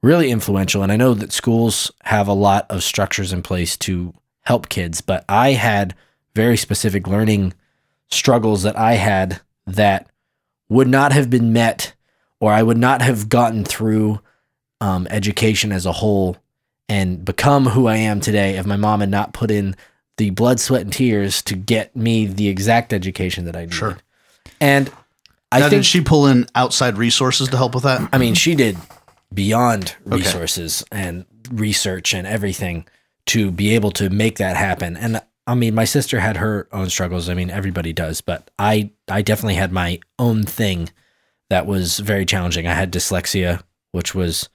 [0.02, 4.14] really influential, and I know that schools have a lot of structures in place to
[4.42, 5.94] help kids, but I had
[6.34, 7.52] very specific learning
[8.08, 10.08] struggles that I had that
[10.68, 11.94] would not have been met,
[12.40, 14.20] or I would not have gotten through
[14.80, 16.36] um, education as a whole
[16.88, 19.74] and become who I am today if my mom had not put in
[20.16, 23.74] the blood, sweat, and tears to get me the exact education that I needed.
[23.74, 23.98] Sure.
[24.60, 24.90] And
[25.52, 28.08] I now, think did she pull in outside resources to help with that?
[28.12, 28.76] I mean, she did
[29.34, 30.16] beyond Okay.
[30.16, 32.86] resources and research and everything
[33.26, 34.96] to be able to make that happen.
[34.96, 37.28] And I mean, my sister had her own struggles.
[37.28, 40.90] I mean, everybody does, but I I definitely had my own thing
[41.50, 42.66] that was very challenging.
[42.66, 43.62] I had dyslexia,
[43.92, 44.48] which was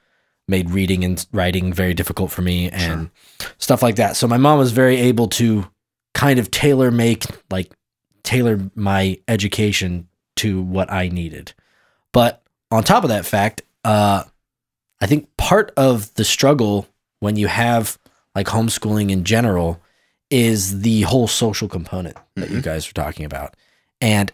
[0.48, 3.10] made reading and writing very difficult for me and
[3.58, 4.16] stuff like that.
[4.16, 5.66] So my mom was very able to
[6.14, 7.72] kind of tailor make like
[8.24, 11.54] tailor my education to what I needed.
[12.12, 14.24] But on top of that fact, uh
[15.00, 16.88] I think part of the struggle
[17.22, 17.98] when you have
[18.36, 19.82] like homeschooling in general
[20.30, 23.56] is the whole social component that you guys were talking about.
[24.00, 24.32] And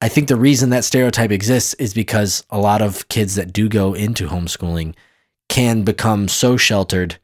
[0.00, 3.68] I think the reason that stereotype exists is because a lot of kids that do
[3.68, 4.94] go into homeschooling
[5.48, 7.18] can become so sheltered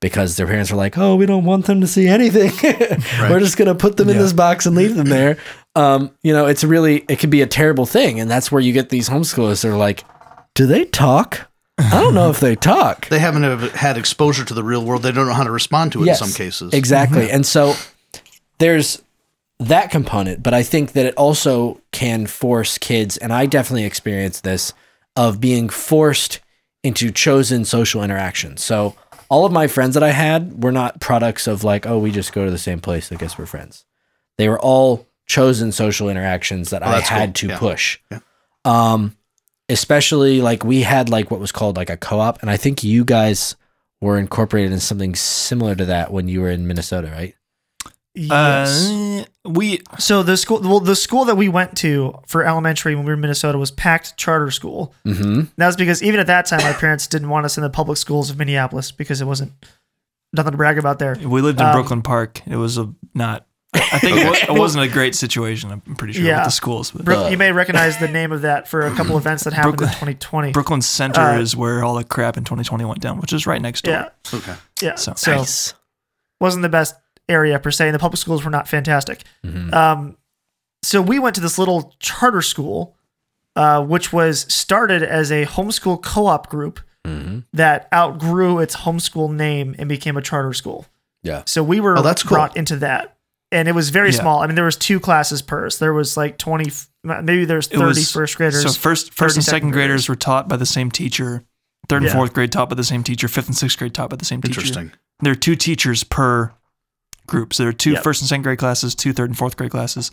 [0.00, 2.52] because their parents are like, "Oh, we don't want them to see anything.
[3.30, 5.38] We're just going to put them in this box and leave them there."
[5.74, 8.72] Um, you know, it's really it can be a terrible thing, and that's where you
[8.72, 10.04] get these homeschoolers that are like,
[10.54, 11.50] "Do they talk?
[11.78, 15.02] I don't know if they talk." They haven't have had exposure to the real world.
[15.02, 16.72] They don't know how to respond to it Yes, in some cases.
[16.74, 17.30] Exactly.
[17.30, 17.74] And so
[18.58, 19.02] there's
[19.58, 24.44] that component, but I think that it also can force kids, and I definitely experienced
[24.44, 24.72] this,
[25.16, 26.40] of being forced
[26.84, 28.62] into chosen social interactions.
[28.62, 28.94] So
[29.28, 32.32] all of my friends that I had were not products of like, oh, we just
[32.32, 33.10] go to the same place.
[33.10, 33.84] I guess we're friends.
[34.38, 37.32] They were all chosen social interactions that Oh, I had cool.
[37.34, 37.58] to Yeah.
[37.58, 37.98] push.
[38.10, 38.18] Yeah.
[38.66, 39.16] Um,
[39.68, 43.04] especially like we had like what was called like a co-op, and I think you
[43.04, 43.56] guys
[44.00, 47.34] were incorporated in something similar to that when you were in Minnesota, right?
[48.14, 48.90] Yes.
[48.90, 53.04] Uh, we so the school, well, the school that we went to for elementary when
[53.04, 54.94] we were in Minnesota was PACT charter school.
[55.04, 55.42] Mm-hmm.
[55.56, 57.98] That was because even at that time, my parents didn't want us in the public
[57.98, 59.52] schools of Minneapolis because it wasn't
[60.32, 61.16] nothing to brag about there.
[61.24, 62.40] we lived in Um, Brooklyn Park.
[62.46, 63.46] It was a not.
[63.76, 65.72] I think it, wa- it wasn't a great situation.
[65.72, 66.36] I'm pretty sure Yeah.
[66.38, 66.92] with the schools.
[66.92, 69.80] But Brook, you may recognize the name of that for a couple events that happened
[69.80, 70.52] in 2020.
[70.52, 73.60] Brooklyn Center Uh, is where all the crap in 2020 went down, which is right
[73.60, 73.94] next door.
[73.94, 74.08] yeah,
[74.38, 74.54] Okay.
[74.80, 74.94] yeah.
[74.94, 75.74] So- So, Nice.
[76.40, 76.94] wasn't the best
[77.28, 79.24] area per se, and the public schools were not fantastic.
[79.44, 79.72] Mhm.
[79.72, 80.16] Um,
[80.82, 82.96] so we went to this little charter school,
[83.56, 87.44] uh, which was started as a homeschool co-op group Mhm.
[87.52, 90.86] that outgrew its homeschool name and became a charter school.
[91.22, 91.42] Yeah.
[91.46, 92.36] So we were Oh, that's cool.
[92.36, 93.16] brought into that,
[93.50, 94.20] and it was very Yeah.
[94.20, 94.42] small.
[94.42, 95.70] I mean, there was two classes per.
[95.70, 96.70] So there was like twenty,
[97.02, 98.62] maybe there's It 30 was- first graders.
[98.62, 100.08] So first, first and second second graders graders.
[100.10, 101.44] were taught by the same teacher.
[101.88, 102.12] Third and Yeah.
[102.14, 103.28] fourth grade taught by the same teacher.
[103.28, 104.60] Fifth and sixth grade taught by the same teacher.
[104.60, 104.92] Interesting.
[105.20, 106.52] There are two teachers per
[107.26, 107.54] group.
[107.54, 108.02] So there are two Yep.
[108.02, 110.10] first and second grade classes, two third and fourth grade classes,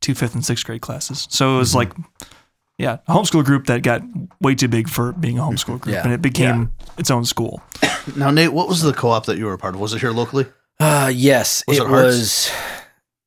[0.00, 1.26] two fifth and sixth grade classes.
[1.30, 1.58] So it Mm-hmm.
[1.58, 1.92] was like,
[2.78, 4.02] yeah, a homeschool group that got
[4.40, 6.02] way too big for being a homeschool group, Yeah.
[6.04, 7.62] and it became its own school.
[8.16, 9.80] Now, Nate, what was the co-op that you were a part of?
[9.80, 10.46] Was it here locally?
[10.80, 12.50] Uh, yes, Was it, it was.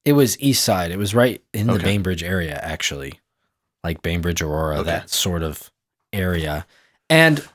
[0.03, 0.91] It was East Side.
[0.91, 1.83] It was right in the Okay.
[1.85, 3.21] Bainbridge area, actually,
[3.85, 4.89] like Bainbridge, Aurora, Okay.
[4.91, 5.71] that sort of
[6.11, 6.67] area.
[7.09, 7.47] And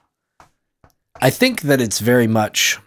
[1.20, 2.78] I think that it's very much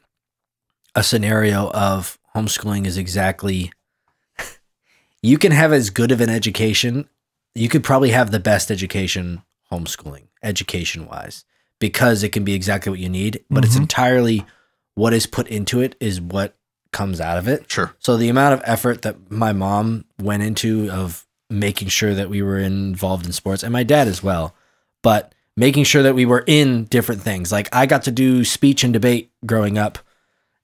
[0.96, 3.72] a scenario of homeschooling is exactly.
[5.22, 7.08] You can have as good of an education.
[7.56, 11.46] You could probably have the best education homeschooling, education wise,
[11.80, 13.44] because it can be exactly what you need.
[13.50, 13.82] But it's Mhm.
[13.82, 14.46] entirely
[14.96, 16.56] what is put into it is what
[16.92, 17.72] comes out of it.
[17.72, 17.96] Sure.
[18.00, 22.42] So the amount of effort that my mom went into of making sure that we
[22.42, 24.56] were involved in sports and my dad as well,
[25.02, 27.52] but making sure that we were in different things.
[27.52, 30.00] Like I got to do speech and debate growing up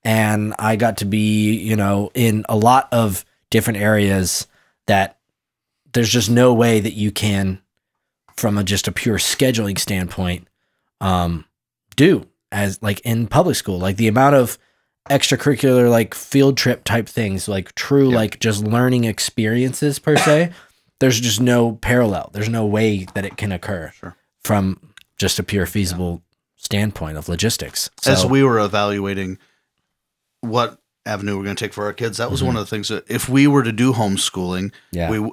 [0.04, 4.48] and I got to be, you know, in a lot of different areas
[4.88, 5.18] that
[5.94, 7.62] there's just no way that you can
[8.36, 10.48] from a just a pure scheduling standpoint
[11.02, 11.44] um
[11.96, 14.58] do as like in public school like the amount of
[15.10, 18.16] extracurricular like field trip type things like true Yeah.
[18.18, 20.52] like just learning experiences per se
[21.00, 24.16] there's just no parallel there's no way that it can occur Sure.
[24.44, 24.80] from
[25.18, 26.22] just a pure feasible
[26.56, 29.38] standpoint of logistics so As we were evaluating
[30.42, 32.88] what avenue we're going to take for our kids, that was one of the things
[32.90, 35.32] that if we were to do homeschooling, yeah we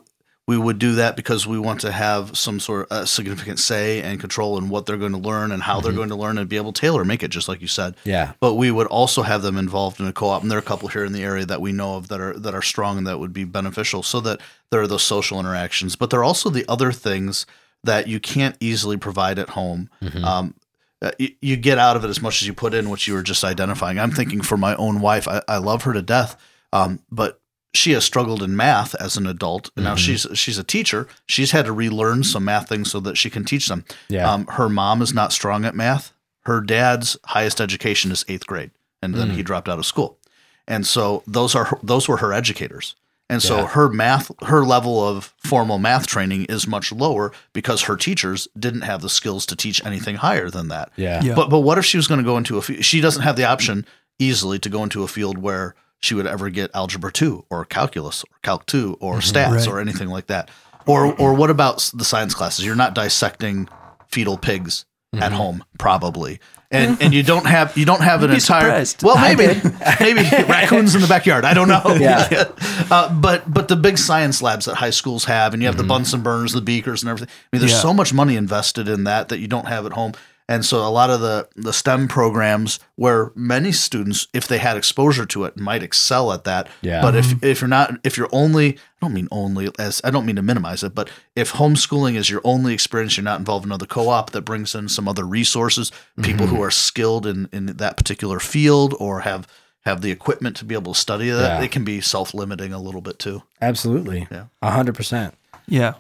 [0.48, 4.00] we would do that because we want to have some sort of uh, significant say
[4.00, 6.48] and control in what they're going to learn and how they're going to learn and
[6.48, 7.96] be able to tailor make it just like you said.
[8.04, 10.64] yeah But we would also have them involved in a co-op, and there are a
[10.64, 13.06] couple here in the area that we know of that are that are strong and
[13.08, 14.04] that would be beneficial.
[14.04, 14.40] So that
[14.70, 17.44] there are those social interactions, but there are also the other things
[17.82, 19.90] that you can't easily provide at home.
[20.24, 20.54] Um,
[21.02, 23.14] uh, you, you get out of it as much as you put in, which you
[23.14, 23.98] were just identifying.
[23.98, 26.36] I'm thinking for my own wife, I, I love her to death,
[26.72, 27.40] um, but
[27.74, 31.06] she has struggled in math as an adult, and now she's she's a teacher.
[31.26, 33.84] She's had to relearn some math things so that she can teach them.
[34.08, 36.12] yeah Um, her mom is not strong at math.
[36.46, 38.70] Her dad's highest education is eighth grade,
[39.02, 40.18] and then he dropped out of school.
[40.66, 42.94] And so those are those were her educators.
[43.28, 43.66] And so Yeah.
[43.68, 48.82] her math, her level of formal math training is much lower because her teachers didn't
[48.82, 50.90] have the skills to teach anything higher than that.
[50.96, 51.34] yeah Yeah.
[51.34, 52.84] But but what if she was going to go into a field?
[52.84, 53.84] She doesn't have the option
[54.18, 58.22] easily to go into a field where she would ever get algebra 2 or calculus
[58.24, 59.36] or calc 2 or mm-hmm.
[59.36, 59.68] stats Right.
[59.68, 60.50] or anything like that.
[60.86, 62.64] Or or what about the science classes?
[62.64, 63.68] You're not dissecting
[64.06, 65.34] fetal pigs at mm-hmm.
[65.34, 66.38] home probably.
[66.70, 69.02] And and you don't have you don't have an entire surprised.
[69.04, 69.60] Well, maybe
[70.00, 71.44] maybe raccoons in the backyard.
[71.44, 71.82] I don't know.
[72.00, 72.44] Yeah.
[72.88, 75.82] Uh, but but the big science labs that high schools have, and you have the
[75.82, 77.28] Bunsen burners, the beakers, and everything.
[77.32, 77.80] I mean, there's Yeah.
[77.80, 80.12] so much money invested in that that you don't have at home.
[80.48, 84.76] And so a lot of the the STEM programs where many students, if they had
[84.76, 86.68] exposure to it, might excel at that.
[86.82, 87.02] Yeah.
[87.02, 87.44] But if mm-hmm.
[87.44, 90.42] if you're not, if you're only, I don't mean only as I don't mean to
[90.42, 94.30] minimize it, but if homeschooling is your only experience, you're not involved in another co-op
[94.30, 95.90] that brings in some other resources,
[96.22, 96.64] people who mm-hmm.
[96.64, 99.48] are skilled in in that particular field or have
[99.84, 101.64] have the equipment to be able to study that, Yeah.
[101.64, 103.42] it can be self-limiting a little bit too.
[103.60, 104.26] Absolutely.
[104.30, 104.46] Yeah.
[104.60, 105.34] A hundred percent.
[105.66, 105.94] Yeah.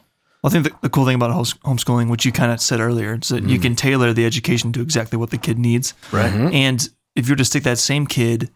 [0.46, 3.18] Well, I think the, the cool thing about homeschooling, which you kind of said earlier,
[3.20, 3.62] is that you mm.
[3.62, 5.92] can tailor the education to exactly what the kid needs.
[6.12, 6.30] Right.
[6.30, 6.54] Mm-hmm.
[6.54, 8.50] And if you were to stick that same kid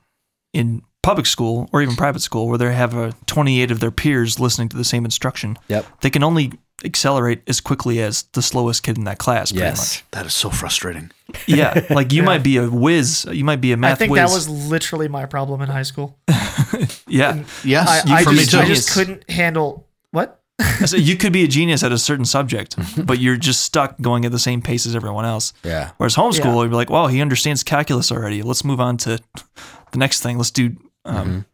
[0.53, 4.39] in public school or even private school where they have a 28 of their peers
[4.39, 5.85] listening to the same instruction, Yep.
[6.03, 6.53] they can only
[6.85, 9.51] accelerate as quickly as the slowest kid in that class.
[9.51, 10.05] Pretty Yes.
[10.13, 11.11] That is so frustrating.
[11.49, 11.87] Yeah.
[11.91, 14.21] Like you might be a whiz, you might be a math I think whiz.
[14.21, 16.17] that was literally my problem in high school.
[17.09, 17.43] yeah.
[17.65, 18.59] Yes, I, you, I for me just, too.
[18.59, 20.40] I just couldn't handle what?
[20.87, 24.25] So you could be a genius at a certain subject, but you're just stuck going
[24.25, 25.53] at the same pace as everyone else.
[25.65, 25.91] Yeah.
[25.97, 26.63] Whereas homeschool, Yeah.
[26.63, 28.43] you'd be like, well, he understands calculus already.
[28.43, 29.19] Let's move on to
[29.93, 30.37] the next thing.
[30.39, 31.45] Let's do um,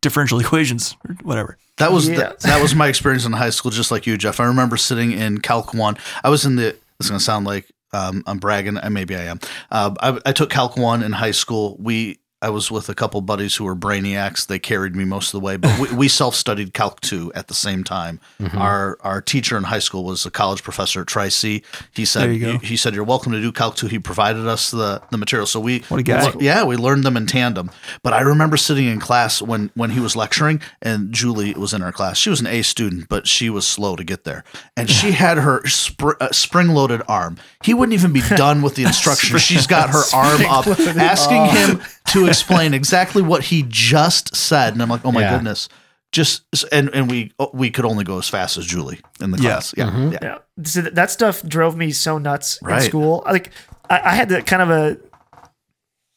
[0.00, 1.56] differential equations or whatever.
[1.78, 2.16] That was Yeah.
[2.16, 4.38] the, that was my experience in high school, just like you, Jeff.
[4.40, 5.96] I remember sitting in Calc One.
[6.22, 6.76] I was in the.
[7.00, 9.40] It's going to sound like um, I'm bragging, and maybe I am.
[9.70, 11.76] Uh, I, I took Calc One in high school.
[11.80, 14.46] We I was with a couple buddies who were brainiacs.
[14.46, 17.48] They carried me most of the way, but we, we self studied Calc Two at
[17.48, 18.20] the same time.
[18.54, 21.62] Our our teacher in high school was a college professor at Tri C.
[21.94, 22.58] He said go.
[22.58, 23.86] he said you're welcome to do Calc Two.
[23.86, 26.30] He provided us the the material, so we What a guy.
[26.36, 27.70] we- yeah, we learned them in tandem.
[28.02, 31.80] But I remember sitting in class when when he was lecturing, and Julie was in
[31.82, 32.18] our class.
[32.18, 34.44] She was an A student, but she was slow to get there,
[34.76, 37.38] and she had her spr- uh, spring-loaded arm.
[37.62, 39.38] He wouldn't even be done with the instruction.
[39.38, 44.82] She's got her arm up, asking him to explain exactly what he just said, and
[44.82, 45.36] I'm like, oh my Yeah.
[45.36, 45.68] goodness.
[46.12, 49.38] Just and and we oh, we could only go as fast as Julie in the
[49.38, 49.50] Yeah.
[49.50, 49.74] class.
[49.76, 50.12] Yeah, mm-hmm.
[50.12, 50.18] yeah.
[50.22, 52.82] Yeah, so that stuff drove me so nuts Right.
[52.82, 53.22] in school.
[53.26, 53.50] Like
[53.90, 54.96] I, I had that kind of a,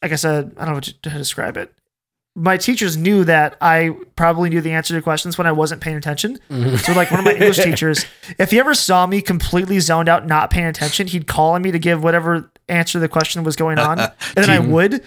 [0.03, 1.73] I guess a, I don't know what to, how to describe it.
[2.35, 5.97] My teachers knew that I probably knew the answer to questions when I wasn't paying
[5.97, 6.37] attention.
[6.51, 6.75] Mm-hmm.
[6.75, 8.05] So, like one of my English teachers,
[8.37, 11.71] if he ever saw me completely zoned out, not paying attention, he'd call on me
[11.71, 15.03] to give whatever answer to the question was going on, and then I would.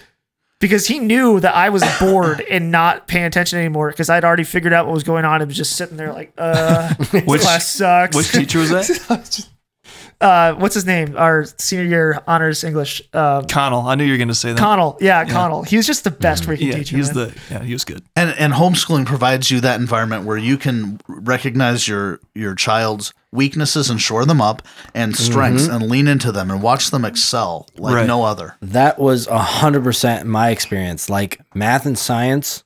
[0.61, 4.45] Because he knew that I was bored and not paying attention anymore because I'd already
[4.45, 6.93] figured out what was going on and was just sitting there like, uh,
[7.25, 8.15] Which- class sucks.
[8.15, 9.47] Which teacher was that?
[10.21, 11.17] uh, what's his name?
[11.17, 13.01] Our senior year honors English.
[13.11, 13.81] Uh, Connell.
[13.81, 14.59] I knew you were going to say that.
[14.59, 14.97] Connell.
[15.01, 15.63] Yeah, Connell.
[15.63, 16.95] He was just the best freaking yeah, teacher.
[16.95, 17.29] he was man.
[17.29, 18.03] the yeah, he was good.
[18.15, 23.89] And and homeschooling provides you that environment where you can recognize your your child's weaknesses
[23.89, 24.61] and shore them up
[24.93, 28.07] and strengths and lean into them and watch them excel like Right.
[28.07, 28.55] no other.
[28.61, 31.09] That was a hundred percent my experience.
[31.09, 32.63] Like math and science,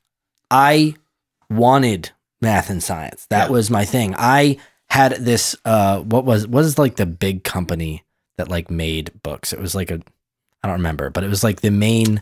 [0.49, 0.95] I
[1.49, 2.11] wanted
[2.41, 3.27] math and science.
[3.29, 3.51] That Yeah.
[3.51, 4.15] was my thing.
[4.17, 4.57] I
[4.89, 8.03] had this uh what was what is like the big company
[8.37, 9.53] that like made books.
[9.53, 9.99] It was like a
[10.63, 12.21] I don't remember, but it was like the main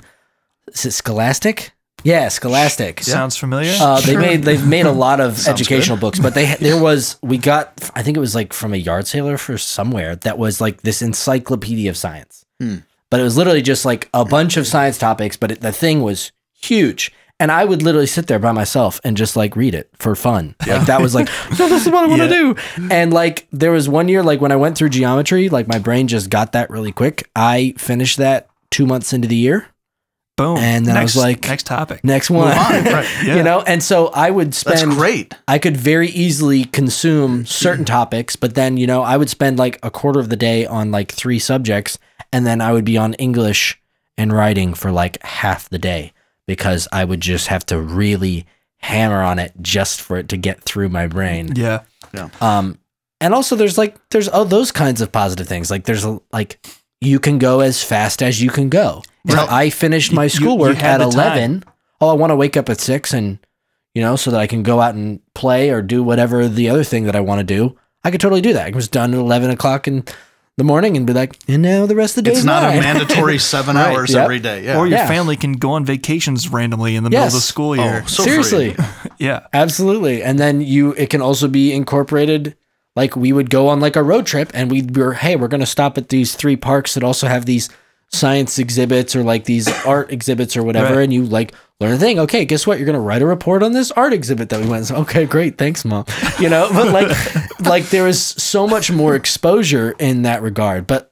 [0.68, 1.72] is it Scholastic?
[2.04, 3.02] Yeah, Scholastic.
[3.02, 3.74] Sounds familiar?
[3.80, 7.18] Uh, they made they've made a lot of Sounds educational books, but they there was
[7.22, 10.60] we got I think it was like from a yard sailor for somewhere that was
[10.62, 12.78] like this encyclopedia of science, Hmm.
[13.10, 16.02] but it was literally just like a bunch of science topics, but it, the thing
[16.02, 16.32] was
[16.62, 20.16] huge, and I would literally sit there by myself and just like read it for
[20.16, 20.56] fun.
[20.68, 21.28] Like that was like
[21.60, 22.56] no, this is what I want to do,
[22.92, 26.08] and like there was one year like when I went through geometry, like my brain
[26.10, 27.30] just got that really quick.
[27.36, 29.68] I finished that two months into the year.
[30.36, 30.58] Boom.
[30.58, 32.04] and then I was like- next topic.
[32.04, 33.36] Next one, on, right, yeah.
[33.36, 35.34] you know, and so I would spend That's great.
[35.48, 39.78] I could very easily consume certain topics, but then, you know, I would spend like
[39.84, 42.00] a quarter of the day on like three subjects,
[42.32, 43.80] and then I would be on English
[44.18, 46.14] and writing for like half the day
[46.48, 48.46] because I would just have to really
[48.78, 51.54] hammer on it just for it to get through my brain.
[51.56, 51.84] Yeah.
[52.14, 52.30] Yeah.
[52.42, 52.80] Um,
[53.22, 55.72] and also there's like there's oh, those kinds of positive things.
[55.72, 56.60] Like there's a, like
[57.02, 59.04] you can go as fast as you can go.
[59.26, 59.50] Right.
[59.52, 61.14] I finished my You- you schoolwork at the time.
[61.14, 61.64] 11.
[62.02, 63.40] Oh, I want to wake up at 6 and
[63.96, 66.84] you know, so that I can go out and play or do whatever the other
[66.84, 67.78] thing that I want to do.
[68.04, 68.66] I could totally do that.
[68.68, 70.04] I was done at 11 o'clock in
[70.58, 72.80] the morning and be like, and now the rest of the day It's not a
[72.82, 74.24] mandatory seven Right, hours yep.
[74.24, 74.66] every day.
[74.66, 74.80] Yeah.
[74.80, 75.08] Or your Yeah.
[75.08, 78.02] family can go on vacations randomly in the middle of the school year.
[78.04, 78.24] oh, so.
[78.24, 78.76] Seriously.
[79.20, 79.42] yeah.
[79.54, 80.24] Absolutely.
[80.24, 82.56] And then you it can also be incorporated
[82.96, 85.60] like we would go on like a road trip and we were hey, we're going
[85.62, 87.70] to stop at these three parks that also have these
[88.14, 91.04] science exhibits or like these art exhibits or whatever Right.
[91.04, 92.20] and you like learn a thing.
[92.20, 92.78] Okay, guess what?
[92.78, 94.86] You're gonna write a report on this art exhibit that we went.
[94.86, 96.06] So, okay, great, thanks, mom.
[96.40, 100.88] You know, but like, like there is so much more exposure in that regard.
[100.88, 101.12] But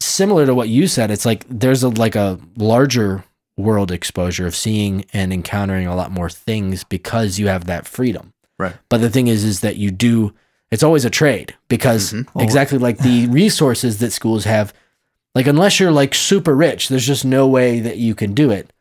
[0.00, 3.24] similar to what you said, it's like there's a like a larger
[3.56, 8.32] world exposure of seeing and encountering a lot more things because you have that freedom.
[8.58, 8.76] Right.
[8.88, 10.34] But the thing is, is that you do.
[10.70, 12.40] It's always a trade because mm-hmm.
[12.40, 14.74] exactly like the resources that schools have,
[15.36, 18.72] like unless you're like super rich, there's just no way that you can do it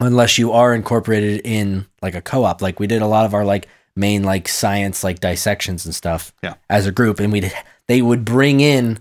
[0.00, 2.60] unless you are incorporated in like a co-op.
[2.60, 6.32] Like we did a lot of our like main like science like dissections and stuff
[6.42, 6.54] Yeah.
[6.68, 7.52] as a group, and we would
[7.86, 8.98] they would bring in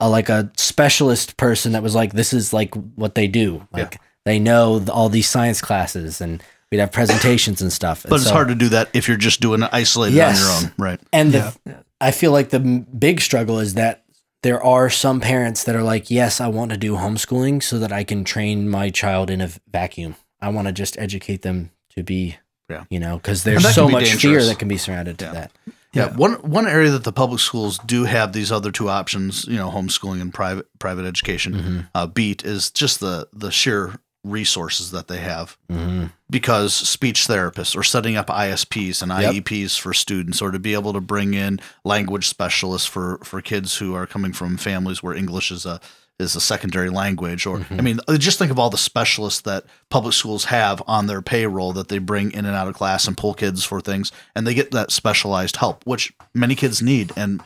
[0.00, 3.66] a like a specialist person that was like this is like what they do.
[3.72, 6.42] Like they know all these science classes and.
[6.70, 8.04] We'd have presentations and stuff.
[8.06, 10.38] But it's hard to do that if you're just doing it isolated Yes.
[10.38, 10.74] on your own.
[10.76, 11.00] Right.
[11.14, 11.56] And the,
[11.98, 14.04] I feel like the big struggle is that
[14.42, 17.92] there are some parents that are like, yes, I want to do homeschooling so that
[17.92, 20.14] I can train my child in a vacuum.
[20.40, 22.36] I want to just educate them to be,
[22.68, 22.84] Yeah.
[22.90, 25.28] you know, because there's so be much fear that can be surrounded Yeah.
[25.28, 25.50] to that.
[25.94, 26.14] Yeah.
[26.16, 29.70] One one area that the public schools do have these other two options, you know,
[29.70, 31.80] homeschooling and private private education, Mm-hmm.
[31.94, 33.94] uh, beat is just the the sheer
[34.28, 35.56] resources that they have.
[35.70, 39.44] hmm because speech therapists or setting up ISPs and Yep.
[39.44, 43.78] IEPs for students or to be able to bring in language specialists for for kids
[43.78, 45.80] who are coming from families where English is a
[46.18, 50.12] is a secondary language or I mean just think of all the specialists that public
[50.12, 53.32] schools have on their payroll that they bring in and out of class and pull
[53.32, 57.40] kids for things and they get that specialized help which many kids need and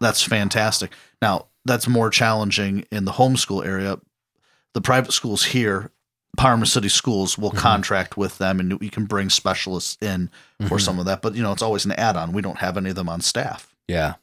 [0.00, 0.90] that's fantastic.
[1.22, 4.00] Now, that's more challenging in the homeschool area.
[4.72, 5.92] The private schools here
[6.36, 10.30] Parma City Schools will contract with them, and you can bring specialists in
[10.68, 11.22] for some of that.
[11.22, 12.32] But you know, it's always an add-on.
[12.32, 13.74] We don't have any of them on staff.
[13.88, 14.14] Yeah.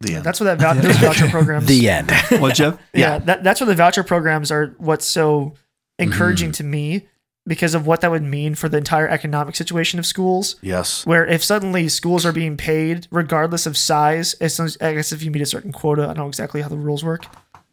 [0.00, 0.24] The end.
[0.24, 1.66] That's what that vou- those voucher programs.
[1.66, 2.10] The end.
[2.40, 2.74] What, Jeff?
[2.92, 3.18] yeah, Yeah.
[3.20, 5.54] that, that's where the voucher programs are what's so
[5.98, 6.54] encouraging Mm.
[6.56, 7.08] to me
[7.46, 10.56] because of what that would mean for the entire economic situation of schools.
[10.60, 11.06] yes.
[11.06, 15.22] Where if suddenly schools are being paid regardless of size, as as- I guess if
[15.22, 17.24] you meet a certain quota, I don't know exactly how the rules work.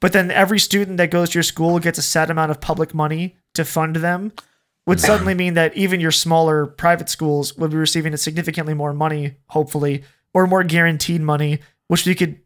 [0.04, 2.94] But then every student that goes to your school gets a set amount of public
[2.94, 4.34] money to fund them,
[4.86, 8.92] would suddenly mean that even your smaller private schools would be receiving a significantly more
[8.92, 12.38] money, hopefully, or more guaranteed money, which we could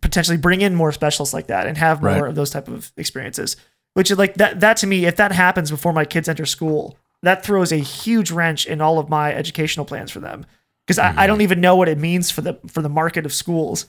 [0.00, 2.28] potentially bring in more specialists like that and have more Right.
[2.28, 3.56] of those type of experiences.
[3.94, 6.98] Which is like that that to me, if that happens before my kids enter school,
[7.22, 10.44] that throws a huge wrench in all of my educational plans for them.
[10.84, 11.26] Because I, I mm-hmm.
[11.28, 13.86] don't even know what it means for the for the market of schools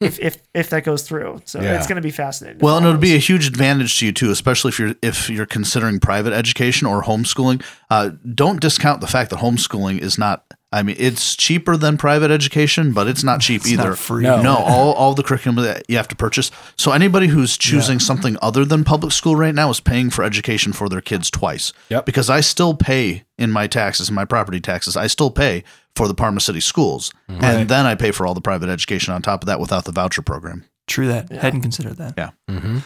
[0.00, 1.40] if if if that goes through.
[1.44, 1.76] So Yeah.
[1.76, 2.60] it's gonna be fascinating.
[2.60, 5.46] Well, and it'll be a huge advantage to you too, especially if you're if you're
[5.46, 7.62] considering private education or homeschooling.
[7.90, 10.44] Uh, don't discount the fact that homeschooling is not.
[10.72, 13.90] I mean, it's cheaper than private education, but it's not cheap It's either.
[13.90, 14.24] not free.
[14.24, 14.42] No.
[14.42, 16.50] No, all, all the curriculum that you have to purchase.
[16.76, 20.72] So anybody who's choosing something other than public school right now is paying for education
[20.74, 21.72] for their kids twice.
[21.88, 22.04] Yep.
[22.04, 25.62] Because I still pay in my taxes, in my property taxes, I still pay
[25.96, 29.22] for the Parma City schools, and then I pay for all the private education on
[29.22, 30.64] top of that without the voucher program.
[30.86, 31.32] True that.
[31.32, 32.14] Hadn't considered that.
[32.16, 32.80] Yeah.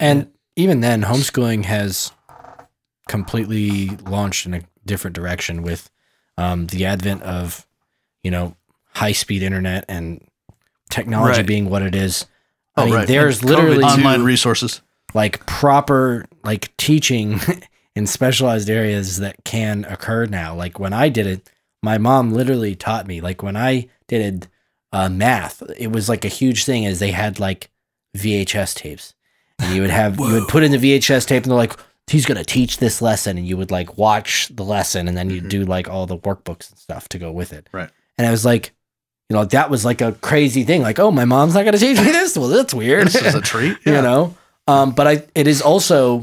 [0.00, 2.12] And even then, homeschooling has
[3.08, 5.90] completely launched in a different direction with
[6.36, 7.66] um, the advent of,
[8.22, 8.56] you know,
[8.94, 10.26] high speed internet and
[10.90, 11.46] technology Right.
[11.46, 12.26] being what it is.
[12.76, 13.08] I Oh, mean, right.
[13.08, 14.82] there's And literally online resources.
[15.14, 17.40] like proper like teaching
[17.96, 20.54] in specialized areas that can occur now.
[20.54, 21.50] Like when I did it,
[21.82, 23.20] my mom literally taught me.
[23.20, 24.48] Like when I did
[24.92, 27.70] uh, math, it was like a huge thing as they had like
[28.16, 29.14] VHS tapes.
[29.58, 31.76] And you would have you would put in the VHS tape and they're like,
[32.06, 35.48] he's gonna teach this lesson and you would like watch the lesson and then you'd
[35.48, 37.68] do like all the workbooks and stuff to go with it.
[37.72, 37.90] Right.
[38.16, 38.72] And I was like,
[39.28, 40.80] you know, that was like a crazy thing.
[40.82, 42.36] Like, oh, my mom's not gonna teach me this.
[42.38, 43.08] Well, that's weird.
[43.08, 43.76] This is a treat.
[43.84, 44.36] you know
[44.68, 46.22] um but i it is also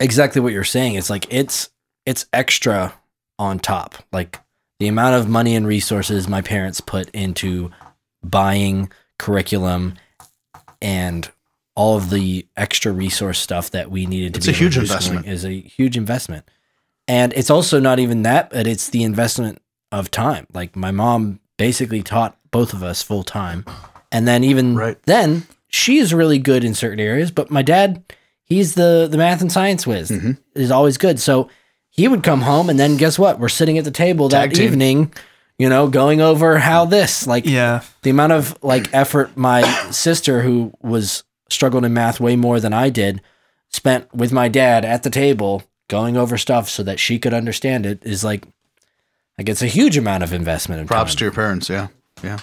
[0.00, 1.68] exactly what you're saying it's like it's
[2.06, 2.94] it's extra
[3.38, 4.40] on top like
[4.82, 7.70] the amount of money and resources my parents put into
[8.24, 9.94] buying curriculum
[10.80, 11.30] and
[11.76, 15.26] all of the extra resource stuff that we needed to It's be a huge investment.
[15.28, 16.44] is a huge investment.
[17.06, 19.62] And it's also not even that but it's the investment
[19.92, 20.48] of time.
[20.52, 23.64] Like my mom basically taught both of us full time
[24.10, 25.00] and then even Right.
[25.04, 28.02] then she's really good in certain areas but my dad
[28.42, 30.10] he's the the math and science whiz.
[30.10, 30.38] Mhm.
[30.56, 31.20] is always good.
[31.20, 31.48] So
[31.92, 34.54] he would come home and then guess what we're sitting at the table that Tag
[34.54, 34.64] team.
[34.64, 35.12] evening
[35.58, 37.82] you know going over how this like Yeah.
[38.02, 42.72] the amount of like effort my sister who was struggling in math way more than
[42.72, 43.20] I did
[43.68, 47.84] spent with my dad at the table going over stuff so that she could understand
[47.86, 48.44] it is like
[49.38, 51.18] like it's a huge amount of investment in Props time.
[51.18, 51.68] to your parents.
[51.68, 51.88] Yeah.
[52.22, 52.38] Yeah.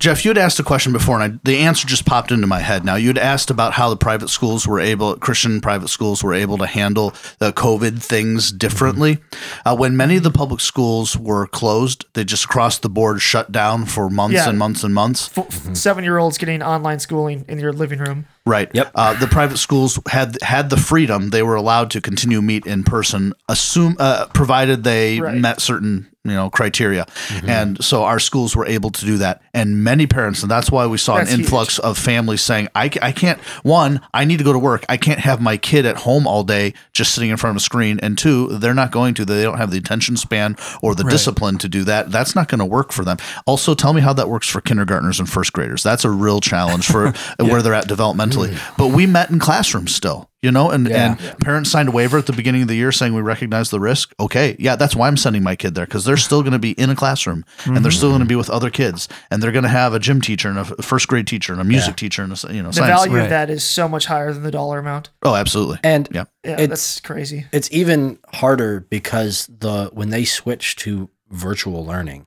[0.00, 2.60] Jeff, you had asked a question before, and I, the answer just popped into my
[2.60, 2.86] head.
[2.86, 6.32] Now, you had asked about how the private schools were able, Christian private schools were
[6.32, 9.18] able to handle the COVID things differently.
[9.66, 13.52] Uh, when many of the public schools were closed, they just across the board shut
[13.52, 14.48] down for months Yeah.
[14.48, 15.30] and months and months.
[15.74, 18.24] Seven year olds getting online schooling in your living room.
[18.46, 18.70] Right.
[18.72, 18.92] Yep.
[18.94, 22.84] Uh, the private schools had had the freedom; they were allowed to continue meet in
[22.84, 25.36] person, assume uh, provided they Right.
[25.36, 27.48] met certain you know criteria, mm-hmm.
[27.48, 29.42] and so our schools were able to do that.
[29.54, 31.46] And many parents, and that's why we saw That's an huge.
[31.46, 33.40] influx of families saying, I, "I can't.
[33.62, 34.84] One, I need to go to work.
[34.88, 37.64] I can't have my kid at home all day just sitting in front of a
[37.64, 37.98] screen.
[38.00, 39.24] And two, they're not going to.
[39.24, 42.10] They don't have the attention span or the discipline to do that.
[42.10, 43.16] That's not going to work for them.
[43.46, 45.82] Also, tell me how that works for kindergartners and first graders.
[45.82, 48.50] That's a real challenge for where they're at developmentally.
[48.50, 48.76] Mm.
[48.76, 50.29] But we met in classrooms still.
[50.42, 51.16] You know, and, Yeah.
[51.20, 53.78] and parents signed a waiver at the beginning of the year saying we recognize the
[53.78, 54.14] risk.
[54.18, 56.70] Okay, yeah, that's why I'm sending my kid there because they're still going to be
[56.72, 59.64] in a classroom and they're still going to be with other kids and they're going
[59.64, 62.32] to have a gym teacher and a first grade teacher and a music teacher and
[62.32, 63.00] a s- you know The science.
[63.00, 63.24] value Right.
[63.24, 65.10] of that is so much higher than the dollar amount.
[65.22, 65.78] Oh, absolutely.
[65.84, 66.24] And Yeah.
[66.42, 67.44] Yeah, It's- that's crazy.
[67.52, 72.24] it's even harder because the when they switch to virtual learning,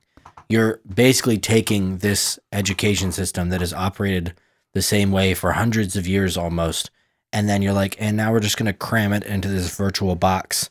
[0.48, 4.34] you're basically taking this education system that has operated
[4.72, 6.90] the same way for hundreds of years almost,
[7.34, 10.14] and then you're like, and now we're just going to cram it into this virtual
[10.14, 10.70] box,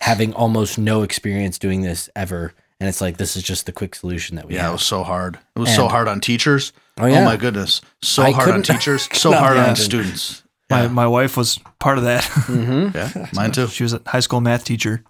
[0.00, 2.54] having almost no experience doing this ever.
[2.80, 5.04] And it's like this is just the quick solution that we Yeah, it was so
[5.04, 5.38] hard.
[5.54, 6.72] It was so hard on teachers.
[6.98, 7.20] Oh, yeah.
[7.20, 9.84] Oh my goodness, so I hard on teachers, so not hard on imagine.
[9.84, 10.42] students.
[10.68, 12.22] My my wife was part of that.
[12.52, 12.96] Mm-hmm.
[12.96, 13.68] Yeah, mine too.
[13.68, 15.04] She was a high school math teacher,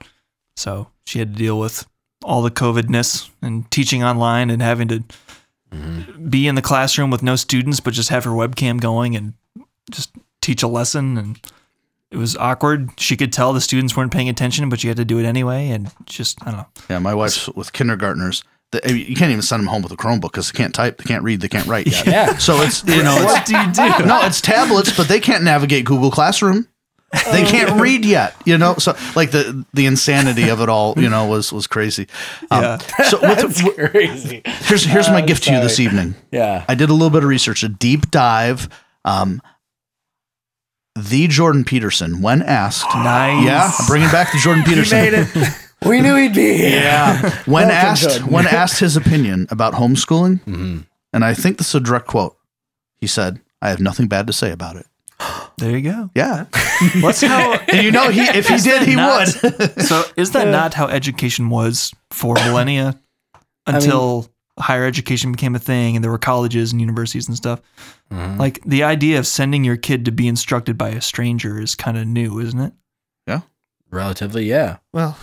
[0.57, 1.87] so she had to deal with
[2.25, 5.03] all the COVIDness and teaching online and having to
[6.29, 9.35] be in the classroom with no students, but just have her webcam going and
[9.91, 10.11] just
[10.43, 11.17] teach a lesson.
[11.17, 11.41] And
[12.11, 12.91] it was awkward.
[13.01, 15.69] She could tell the students weren't paying attention, but you had to do it anyway.
[15.71, 16.67] And just I don't know.
[16.91, 18.45] Yeah, my wife's with kindergartners.
[18.73, 20.75] The, I mean, you can't even send them home with a Chromebook because they can't
[20.75, 22.07] type, they can't read, they can't write yet.
[22.07, 22.37] Yeah.
[22.39, 24.05] So it's you know, it's, What do you do?
[24.07, 26.69] no, it's tablets, but they can't navigate Google Classroom.
[27.31, 28.77] They can't read yet, you know.
[28.77, 32.07] So like the the insanity of it all, you know, was was crazy.
[32.51, 32.79] Um, Yeah.
[33.05, 34.41] So with, crazy.
[34.47, 36.15] here's here's my I'm gift to you this evening.
[36.31, 36.65] Yeah.
[36.67, 38.71] I did a little bit of research, a deep dive.
[39.05, 39.43] Um,
[40.95, 43.45] the Jordan Peterson, when asked, Nice.
[43.45, 44.99] yeah, I'm bringing back the Jordan Peterson.
[44.99, 45.49] made it.
[45.85, 46.79] We knew he'd be here.
[46.81, 47.21] Yeah.
[47.45, 48.27] When Welcome, asked Jordan.
[48.33, 50.79] when asked his opinion about homeschooling, Mm-hmm.
[51.13, 52.37] and I think this is a direct quote,
[52.99, 54.87] he said, "I have nothing bad to say about it."
[55.59, 56.11] There you go.
[56.15, 56.47] Yeah,
[57.01, 57.53] What's how?
[57.69, 59.83] and you know he if he did he not- would.
[59.83, 62.99] So is that not how education was for millennia
[63.67, 64.29] until
[64.59, 67.61] higher education became a thing and there were colleges and universities and stuff?
[68.11, 68.39] Mm-hmm.
[68.39, 71.97] Like the idea of sending your kid to be instructed by a stranger is kind
[71.97, 72.73] of new, isn't it?
[73.27, 73.41] Yeah.
[73.91, 74.79] Relatively, yeah.
[74.93, 75.17] Well,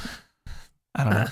[0.96, 1.28] I don't know.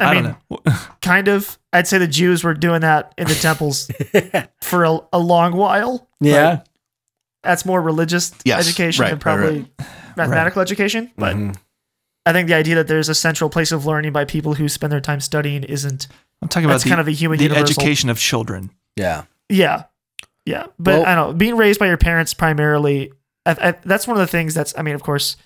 [0.00, 0.72] I, I, mean, don't know.
[1.00, 1.58] kind of.
[1.72, 3.90] I'd say the Jews were doing that in the temples
[4.62, 6.08] for a, a long while.
[6.20, 6.56] Yeah.
[6.56, 6.68] but
[7.42, 9.72] That's more religious Yes, education right, than right, probably
[10.16, 11.10] mathematical education.
[11.16, 11.56] But Mhm.
[12.26, 14.92] I think the idea that there's a central place of learning by people who spend
[14.92, 16.06] their time studying isn't.
[16.42, 17.66] I'm talking about That's the, kind of a human the universal.
[17.80, 18.70] education of children.
[18.96, 19.24] Yeah.
[19.48, 19.84] Yeah,
[20.44, 21.34] yeah, but Well- I don't know.
[21.34, 23.12] Being raised by your parents primarily,
[23.46, 24.54] I, I, that's one of the things.
[24.54, 25.36] That's I mean, of course,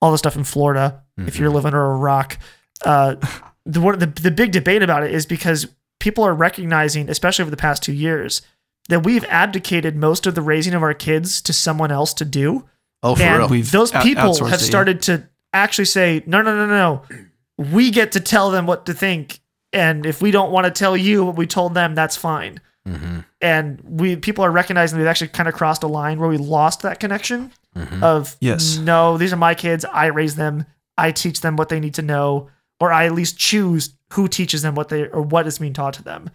[0.00, 1.02] all the stuff in Florida.
[1.18, 2.38] If you're living under a rock,
[2.84, 3.16] uh,
[3.66, 5.66] the one the the big debate about it is because
[5.98, 8.42] people are recognizing, especially over the past two years,
[8.88, 12.66] that we've abdicated most of the raising of our kids to someone else to do.
[13.02, 13.48] Oh, for and real.
[13.48, 14.68] We've those out- people outsourced have it, yeah.
[14.68, 17.64] started to actually say, no, no, no, no, no.
[17.72, 19.40] We get to tell them what to think.
[19.72, 22.60] And if we don't want to tell you what we told them, that's fine.
[22.88, 23.20] Mm-hmm.
[23.40, 26.82] And we people are recognizing we've actually kind of crossed a line where we lost
[26.82, 28.02] that connection Mm-hmm.
[28.02, 28.78] of Yes.
[28.78, 29.84] no, these are my kids.
[29.84, 30.64] I raise them.
[30.96, 32.48] I teach them what they need to know,
[32.80, 35.92] or I at least choose who teaches them what they or what is being taught
[35.94, 36.30] to them.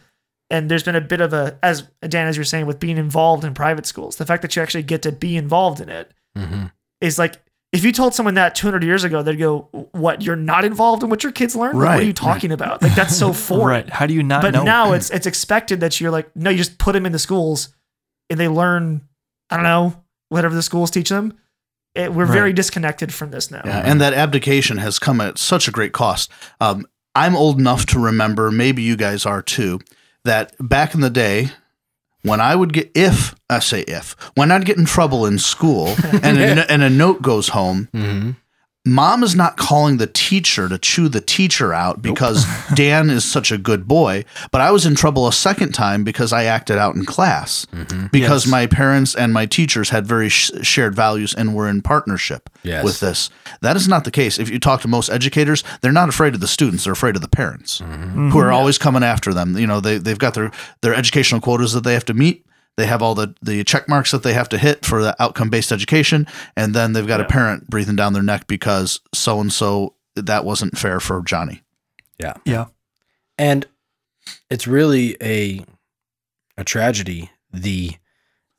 [0.52, 3.44] And there's been a bit of a, as Dan, as you're saying, with being involved
[3.44, 6.66] in private schools, the fact that you actually get to be involved in it Mm-hmm.
[7.02, 7.42] is like
[7.74, 10.22] if you told someone that 200 years ago, they'd go, "What?
[10.22, 11.78] You're not involved in what your kids learn?
[11.78, 12.82] Like, what are you talking about?
[12.82, 13.90] Like that's so foreign." Right.
[13.90, 14.52] How do you not know?
[14.52, 14.64] But know?
[14.64, 17.70] now it's it's expected that you're like, no, you just put them in the schools,
[18.30, 19.02] and they learn.
[19.50, 21.34] I don't know whatever the schools teach them.
[21.94, 22.56] It, we're very Right.
[22.56, 23.62] disconnected from this now.
[23.66, 26.32] Yeah, and that abdication has come at such a great cost.
[26.62, 29.82] Um, I'm old enough to remember, maybe you guys are too,
[30.24, 31.50] that back in the day,
[32.24, 35.88] when I would get, if I say if, when I'd get in trouble in school
[36.24, 38.32] and a, and a note goes home, Mm-hmm.
[38.84, 43.52] Mom is not calling the teacher to chew the teacher out because Dan is such
[43.52, 46.96] a good boy, but I was in trouble a second time because I acted out
[46.96, 48.08] in class mm-hmm.
[48.08, 48.52] because Yes.
[48.52, 52.84] my parents and my teachers had very sh- shared values and were in partnership Yes.
[52.84, 53.30] with this.
[53.62, 54.40] That is not the case.
[54.40, 57.22] If you talk to most educators, they're not afraid of the students; they're afraid of
[57.22, 58.30] the parents mm-hmm.
[58.30, 58.54] who are mm-hmm.
[58.54, 59.58] always coming after them.
[59.58, 60.52] You know, they they've got their
[60.82, 62.46] their educational quotas that they have to meet.
[62.78, 65.50] They have all the the check marks that they have to hit for the outcome
[65.50, 69.52] based education, and then they've got a parent breathing down their neck because so and
[69.52, 71.62] so that wasn't fair for Johnny.
[72.20, 72.34] Yeah.
[72.46, 72.66] Yeah.
[73.38, 73.66] and
[74.50, 75.66] it's really a
[76.58, 77.94] a tragedy the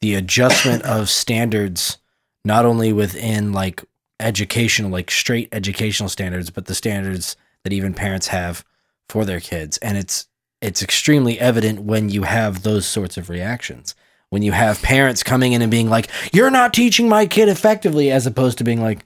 [0.00, 1.98] the adjustment of standards
[2.44, 3.84] not only within like
[4.18, 8.64] educational like straight educational standards but the standards that even parents have
[9.08, 10.26] for their kids and it's
[10.62, 13.94] it's extremely evident when you have those sorts of reactions.
[14.30, 18.10] When you have parents coming in and being like you're not teaching my kid effectively
[18.10, 19.04] as opposed to being like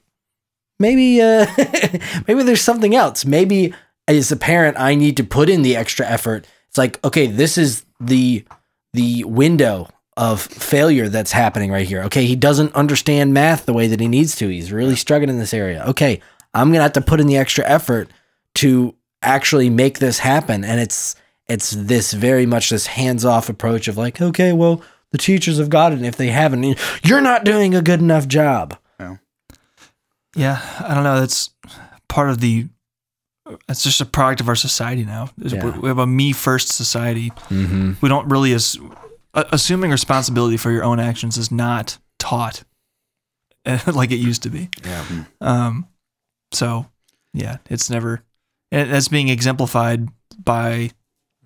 [0.79, 1.45] maybe uh
[2.27, 3.25] maybe there's something else.
[3.25, 3.73] Maybe
[4.07, 6.47] as a parent i need to put in the extra effort.
[6.69, 8.45] It's like okay this is the
[8.93, 12.03] the window of failure that's happening right here.
[12.03, 14.47] Okay he doesn't understand math the way that he needs to.
[14.47, 15.83] He's really struggling in this area.
[15.87, 16.21] Okay
[16.53, 18.09] i'm gonna have to put in the extra effort
[18.55, 20.63] to actually make this happen.
[20.63, 21.15] And it's
[21.49, 24.81] it's this very much this hands-off approach of like okay well
[25.11, 26.63] the teachers have got it and if they haven't
[27.03, 28.77] you're not doing a good enough job
[30.35, 31.19] Yeah, I don't know.
[31.19, 31.49] That's
[32.09, 32.67] part of the.
[33.67, 35.29] It's just a product of our society now.
[35.37, 35.65] Yeah.
[35.65, 37.31] We we have a me first society.
[37.49, 37.93] mm-hmm.
[38.01, 38.77] We don't really as
[39.33, 42.63] uh, assuming responsibility for your own actions is not taught
[43.87, 44.69] like it used to be.
[44.85, 45.05] yeah
[45.41, 45.87] Um,
[46.51, 46.85] so
[47.33, 48.21] yeah, it's never.
[48.71, 50.91] And that's being exemplified by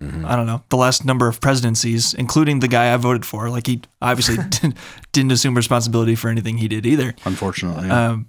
[0.02, 0.26] Mhm.
[0.26, 3.50] I don't know the last number of presidencies, including the guy I voted for.
[3.50, 4.76] Like he obviously didn't,
[5.12, 7.14] didn't assume responsibility for anything he did either.
[7.26, 8.28] Unfortunately, Um,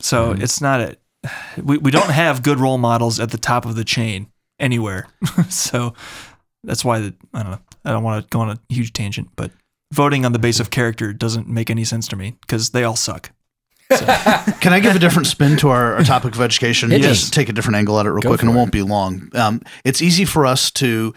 [0.00, 0.96] so it's not a
[1.62, 5.06] we, we don't have good role models at the top of the chain anywhere.
[5.50, 5.92] so
[6.64, 7.58] that's why the, I don't know.
[7.84, 9.50] I don't want to go on a huge tangent, but
[9.92, 12.96] voting on the base of character doesn't make any sense to me because they all
[12.96, 13.32] suck.
[14.60, 16.90] Can I give a different spin to our, our topic of education?
[16.90, 17.02] Yes.
[17.02, 18.56] Just take a different angle at it real Go quick, and it it.
[18.56, 19.28] won't be long.
[19.34, 21.14] Um, it's easy for us to,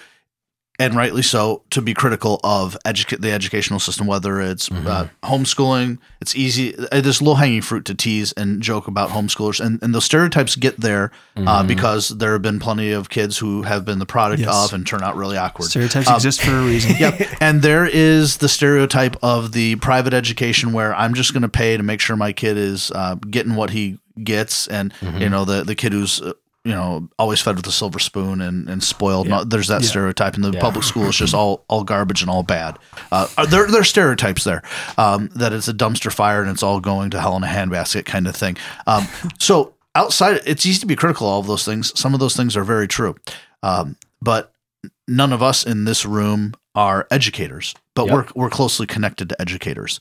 [0.83, 5.97] and rightly so, to be critical of educa- the educational system, whether it's uh, homeschooling.
[6.21, 6.75] It's easy.
[6.77, 10.55] uh, There's low hanging fruit to tease and joke about homeschoolers, and, and those stereotypes
[10.55, 14.41] get there uh, because there have been plenty of kids who have been the product
[14.41, 14.53] Yes.
[14.65, 15.69] of and turn out really awkward.
[15.69, 16.95] Stereotypes exist for a reason.
[16.99, 17.21] Yep.
[17.41, 21.75] And there is the stereotype of the private education where I'm just going to pay
[21.75, 25.63] to make sure my kid is uh, getting what he gets, and you know the
[25.63, 26.33] the kid who's uh,
[26.65, 29.27] you know always fed with a silver spoon and, and spoiled.
[29.27, 29.87] No, there's that Yeah.
[29.89, 32.79] stereotype, and the public school is just all all garbage and all bad.
[33.11, 34.63] Uh, there there are stereotypes there
[34.97, 38.05] um, that it's a dumpster fire and it's all going to hell in a handbasket
[38.05, 38.57] kind of thing.
[38.87, 39.07] Um,
[39.39, 41.97] so outside, it's easy to be critical of all of those things.
[41.99, 43.15] Some of those things are very true,
[43.61, 44.53] um, but
[45.07, 48.13] none of us in this room are educators, but Yep.
[48.13, 49.99] we're we're closely connected to educators.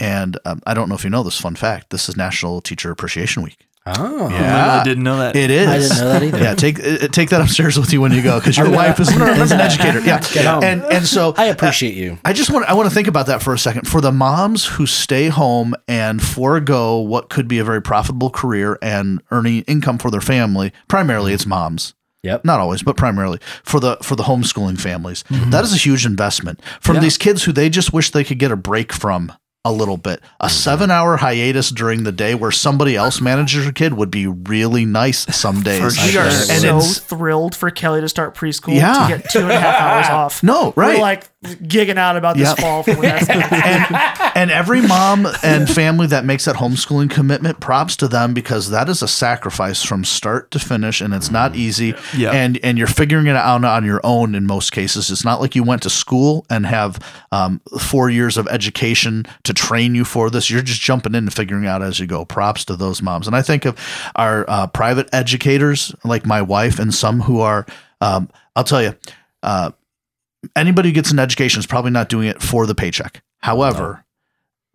[0.00, 1.90] And um, I don't know if you know this fun fact.
[1.90, 3.66] This is National Teacher Appreciation Week.
[3.86, 4.80] Oh Yeah.
[4.80, 5.36] I didn't know that.
[5.36, 5.68] It is.
[5.68, 6.38] I didn't know that either.
[6.38, 9.08] Yeah, take uh, take that upstairs with you when you go because your wife is,
[9.10, 10.00] is an educator.
[10.00, 10.64] Yeah, Get home.
[10.64, 13.42] and and so i appreciate you I just want I want to think about that
[13.42, 13.86] for a second.
[13.88, 18.78] For the moms who stay home and forego what could be a very profitable career
[18.82, 21.94] and earning income for their family, primarily it's moms.
[22.22, 22.42] Yep.
[22.46, 25.24] Not always, but primarily for the for the homeschooling families.
[25.30, 27.02] That is a huge investment from Yeah.
[27.02, 29.30] these kids who they just wish they could get a break from
[29.64, 30.20] a little bit.
[30.40, 34.84] A 7-hour hiatus during the day where somebody else manages your kid would be really
[34.84, 35.96] nice some days.
[36.12, 39.08] We are And so it's- thrilled for Kelly to start preschool Yeah.
[39.08, 40.42] to get two and a half hours off.
[40.42, 40.96] No, right.
[40.96, 42.54] We're like gigging out about this Yeah.
[42.56, 43.96] fall for when that's and,
[44.36, 48.88] and every mom and family that makes that homeschooling commitment, props to them because that
[48.90, 51.94] is a sacrifice from start to finish, and it's not easy.
[52.16, 52.32] Yeah.
[52.32, 55.10] And and you're figuring it out on your own in most cases.
[55.10, 56.98] It's not like you went to school and have
[57.32, 60.50] um, four years of education to train you for this.
[60.50, 62.24] You're just jumping in and figuring out as you go.
[62.24, 63.26] Props to those moms.
[63.26, 63.78] And I think of
[64.16, 67.66] our uh, private educators, like my wife, and some who are.
[68.00, 68.94] Um, I'll tell you.
[69.42, 69.70] Uh,
[70.56, 73.22] anybody who gets an education is probably not doing it for the paycheck.
[73.40, 74.04] However,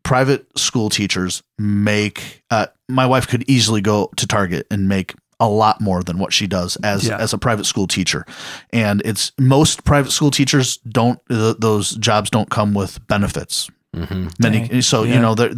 [0.04, 2.44] private school teachers make.
[2.50, 6.34] Uh, my wife could easily go to Target and make a lot more than what
[6.34, 7.18] she does as Yeah.
[7.18, 8.26] as a private school teacher,
[8.74, 11.20] and it's most private school teachers don't.
[11.30, 13.70] th those jobs don't come with benefits.
[13.96, 14.28] Mm-hmm.
[14.40, 14.82] Many Dang.
[14.82, 15.16] so Yeah.
[15.16, 15.54] you know they're-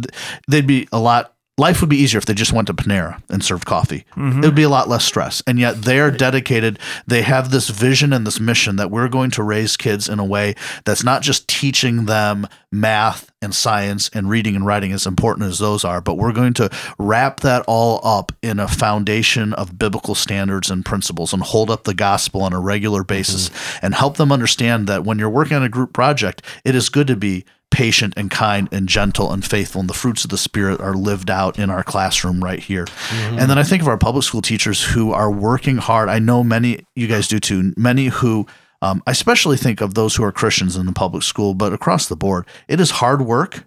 [0.48, 3.44] they'd be a lot life would be easier if they just went to Panera and
[3.44, 4.06] served coffee.
[4.16, 4.38] Mm-hmm.
[4.42, 5.42] It would be a lot less stress.
[5.46, 6.78] And yet they are dedicated.
[7.06, 10.24] They have this vision and this mission that we're going to raise kids in a
[10.24, 10.54] way
[10.86, 15.58] that's not just teaching them math and science and reading and writing, as important as
[15.58, 20.14] those are, but we're going to wrap that all up in a foundation of biblical
[20.14, 23.50] standards and principles and hold up the gospel on a regular basis
[23.82, 27.06] and help them understand that when you're working on a group project, it is good
[27.08, 30.80] to be patient and kind and gentle and faithful and the fruits of the spirit
[30.80, 32.86] are lived out in our classroom right here.
[33.10, 36.08] And then i think of our public school teachers who are working hard.
[36.08, 38.46] I know many you guys do too many who
[38.82, 42.06] um, i especially think of those who are christians in the public school but across
[42.06, 43.64] the board it is hard work.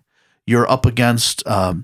[0.47, 1.83] You're up against um,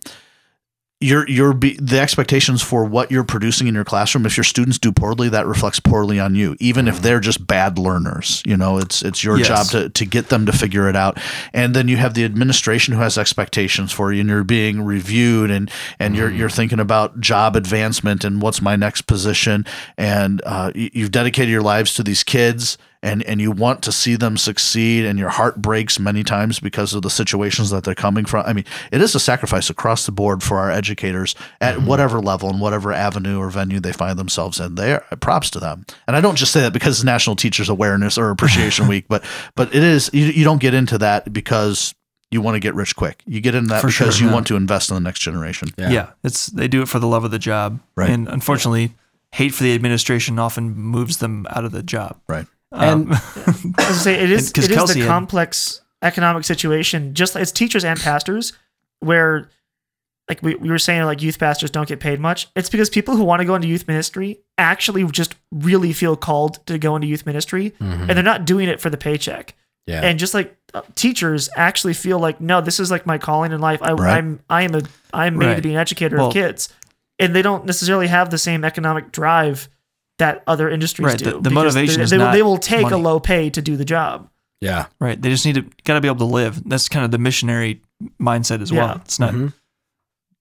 [1.01, 4.77] your your be, the expectations for what you're producing in your classroom if your students
[4.77, 8.77] do poorly that reflects poorly on you even if they're just bad learners you know
[8.77, 9.47] it's it's your Yes.
[9.47, 11.17] job to to get them to figure it out
[11.53, 15.49] and then you have the administration who has expectations for you and you're being reviewed
[15.49, 19.65] and and you're you're thinking about job advancement and what's my next position
[19.97, 23.91] and uh, you- you've dedicated your lives to these kids and and you want to
[23.91, 27.95] see them succeed and your heart breaks many times because of the situations that they're
[27.95, 28.45] coming from.
[28.45, 31.87] I mean it is a sacrifice across the board for our educators at mm-hmm.
[31.87, 34.75] whatever level and whatever avenue or venue they find themselves in.
[34.75, 35.85] They are props to them.
[36.07, 39.23] And i don't just say that because it's national teachers awareness or appreciation week but
[39.55, 41.93] but it is you, you don't get into that because
[42.29, 43.21] you want to get rich quick.
[43.25, 44.33] You get into that For because sure, you yeah.
[44.33, 45.67] want to invest in the next generation.
[45.77, 46.11] Yeah.
[46.23, 48.09] it's they do it for the love of the job, Right.
[48.09, 48.95] And unfortunately,
[49.33, 52.21] hate for the administration often moves them out of the job.
[52.29, 53.19] right And As
[53.77, 57.13] I say, it is And 'cause it is Kelsey the had- complex economic situation.
[57.13, 58.53] Just like it's teachers and pastors,
[58.99, 59.49] where
[60.29, 62.47] like we, we were saying, like youth pastors don't get paid much.
[62.55, 66.65] It's because people who want to go into youth ministry actually just really feel called
[66.67, 69.55] to go into youth ministry, and they're not doing it for the paycheck.
[69.87, 70.01] yeah.
[70.01, 73.59] And just like uh, teachers actually feel like, no, this is like my calling in
[73.59, 73.81] life.
[73.81, 74.17] I, Right.
[74.17, 74.81] I'm I am a
[75.13, 76.69] I am made to be an educator Well- of kids,
[77.19, 79.67] and they don't necessarily have the same economic drive
[80.21, 81.25] that other industries Right, do.
[81.25, 83.49] the- the because motivation they, is they, will- not they will take a low pay
[83.49, 84.29] to do the job.
[84.61, 84.85] yeah.
[84.99, 85.21] Right.
[85.21, 86.61] They just need to got to be able to live.
[86.67, 87.81] That's kind of the missionary
[88.19, 88.79] mindset as Yeah.
[88.85, 89.01] well.
[89.05, 89.33] It's not.
[89.33, 89.53] Mhm.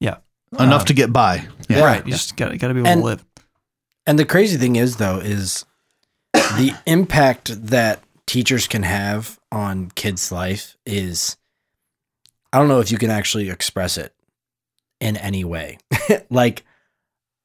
[0.00, 0.16] Yeah.
[0.58, 1.80] enough Uh, to get by yeah.
[1.84, 2.04] Right.
[2.04, 3.24] You just got got to be able And- to live.
[4.06, 5.64] And the crazy thing is, though, is
[6.32, 11.36] the impact that teachers can have on kids' life is
[12.52, 14.12] I don't know if you can actually express it
[15.00, 15.78] in any way.
[16.30, 16.64] like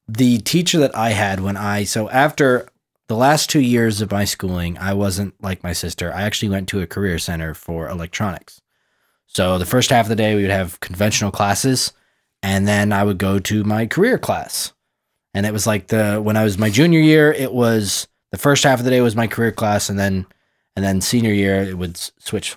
[0.08, 2.68] the teacher that I had when I, so after
[3.08, 6.12] the last two years of my schooling, I wasn't like my sister.
[6.12, 8.60] I actually went to a career center for electronics.
[9.26, 11.92] So the first half of the day, we would have conventional classes,
[12.42, 14.72] and then I would go to my career class
[15.36, 18.64] and it was like the when I was my junior year, it was the first
[18.64, 20.24] half of the day was my career class, and then
[20.74, 22.56] and then senior year it would switch.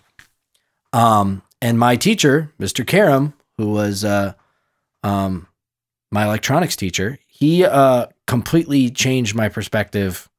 [0.93, 2.87] Um, and my teacher, Mr.
[2.87, 4.31] Karam, who was uh,
[5.03, 5.47] um,
[6.09, 10.29] my electronics teacher, he uh completely changed my perspective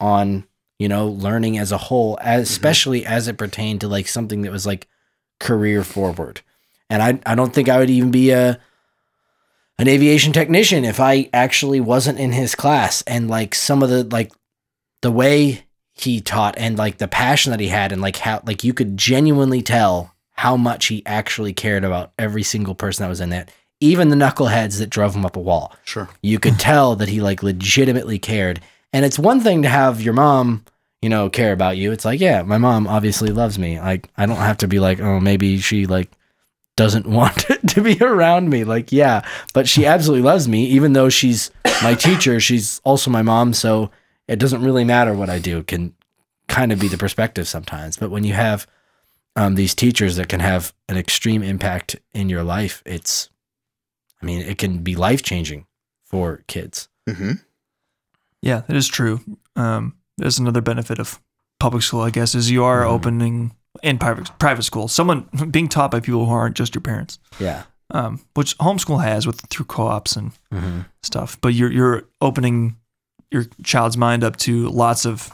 [0.00, 0.44] on
[0.78, 4.52] you know learning as a whole, as, especially as it pertained to like something that
[4.52, 4.88] was like
[5.40, 6.40] career forward.
[6.88, 8.60] And I I don't think I would even be a
[9.78, 13.02] an aviation technician if I actually wasn't in his class.
[13.02, 14.32] And like some of the like
[15.02, 18.62] the way he taught and like the passion that he had and like how like
[18.62, 23.20] you could genuinely tell how much he actually cared about every single person that was
[23.20, 23.50] in that
[23.80, 25.74] even the knuckleheads that drove him up a wall.
[25.84, 26.08] Sure.
[26.22, 28.60] You could tell that he like legitimately cared.
[28.92, 30.64] And it's one thing to have your mom
[31.02, 31.92] you know care about you.
[31.92, 33.78] It's like yeah my mom obviously loves me.
[33.78, 36.10] Like i don't have to be like oh maybe she like
[36.76, 37.36] doesn't want
[37.68, 38.64] to be around me.
[38.64, 40.64] Like yeah but she absolutely loves me.
[40.66, 41.50] Even though she's
[41.82, 43.52] my teacher she's also my mom.
[43.52, 43.90] So
[44.26, 45.58] it doesn't really matter what i do.
[45.58, 45.94] It can
[46.48, 47.96] kind of be the perspective sometimes.
[47.96, 48.66] But when you have
[49.36, 53.28] um, these teachers that can have an extreme impact in your life it's
[54.22, 55.66] i mean it can be life changing
[56.04, 57.32] for kids hmm
[58.42, 59.20] Yeah, that is true.
[59.56, 61.20] Um, there's another benefit of
[61.58, 62.90] public school, I guess, is you are Mhm.
[62.90, 64.88] opening in private private school.
[64.88, 69.26] Someone being taught by people who aren't just your parents, yeah um, which homeschool has
[69.26, 70.80] with through co-ops and mm-hmm.
[71.02, 71.40] stuff.
[71.40, 72.76] But you're you're opening
[73.30, 75.30] your child's mind up to lots of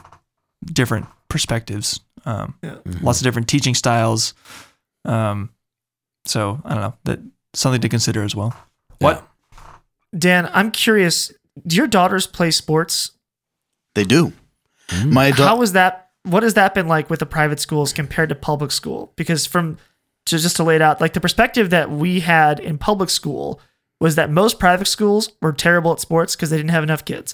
[0.65, 2.55] different perspectives, um,
[3.01, 4.33] lots of different teaching styles.
[5.05, 5.49] Um,
[6.25, 7.19] so I don't know that
[7.53, 8.53] something to consider as well.
[9.03, 9.27] What?
[10.17, 11.31] Dan, I'm curious.
[11.65, 13.11] Do your daughters play sports?
[13.95, 14.33] they do
[14.89, 15.11] Mm.
[15.11, 16.09] my da- How was that?
[16.23, 19.13] What has that been like with the private schools compared to public school?
[19.15, 19.77] Because from
[20.25, 23.59] to just to lay it out, like the perspective that we had in public school
[23.99, 27.33] was that most private schools were terrible at sports because they didn't have enough kids,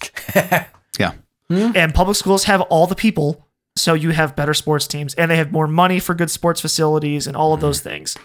[0.99, 1.13] yeah
[1.49, 5.37] and public schools have all the people, so you have better sports teams, and they
[5.37, 8.15] have more money for good sports facilities and all of those things.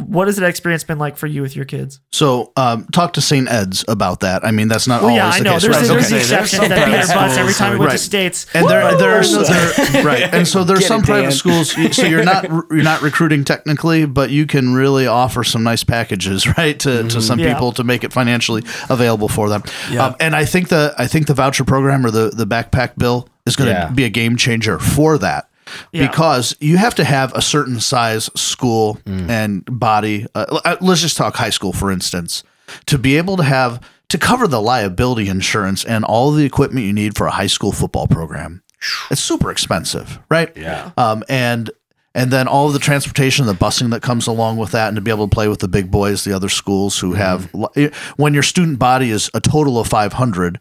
[0.00, 2.00] What has that experience been like for you with your kids?
[2.12, 3.48] So um, talk to St.
[3.48, 4.44] Ed's about that.
[4.44, 5.52] I mean, that's not Well, always yeah, I the know.
[5.52, 5.62] case.
[5.62, 5.82] There's, right?
[5.82, 6.08] the, there's Okay.
[6.08, 8.00] the There's exception that beat their butts every time we or- went to Right.
[8.00, 8.46] states.
[8.54, 9.44] and there, there's Woo!
[9.44, 11.32] there, right, and so there's Get some it, private Dan.
[11.32, 11.70] schools.
[11.96, 16.46] So you're not you're not recruiting technically, but you can really offer some nice packages,
[16.58, 17.52] right, to, to some Yeah.
[17.54, 19.62] people to make it financially available for them.
[19.90, 20.06] Yeah.
[20.06, 23.28] Um, and I think the I think the voucher program or the the backpack bill
[23.46, 23.88] is going to Yeah.
[23.90, 25.48] be a game changer for that.
[25.92, 26.06] Yeah.
[26.06, 30.26] Because you have to have a certain size school and body.
[30.34, 32.42] Uh, uh, let's just talk high school, for instance,
[32.86, 36.92] to be able to have to cover the liability insurance and all the equipment you
[36.92, 38.62] need for a high school football program.
[39.10, 40.56] It's super expensive, right?
[40.56, 40.90] Yeah.
[40.96, 41.70] Um, and
[42.14, 45.00] and then all of the transportation, the busing that comes along with that, and to
[45.00, 47.52] be able to play with the big boys, the other schools who have
[48.16, 50.58] when your student body is a total of five hundred,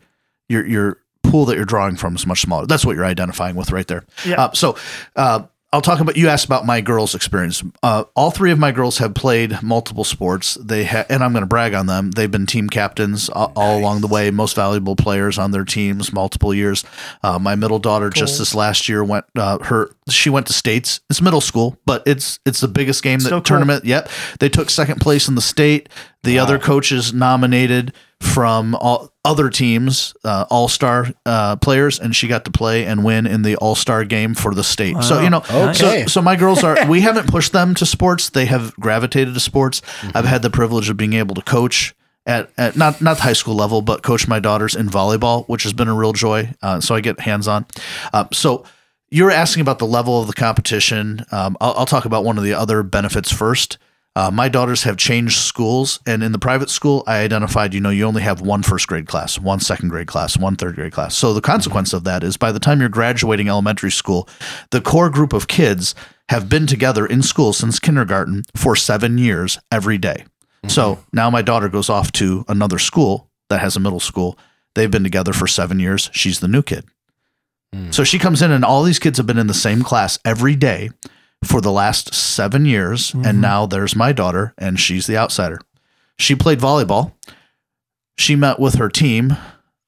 [0.48, 2.66] your your pool that you're drawing from is much smaller.
[2.66, 4.06] That's what you're identifying with right there.
[4.26, 4.46] Yeah.
[4.46, 4.78] Uh, so.
[5.16, 6.18] Uh, I'll talk about.
[6.18, 7.62] You asked about my girls' experience.
[7.84, 10.56] Uh, all three of my girls have played multiple sports.
[10.56, 12.10] They ha- and I'm going to brag on them.
[12.10, 16.12] They've been team captains all, all along the way, most valuable players on their teams,
[16.12, 16.84] multiple years.
[17.22, 19.26] Uh, my middle daughter just this last year went.
[19.36, 21.02] Uh, her she went to states.
[21.08, 23.42] It's middle school, but it's it's the biggest game that cool.
[23.42, 23.86] tournament.
[23.86, 24.10] Yep,
[24.40, 25.88] they took second place in the state.
[26.24, 32.28] The other coaches nominated from all other teams, uh, all star uh, players, and she
[32.28, 35.02] got to play and win in the all star game for the state.
[35.04, 36.02] So you know, Okay.
[36.04, 36.86] so so my girls are.
[36.88, 38.30] we haven't pushed them to sports.
[38.30, 39.82] They have gravitated to sports.
[40.14, 41.96] I've had the privilege of being able to coach.
[42.26, 45.64] At, at not not the high school level, but coach my daughters in volleyball, which
[45.64, 46.54] has been a real joy.
[46.62, 47.66] Uh, so I get hands on.
[48.14, 48.66] Uh, so
[49.10, 51.26] you're asking about the level of the competition.
[51.32, 53.80] Um, I'll, I'll talk about one of the other benefits first.
[54.20, 57.90] Uh, my daughters have changed schools, and in the private school, I identified, you know,
[57.90, 61.16] you only have one first grade class, one second grade class, one third grade class.
[61.16, 64.28] So the consequence of that is by the time you're graduating elementary school,
[64.72, 65.96] the core group of kids
[66.28, 70.26] have been together in school since kindergarten for seven years every day.
[70.68, 74.38] So now my daughter goes off to another school that has a middle school.
[74.76, 76.10] They've been together for seven years.
[76.12, 76.84] She's the new kid.
[77.92, 80.58] So she comes in, and all these kids have been in the same class every
[80.58, 80.90] day
[81.44, 83.14] for the last seven years.
[83.14, 85.60] And now there's my daughter, and she's the outsider.
[86.18, 87.14] She played volleyball.
[88.18, 89.38] She met with her team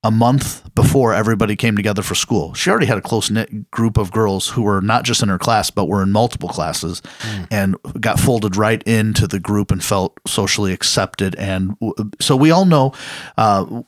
[0.03, 2.55] a month before everybody came together for school.
[2.55, 5.37] She already had a close knit group of girls who were not just in her
[5.37, 7.03] class, but were in multiple classes
[7.51, 11.35] and got folded right into the group and felt socially accepted.
[11.35, 12.93] And w- so we all know
[13.37, 13.83] uh,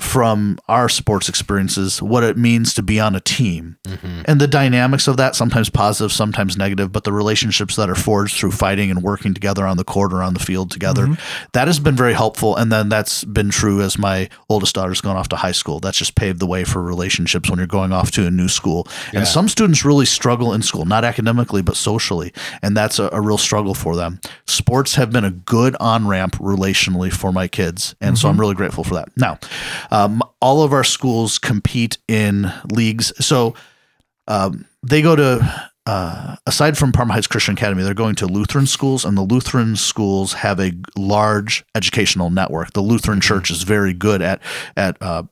[0.00, 3.78] from our sports experiences what it means to be on a team.
[3.84, 4.22] Mm-hmm.
[4.26, 8.36] And the dynamics of that sometimes positive sometimes negative but the relationships that are forged
[8.36, 11.48] through fighting and working together on the court or on the field together mm-hmm.
[11.52, 12.56] that has been very helpful.
[12.56, 15.80] And then that's been true as my oldest daughter's gone off to high school.
[15.80, 18.86] That's just paved the way for relationships when you're going off to a new school.
[19.14, 22.34] And some students really struggle in school not academically but socially.
[22.60, 24.20] And that's a, a real struggle for them.
[24.46, 27.94] Sports have been a good on-ramp relationally for my kids.
[28.00, 28.40] And so i'm mm-hmm.
[28.40, 29.08] really grateful for that.
[29.16, 29.38] Now
[29.90, 33.54] um, all of our schools compete in leagues so
[34.28, 38.66] um, they go to uh, aside from Parma Heights Christian Academy, they're going to Lutheran
[38.66, 42.72] schools, and the Lutheran schools have a large educational network.
[42.72, 44.42] The Lutheran Church is very good at
[44.76, 45.22] at uh,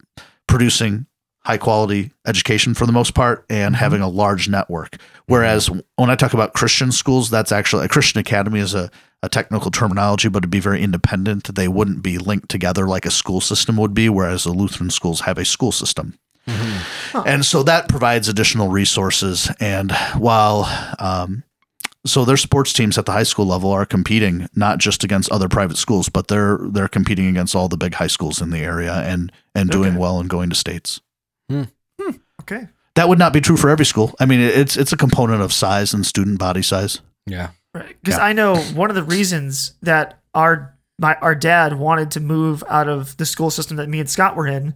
[0.47, 1.07] producing
[1.45, 4.97] high quality education for the most part and having a large network.
[5.27, 8.91] Whereas when I talk about Christian schools, that's actually a Christian academy is a,
[9.25, 11.55] a technical terminology, but it'd be very independent.
[11.55, 15.21] They wouldn't be linked together like a school system would be, whereas the Lutheran schools
[15.23, 16.19] have a school system.
[16.47, 17.27] Mm-hmm.
[17.27, 19.51] And so that provides additional resources.
[19.61, 20.67] And while,
[20.99, 21.43] um,
[22.05, 25.49] so their sports teams at the high school level are competing not just against other
[25.49, 28.93] private schools, but they're they're competing against all the big high schools in the area
[28.93, 29.99] and and doing Okay.
[29.99, 31.01] well and going to states.
[31.49, 31.63] Hmm.
[31.99, 32.17] Hmm.
[32.43, 32.69] Okay.
[32.95, 34.15] That would not be true for every school.
[34.21, 37.01] I mean, it's it's a component of size and student body size.
[37.27, 37.51] Yeah.
[37.75, 37.97] Right.
[38.03, 42.63] Because I know one of the reasons that our my our dad wanted to move
[42.69, 44.75] out of the school system that me and Scott were in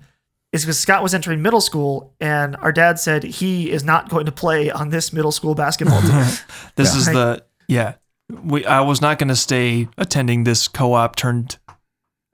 [0.53, 4.27] is because Scott was entering middle school and our dad said he is not going
[4.27, 6.25] to play on this middle school basketball team.
[6.77, 7.13] This is Right.
[7.15, 7.95] the yeah.
[8.43, 11.59] We I was not going to stay attending this co-op turned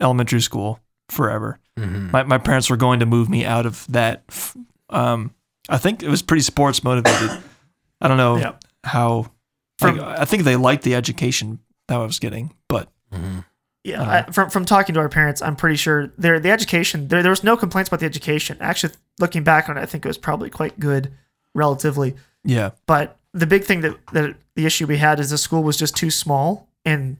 [0.00, 0.80] elementary school
[1.10, 1.58] forever.
[1.78, 2.10] Mm-hmm.
[2.10, 4.22] My my parents were going to move me out of that.
[4.30, 4.56] f-
[4.90, 5.34] Um,
[5.68, 7.30] I think it was pretty sports motivated.
[8.00, 8.52] I don't know Yeah.
[8.84, 9.30] how.
[9.78, 12.88] From- like, I think they liked the education that I was getting, but
[13.84, 14.24] Yeah, Uh-huh.
[14.26, 17.30] I, from from talking to our parents, I'm pretty sure there the education there there
[17.30, 18.56] was no complaints about the education.
[18.60, 21.12] Actually, looking back on it, I think it was probably quite good,
[21.55, 22.14] relatively.
[22.44, 25.76] yeah, But the big thing that that the issue we had is the school was
[25.76, 27.18] just too small, and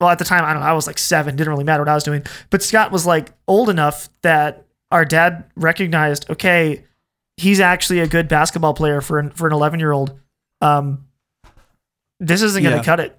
[0.00, 1.88] well, at the time I don't know, I was like seven, didn't really matter what
[1.88, 2.24] I was doing.
[2.50, 6.84] But Scott was like old enough that our dad recognized, okay,
[7.38, 10.18] he's actually a good basketball player for an, for an 11 year old.
[10.60, 11.06] Um,
[12.22, 12.84] this isn't going to Yeah.
[12.84, 13.18] cut it.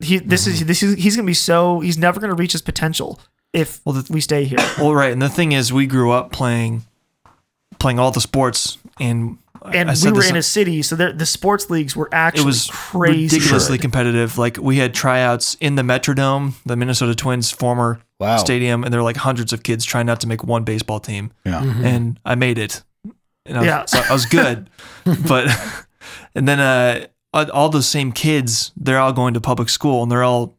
[0.00, 3.20] he this is this is he's gonna be so he's never gonna reach his potential
[3.52, 4.58] if Well, the- we stay here.
[4.78, 6.84] Well, right, and the thing is, we grew up playing
[7.78, 9.38] playing all the sports, and
[9.72, 12.46] And I we were in a city, so there- the sports leagues were actually it
[12.46, 13.36] was crazy.
[13.36, 13.82] ridiculously good.
[13.82, 14.38] competitive.
[14.38, 18.38] Like we had tryouts in the Metrodome, the Minnesota Twins former Wow.
[18.38, 21.30] stadium, and there were like hundreds of kids trying not to make one baseball team,
[21.44, 21.62] Yeah.
[21.62, 22.82] and I made it.
[23.46, 23.84] And I was, Yeah.
[23.86, 24.68] so I was good,
[25.28, 25.46] but
[26.34, 30.10] and then uh, all- all those same kids, they're all going to public school, and
[30.12, 30.54] they're all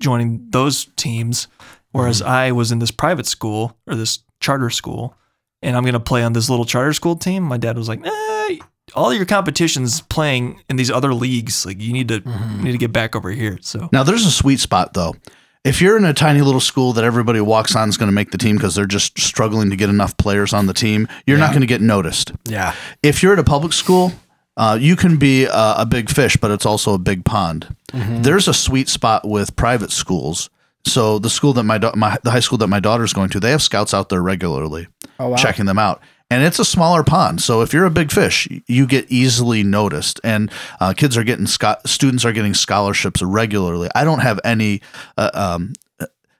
[0.00, 1.46] joining those teams,
[1.92, 5.14] whereas I was in this private school or this charter school,
[5.62, 7.42] and I'm gonna play on this little charter school team.
[7.42, 8.56] My dad was like, eh,
[8.94, 12.78] all your competitions playing in these other leagues, like you need to you need to
[12.78, 13.58] get back over here.
[13.60, 15.14] So Now there's a sweet spot though.
[15.62, 18.30] If you're in a tiny little school that everybody walks on is going to make
[18.30, 21.50] the team because they're just struggling to get enough players on the team, you're not
[21.50, 22.32] going to get noticed.
[22.48, 22.74] Yeah.
[23.02, 24.12] If you're at a public school,
[24.60, 27.74] uh, you can be a, a big fish, but it's also a big pond.
[28.22, 30.50] There's a sweet spot with private schools.
[30.84, 33.40] So the school that my, da- my the high school that my daughter's going to,
[33.40, 34.88] they have scouts out there regularly
[35.18, 35.34] wow.
[35.34, 36.02] checking them out.
[36.30, 40.20] And it's a smaller pond, so if you're a big fish, you get easily noticed.
[40.22, 43.88] And uh, kids are getting sco- students are getting scholarships regularly.
[43.94, 44.82] I don't have any
[45.16, 45.72] uh, um,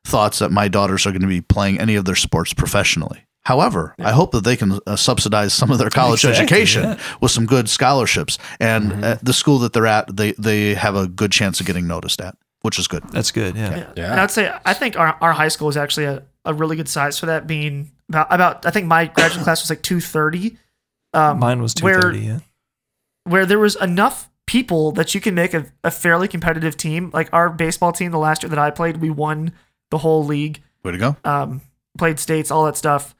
[0.04, 3.24] thoughts that my daughters are going to be playing any of their sports professionally.
[3.44, 6.98] However, I hope that they can uh, subsidize some of their college Exactly, education yeah.
[7.20, 8.38] with some good scholarships.
[8.60, 11.86] And at the school that they're at, they they have a good chance of getting
[11.86, 13.02] noticed at, which is good.
[13.12, 13.56] that's good.
[13.56, 13.76] Yeah.
[13.76, 13.92] Yeah.
[13.96, 14.10] Yeah.
[14.12, 16.88] And I'd say I think our, our high school is actually a, a really good
[16.88, 20.58] size for that being about about I think my graduating class was like 230
[21.14, 22.18] um, Mine was two thirty.
[22.20, 22.28] where.
[22.28, 22.38] Yeah.
[23.24, 27.10] where there was enough people that you can make a, a fairly competitive team.
[27.14, 29.52] Like our baseball team the last year that I played, we won
[29.90, 31.16] the whole league, Way to go!
[31.24, 31.62] um,
[31.98, 33.14] played states, all that stuff.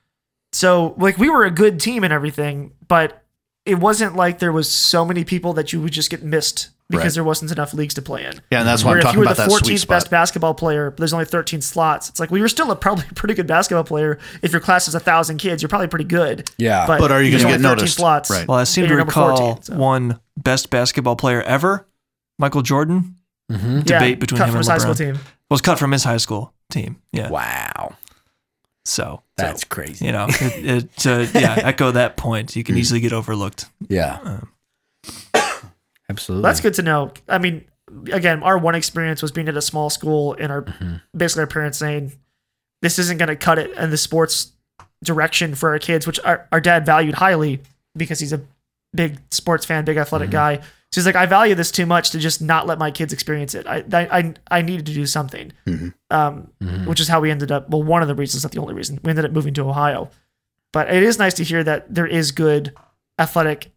[0.53, 3.23] So like we were a good team and everything, but
[3.67, 7.05] it wasn't like there was so many people that you would just get missed because
[7.05, 7.13] Right.
[7.15, 8.33] there wasn't enough leagues to play in.
[8.51, 10.97] Yeah, and that's why Where I'm if you were the 14th best basketball player, but
[10.99, 12.09] there's only 13 slots.
[12.09, 14.19] It's like well, you're still a probably pretty good basketball player.
[14.43, 16.51] If your class is a thousand kids, you're probably pretty good.
[16.59, 16.87] Yeah.
[16.89, 17.97] But are you gonna get 13 noticed?
[17.97, 18.29] Slots.
[18.31, 18.49] Right.
[18.49, 19.77] Well, I seem to recall 14, so.
[19.77, 21.87] one best basketball player ever,
[22.39, 23.17] Michael Jordan,
[23.53, 23.77] Mm-hmm.
[23.79, 25.15] Yeah, debate between cut him from and his high school LeBron.
[25.15, 25.19] team.
[25.51, 27.03] was cut from his high school team.
[27.13, 27.29] Yeah.
[27.31, 27.97] Wow.
[28.85, 30.07] So That's crazy.
[30.07, 32.57] you know, it, it uh, yeah, echo that point.
[32.57, 32.79] You can Mm.
[32.79, 33.67] easily get overlooked.
[33.89, 34.41] Yeah.
[36.09, 36.43] Absolutely.
[36.43, 37.13] That's good to know.
[37.29, 37.65] I mean,
[38.13, 40.97] again, our one experience was being at a small school and our Mm-hmm.
[41.17, 42.13] basically our parents saying
[42.83, 44.53] this isn't going to cut it in the sports
[45.05, 47.61] direction for our kids, which our, our dad valued highly
[47.97, 48.41] because he's a
[48.95, 50.59] big sports fan, big athletic Mm-hmm.
[50.59, 50.61] guy.
[50.93, 53.55] So he's like, I value this too much to just not let my kids experience
[53.55, 53.67] it.
[53.67, 56.87] I I I, needed to do something, um, Mm-hmm.
[56.87, 57.71] which is how we ended up.
[57.71, 60.11] Well, one of the reasons, not the only reason, we ended up moving to Ohio.
[60.73, 62.73] But it is nice to hear that there is good
[63.19, 63.71] athletic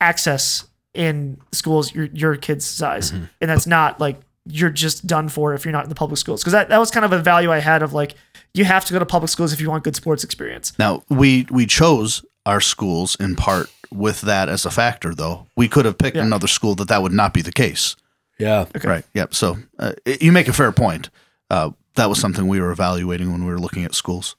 [0.00, 3.24] access in schools your your kids' size, Mm-hmm.
[3.40, 6.42] and that's not like you're just done for if you're not in the public schools.
[6.42, 8.14] Because that, that was kind of a value I had of like
[8.52, 10.72] you have to go to public schools if you want good sports experience.
[10.78, 15.46] Now we we chose our schools in part with that as a factor, though.
[15.56, 16.24] We could have picked Yeah.
[16.24, 17.96] another school that that would not be the case.
[18.38, 18.66] yeah.
[18.76, 18.88] Okay.
[18.88, 19.04] Right.
[19.14, 19.34] Yep.
[19.34, 21.10] So uh, it- you make a fair point.
[21.50, 24.34] Uh, that was something we were evaluating when we were looking at schools.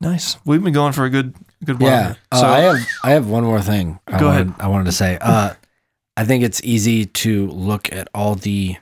[0.00, 0.36] Nice.
[0.44, 1.34] We've been going for a good
[1.64, 1.90] good while.
[1.90, 2.02] Yeah.
[2.08, 2.16] here.
[2.32, 4.00] Uh, So I have I have one more thing.
[4.08, 4.60] I Go wanted, ahead.
[4.60, 5.18] I wanted to say.
[5.20, 5.54] Uh,
[6.16, 8.76] I think it's easy to look at all the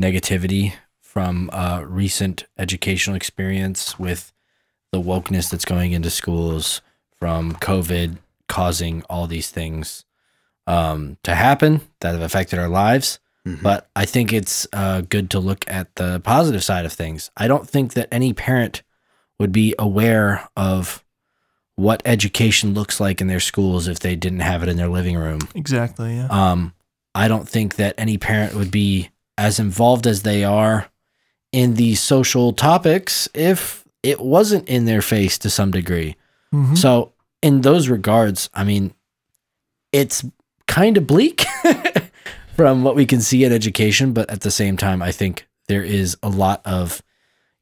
[0.00, 0.72] negativity
[1.02, 4.32] from uh, recent educational experience with
[4.92, 6.80] the wokeness that's going into schools
[7.18, 10.04] from COVID causing all these things
[10.66, 13.18] um, to happen that have affected our lives.
[13.46, 13.62] Mhm.
[13.62, 17.30] But I think it's uh, good to look at the positive side of things.
[17.36, 18.82] I don't think that any parent
[19.38, 21.04] would be aware of
[21.76, 25.16] what education looks like in their schools if they didn't have it in their living
[25.16, 25.40] room.
[25.54, 26.16] exactly.
[26.16, 26.26] Yeah.
[26.28, 26.74] Um,
[27.14, 30.88] I don't think that any parent would be as involved as they are
[31.52, 36.16] in these social topics if it wasn't in their face to some degree.
[36.54, 36.76] Mhm.
[36.76, 37.12] So,
[37.42, 38.92] in those regards, I mean,
[39.92, 40.24] it's
[40.66, 41.44] kind of bleak
[42.56, 45.82] from what we can see in education, but at the same time, I think there
[45.82, 47.02] is a lot of,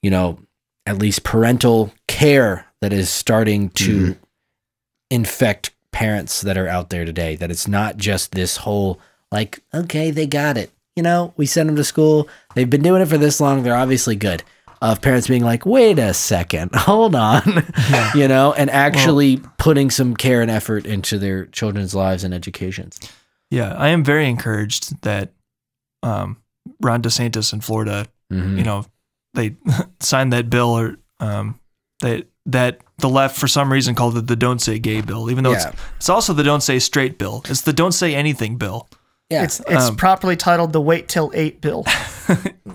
[0.03, 0.39] you know,
[0.87, 4.17] at least parental care that is starting to
[5.11, 7.37] infect parents that are out there today.
[7.37, 9.01] That it's not just this whole,
[9.33, 10.71] like, okay, they got it.
[10.95, 12.29] You know, we send them to school.
[12.55, 13.63] They've been doing it for this long.
[13.63, 14.43] They're obviously good.
[14.83, 17.43] Of parents being like, wait a second, hold on,
[18.15, 23.01] you know, and actually putting some care and effort into their children's lives and educations.
[23.51, 23.75] Yeah.
[23.75, 25.33] I am very encouraged that
[26.03, 26.37] um,
[26.83, 28.59] Ron DeSantis in Florida Mhm.
[28.59, 28.85] you know,
[29.35, 29.55] they
[30.01, 31.59] signed that bill or um,
[32.01, 35.45] that that the left for some reason called it the "Don't Say Gay" bill, even
[35.45, 35.69] though Yeah.
[35.69, 37.43] it's it's also the "Don't Say Straight" bill.
[37.49, 38.89] It's the "Don't Say Anything" bill.
[39.31, 39.43] Yeah.
[39.45, 41.85] It's it's Um, properly titled the wait till eight bill.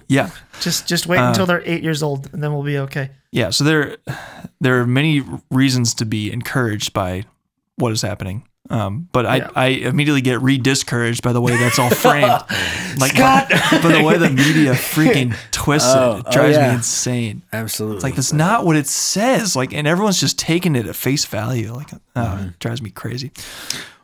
[0.08, 0.30] Yeah.
[0.60, 3.12] Just just wait Uh, until they're eight years old, and then we'll be okay.
[3.32, 3.96] Yeah, so there
[4.60, 7.24] there are many reasons to be encouraged by
[7.78, 8.44] what is happening.
[8.70, 9.50] Um, but I, Yeah.
[9.56, 12.26] I immediately get re-discouraged by the way that's all framed.
[13.00, 13.46] like by,
[13.82, 16.20] by the way the media freaking twists Oh, it.
[16.20, 16.68] It oh, drives yeah.
[16.70, 17.42] me insane.
[17.54, 17.98] Absolutely.
[17.98, 19.56] It's like that's not what it says.
[19.56, 21.74] Like and everyone's just taking it at face value.
[21.74, 23.32] Like oh, it drives me crazy.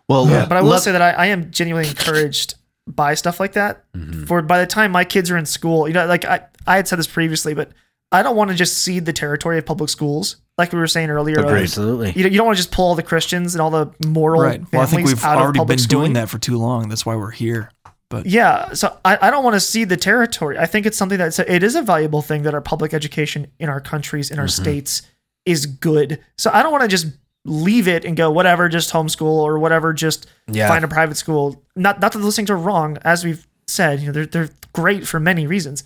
[0.08, 2.56] Well, But I will let- say that I, I am genuinely encouraged
[2.88, 3.84] by stuff like that.
[3.94, 4.26] Mm-hmm.
[4.26, 6.88] For by the time my kids are in school, you know, like I, I had
[6.88, 7.72] said this previously, but
[8.12, 11.10] I don't want to just cede the territory of public schools, like we were saying
[11.10, 11.40] earlier.
[11.40, 11.64] Agreed.
[11.64, 12.14] Absolutely.
[12.14, 14.62] You, you don't want to just pull all the Christians and all the moral Right.
[14.72, 16.04] Well, I think families we've out of already been public schooling.
[16.06, 16.88] doing that for too long.
[16.88, 17.70] That's why we're here.
[18.10, 20.58] But Yeah, so I, I don't want to cede the territory.
[20.58, 23.68] I think it's something that's it is a valuable thing that our public education in
[23.68, 24.64] our countries in our mm-hmm.
[24.64, 25.02] states
[25.46, 26.24] is good.
[26.38, 27.08] So I don't want to just
[27.48, 30.68] leave it and go whatever, just homeschool or whatever, just Yeah.
[30.68, 31.64] find a private school.
[31.76, 34.02] Not not that those things are wrong, as we've said.
[34.02, 35.84] You know, they're they're great for many reasons,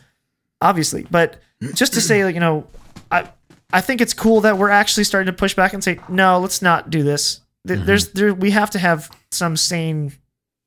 [0.60, 1.08] obviously.
[1.10, 1.40] But
[1.76, 2.66] just to say, like you know,
[3.12, 3.30] I
[3.72, 6.62] I think it's cool that we're actually starting to push back and say no, let's
[6.62, 7.42] not do this.
[7.68, 7.86] Th- mm-hmm.
[7.86, 10.14] There's there we have to have some sane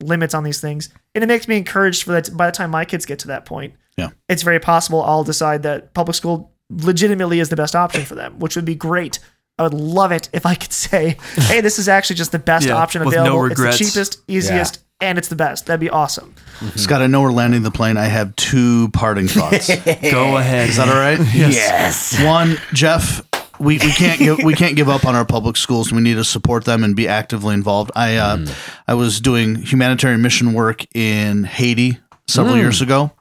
[0.03, 0.91] limits on these things.
[1.15, 3.45] And it makes me encouraged for that by the time my kids get to that
[3.45, 3.75] point.
[3.97, 4.11] Yeah.
[4.29, 8.39] It's very possible I'll decide that public school legitimately is the best option for them,
[8.39, 9.19] which would be great.
[9.59, 12.67] I would love it if I could say, hey, this is actually just the best
[12.67, 13.47] Yeah, option with no available.
[13.47, 13.79] it's the regrets.
[13.79, 15.67] cheapest, easiest, and it's the best.
[15.67, 16.35] That'd be awesome.
[16.59, 16.79] Mm-hmm.
[16.79, 17.97] Scott, I know we're landing the plane.
[17.97, 19.71] I have two parting thoughts.
[19.71, 19.77] Is
[20.11, 20.71] go ahead.
[20.71, 21.21] Is that all right?
[21.35, 22.21] Yes.
[22.25, 23.23] One, Jeff,
[23.61, 25.93] we, we can't give we can't give up on our public schools.
[25.93, 27.93] We need to support them and be actively involved.
[27.95, 28.45] I uh, hmm.
[28.89, 32.61] I was doing humanitarian mission work in Haiti several hmm.
[32.61, 33.13] years ago.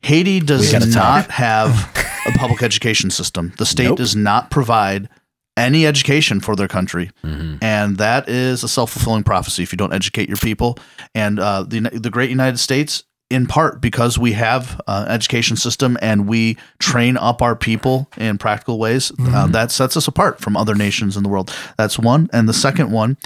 [0.00, 1.70] Haiti does gotta not have
[2.26, 3.52] a public education system.
[3.58, 3.98] The state Nope.
[3.98, 5.08] does not provide
[5.56, 7.10] any education for their country,
[7.62, 9.62] and that is a self fulfilling prophecy.
[9.62, 10.78] If you don't educate your people,
[11.14, 15.96] and uh, the the great United States, in part because we have uh, education system
[16.02, 20.56] and we train up our people in practical ways, uh, that sets us apart from
[20.56, 21.54] other nations in the world.
[21.78, 23.16] That's one, and the second one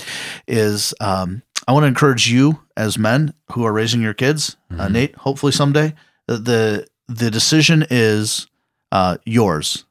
[0.46, 4.88] is um, I want to encourage you as men who are raising your kids, uh,
[4.88, 5.14] Nate.
[5.16, 5.94] Hopefully someday
[6.26, 8.46] the the, the decision is
[8.92, 9.84] uh, yours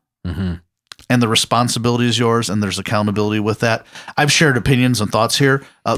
[1.09, 3.85] and the responsibility is yours and there's accountability with that.
[4.17, 5.97] I've shared opinions and thoughts here uh,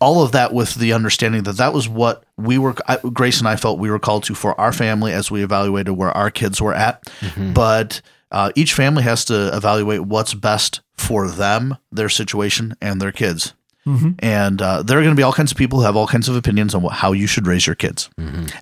[0.00, 3.46] all of that with the understanding that that was what we were I, grace and
[3.46, 6.60] i felt we were called to for our family as we evaluated where our kids
[6.62, 7.02] were at.
[7.52, 8.00] But
[8.30, 13.52] uh, each family has to evaluate what's best for them their situation and their kids.
[14.20, 16.28] And uh, there are going to be all kinds of people who have all kinds
[16.28, 18.08] of opinions on what, how you should raise your kids.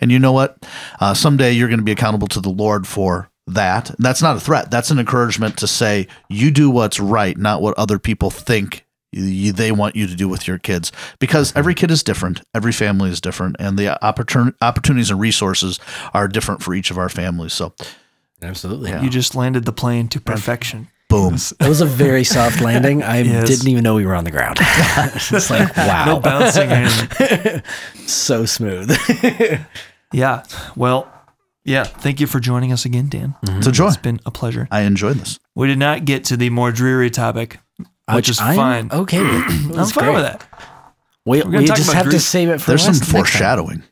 [0.01, 0.67] And you know what?
[0.99, 3.91] Uh, someday you're going to be accountable to the Lord for that.
[3.99, 4.71] That's not a threat.
[4.71, 9.53] That's an encouragement to say you do what's right, not what other people think you,
[9.53, 10.93] they want you to do with your kids.
[11.19, 15.81] Because every kid is different, every family is different, and the opportun- opportunities and resources
[16.15, 17.53] are different for each of our families.
[17.53, 17.73] So,
[18.43, 18.93] Absolutely.
[19.03, 20.89] You just landed the plane to perfection.
[21.11, 21.35] boom.
[21.59, 23.03] That was a very soft landing.
[23.03, 23.49] I Yes.
[23.49, 24.59] didn't even know we were on the ground.
[24.61, 26.05] it's like, wow.
[26.07, 27.63] No bouncing or anything.
[28.07, 28.97] so smooth.
[30.13, 30.45] Yeah.
[30.77, 31.13] Well,
[31.65, 31.85] yeah.
[31.85, 33.35] Thank you for joining us again, Dan.
[33.43, 33.89] It's a joy.
[33.89, 34.67] It's been a pleasure.
[34.71, 35.39] I enjoyed this.
[35.55, 37.59] We did not get to the more dreary topic,
[38.13, 38.89] which is I'm fine.
[38.93, 39.21] Okay.
[39.23, 39.31] with.
[39.71, 40.15] It I'm fine great.
[40.15, 40.47] with that.
[41.27, 43.11] We, we just about have to save it for There's some last- time.
[43.11, 43.83] foreshadowing.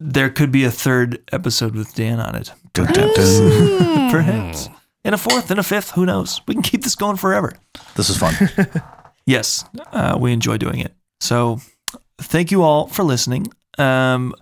[0.00, 4.10] There could be a third episode with Dan on it, Dun, dun, dun.
[4.12, 4.68] perhaps,
[5.04, 5.90] and a fourth, and a fifth.
[5.92, 6.40] Who knows?
[6.46, 7.52] We can keep this going forever.
[7.96, 8.34] This is fun.
[9.26, 9.62] Yes,
[9.92, 10.94] uh, we enjoy doing it.
[11.20, 11.60] So,
[12.18, 13.48] thank you all for listening.
[13.76, 14.32] Um,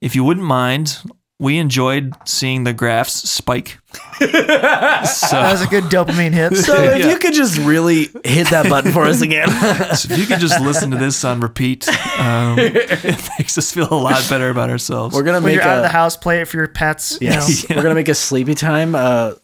[0.00, 0.98] if you wouldn't mind,
[1.38, 3.78] we enjoyed seeing the graphs spike.
[4.18, 6.56] so, That was a good dopamine hit.
[6.56, 7.10] So if Yeah.
[7.10, 9.48] you could just really hit that button for us again.
[9.94, 11.86] so if you could just listen to this on repeat,
[12.18, 15.14] um, it makes us feel a lot better about ourselves.
[15.14, 17.18] We're gonna when make you're out of the a house, play it for your pets.
[17.20, 17.68] you yes.
[17.68, 17.76] know.
[17.76, 19.34] We're gonna make a sleepy time uh,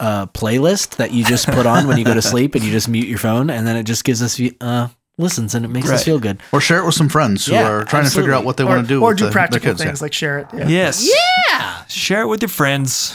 [0.00, 2.88] uh, playlist that you just put on when you go to sleep, and you just
[2.88, 4.88] mute your phone, and then it just gives us uh,
[5.22, 6.40] listens, and it makes us feel good.
[6.52, 8.64] or share it with some friends who Yeah, are trying to figure out what they
[8.64, 9.80] Or, want to do or with do the, their practical kids.
[9.80, 9.86] yeah.
[9.86, 10.46] things like share it.
[10.54, 10.68] Yeah.
[10.68, 11.08] Yes.
[11.50, 11.84] Yeah.
[11.86, 13.14] Share it with your friends.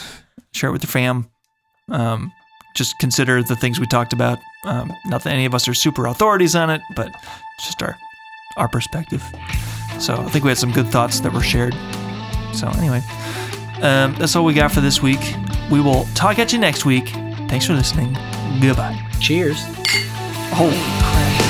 [0.52, 1.28] Share it with your fam.
[1.90, 2.32] Um,
[2.74, 4.38] just consider the things we talked about.
[4.64, 7.96] Um, not that any of us are super authorities on it, but it's just our
[8.56, 9.22] our perspective.
[10.00, 11.74] So I think we had some good thoughts that were shared.
[12.54, 13.02] So anyway,
[13.82, 15.20] um, that's all we got for this week.
[15.70, 17.08] We will talk at you next week.
[17.48, 18.16] Thanks for listening.
[18.60, 18.98] Goodbye.
[19.20, 19.62] Cheers.
[20.52, 21.47] Holy crap.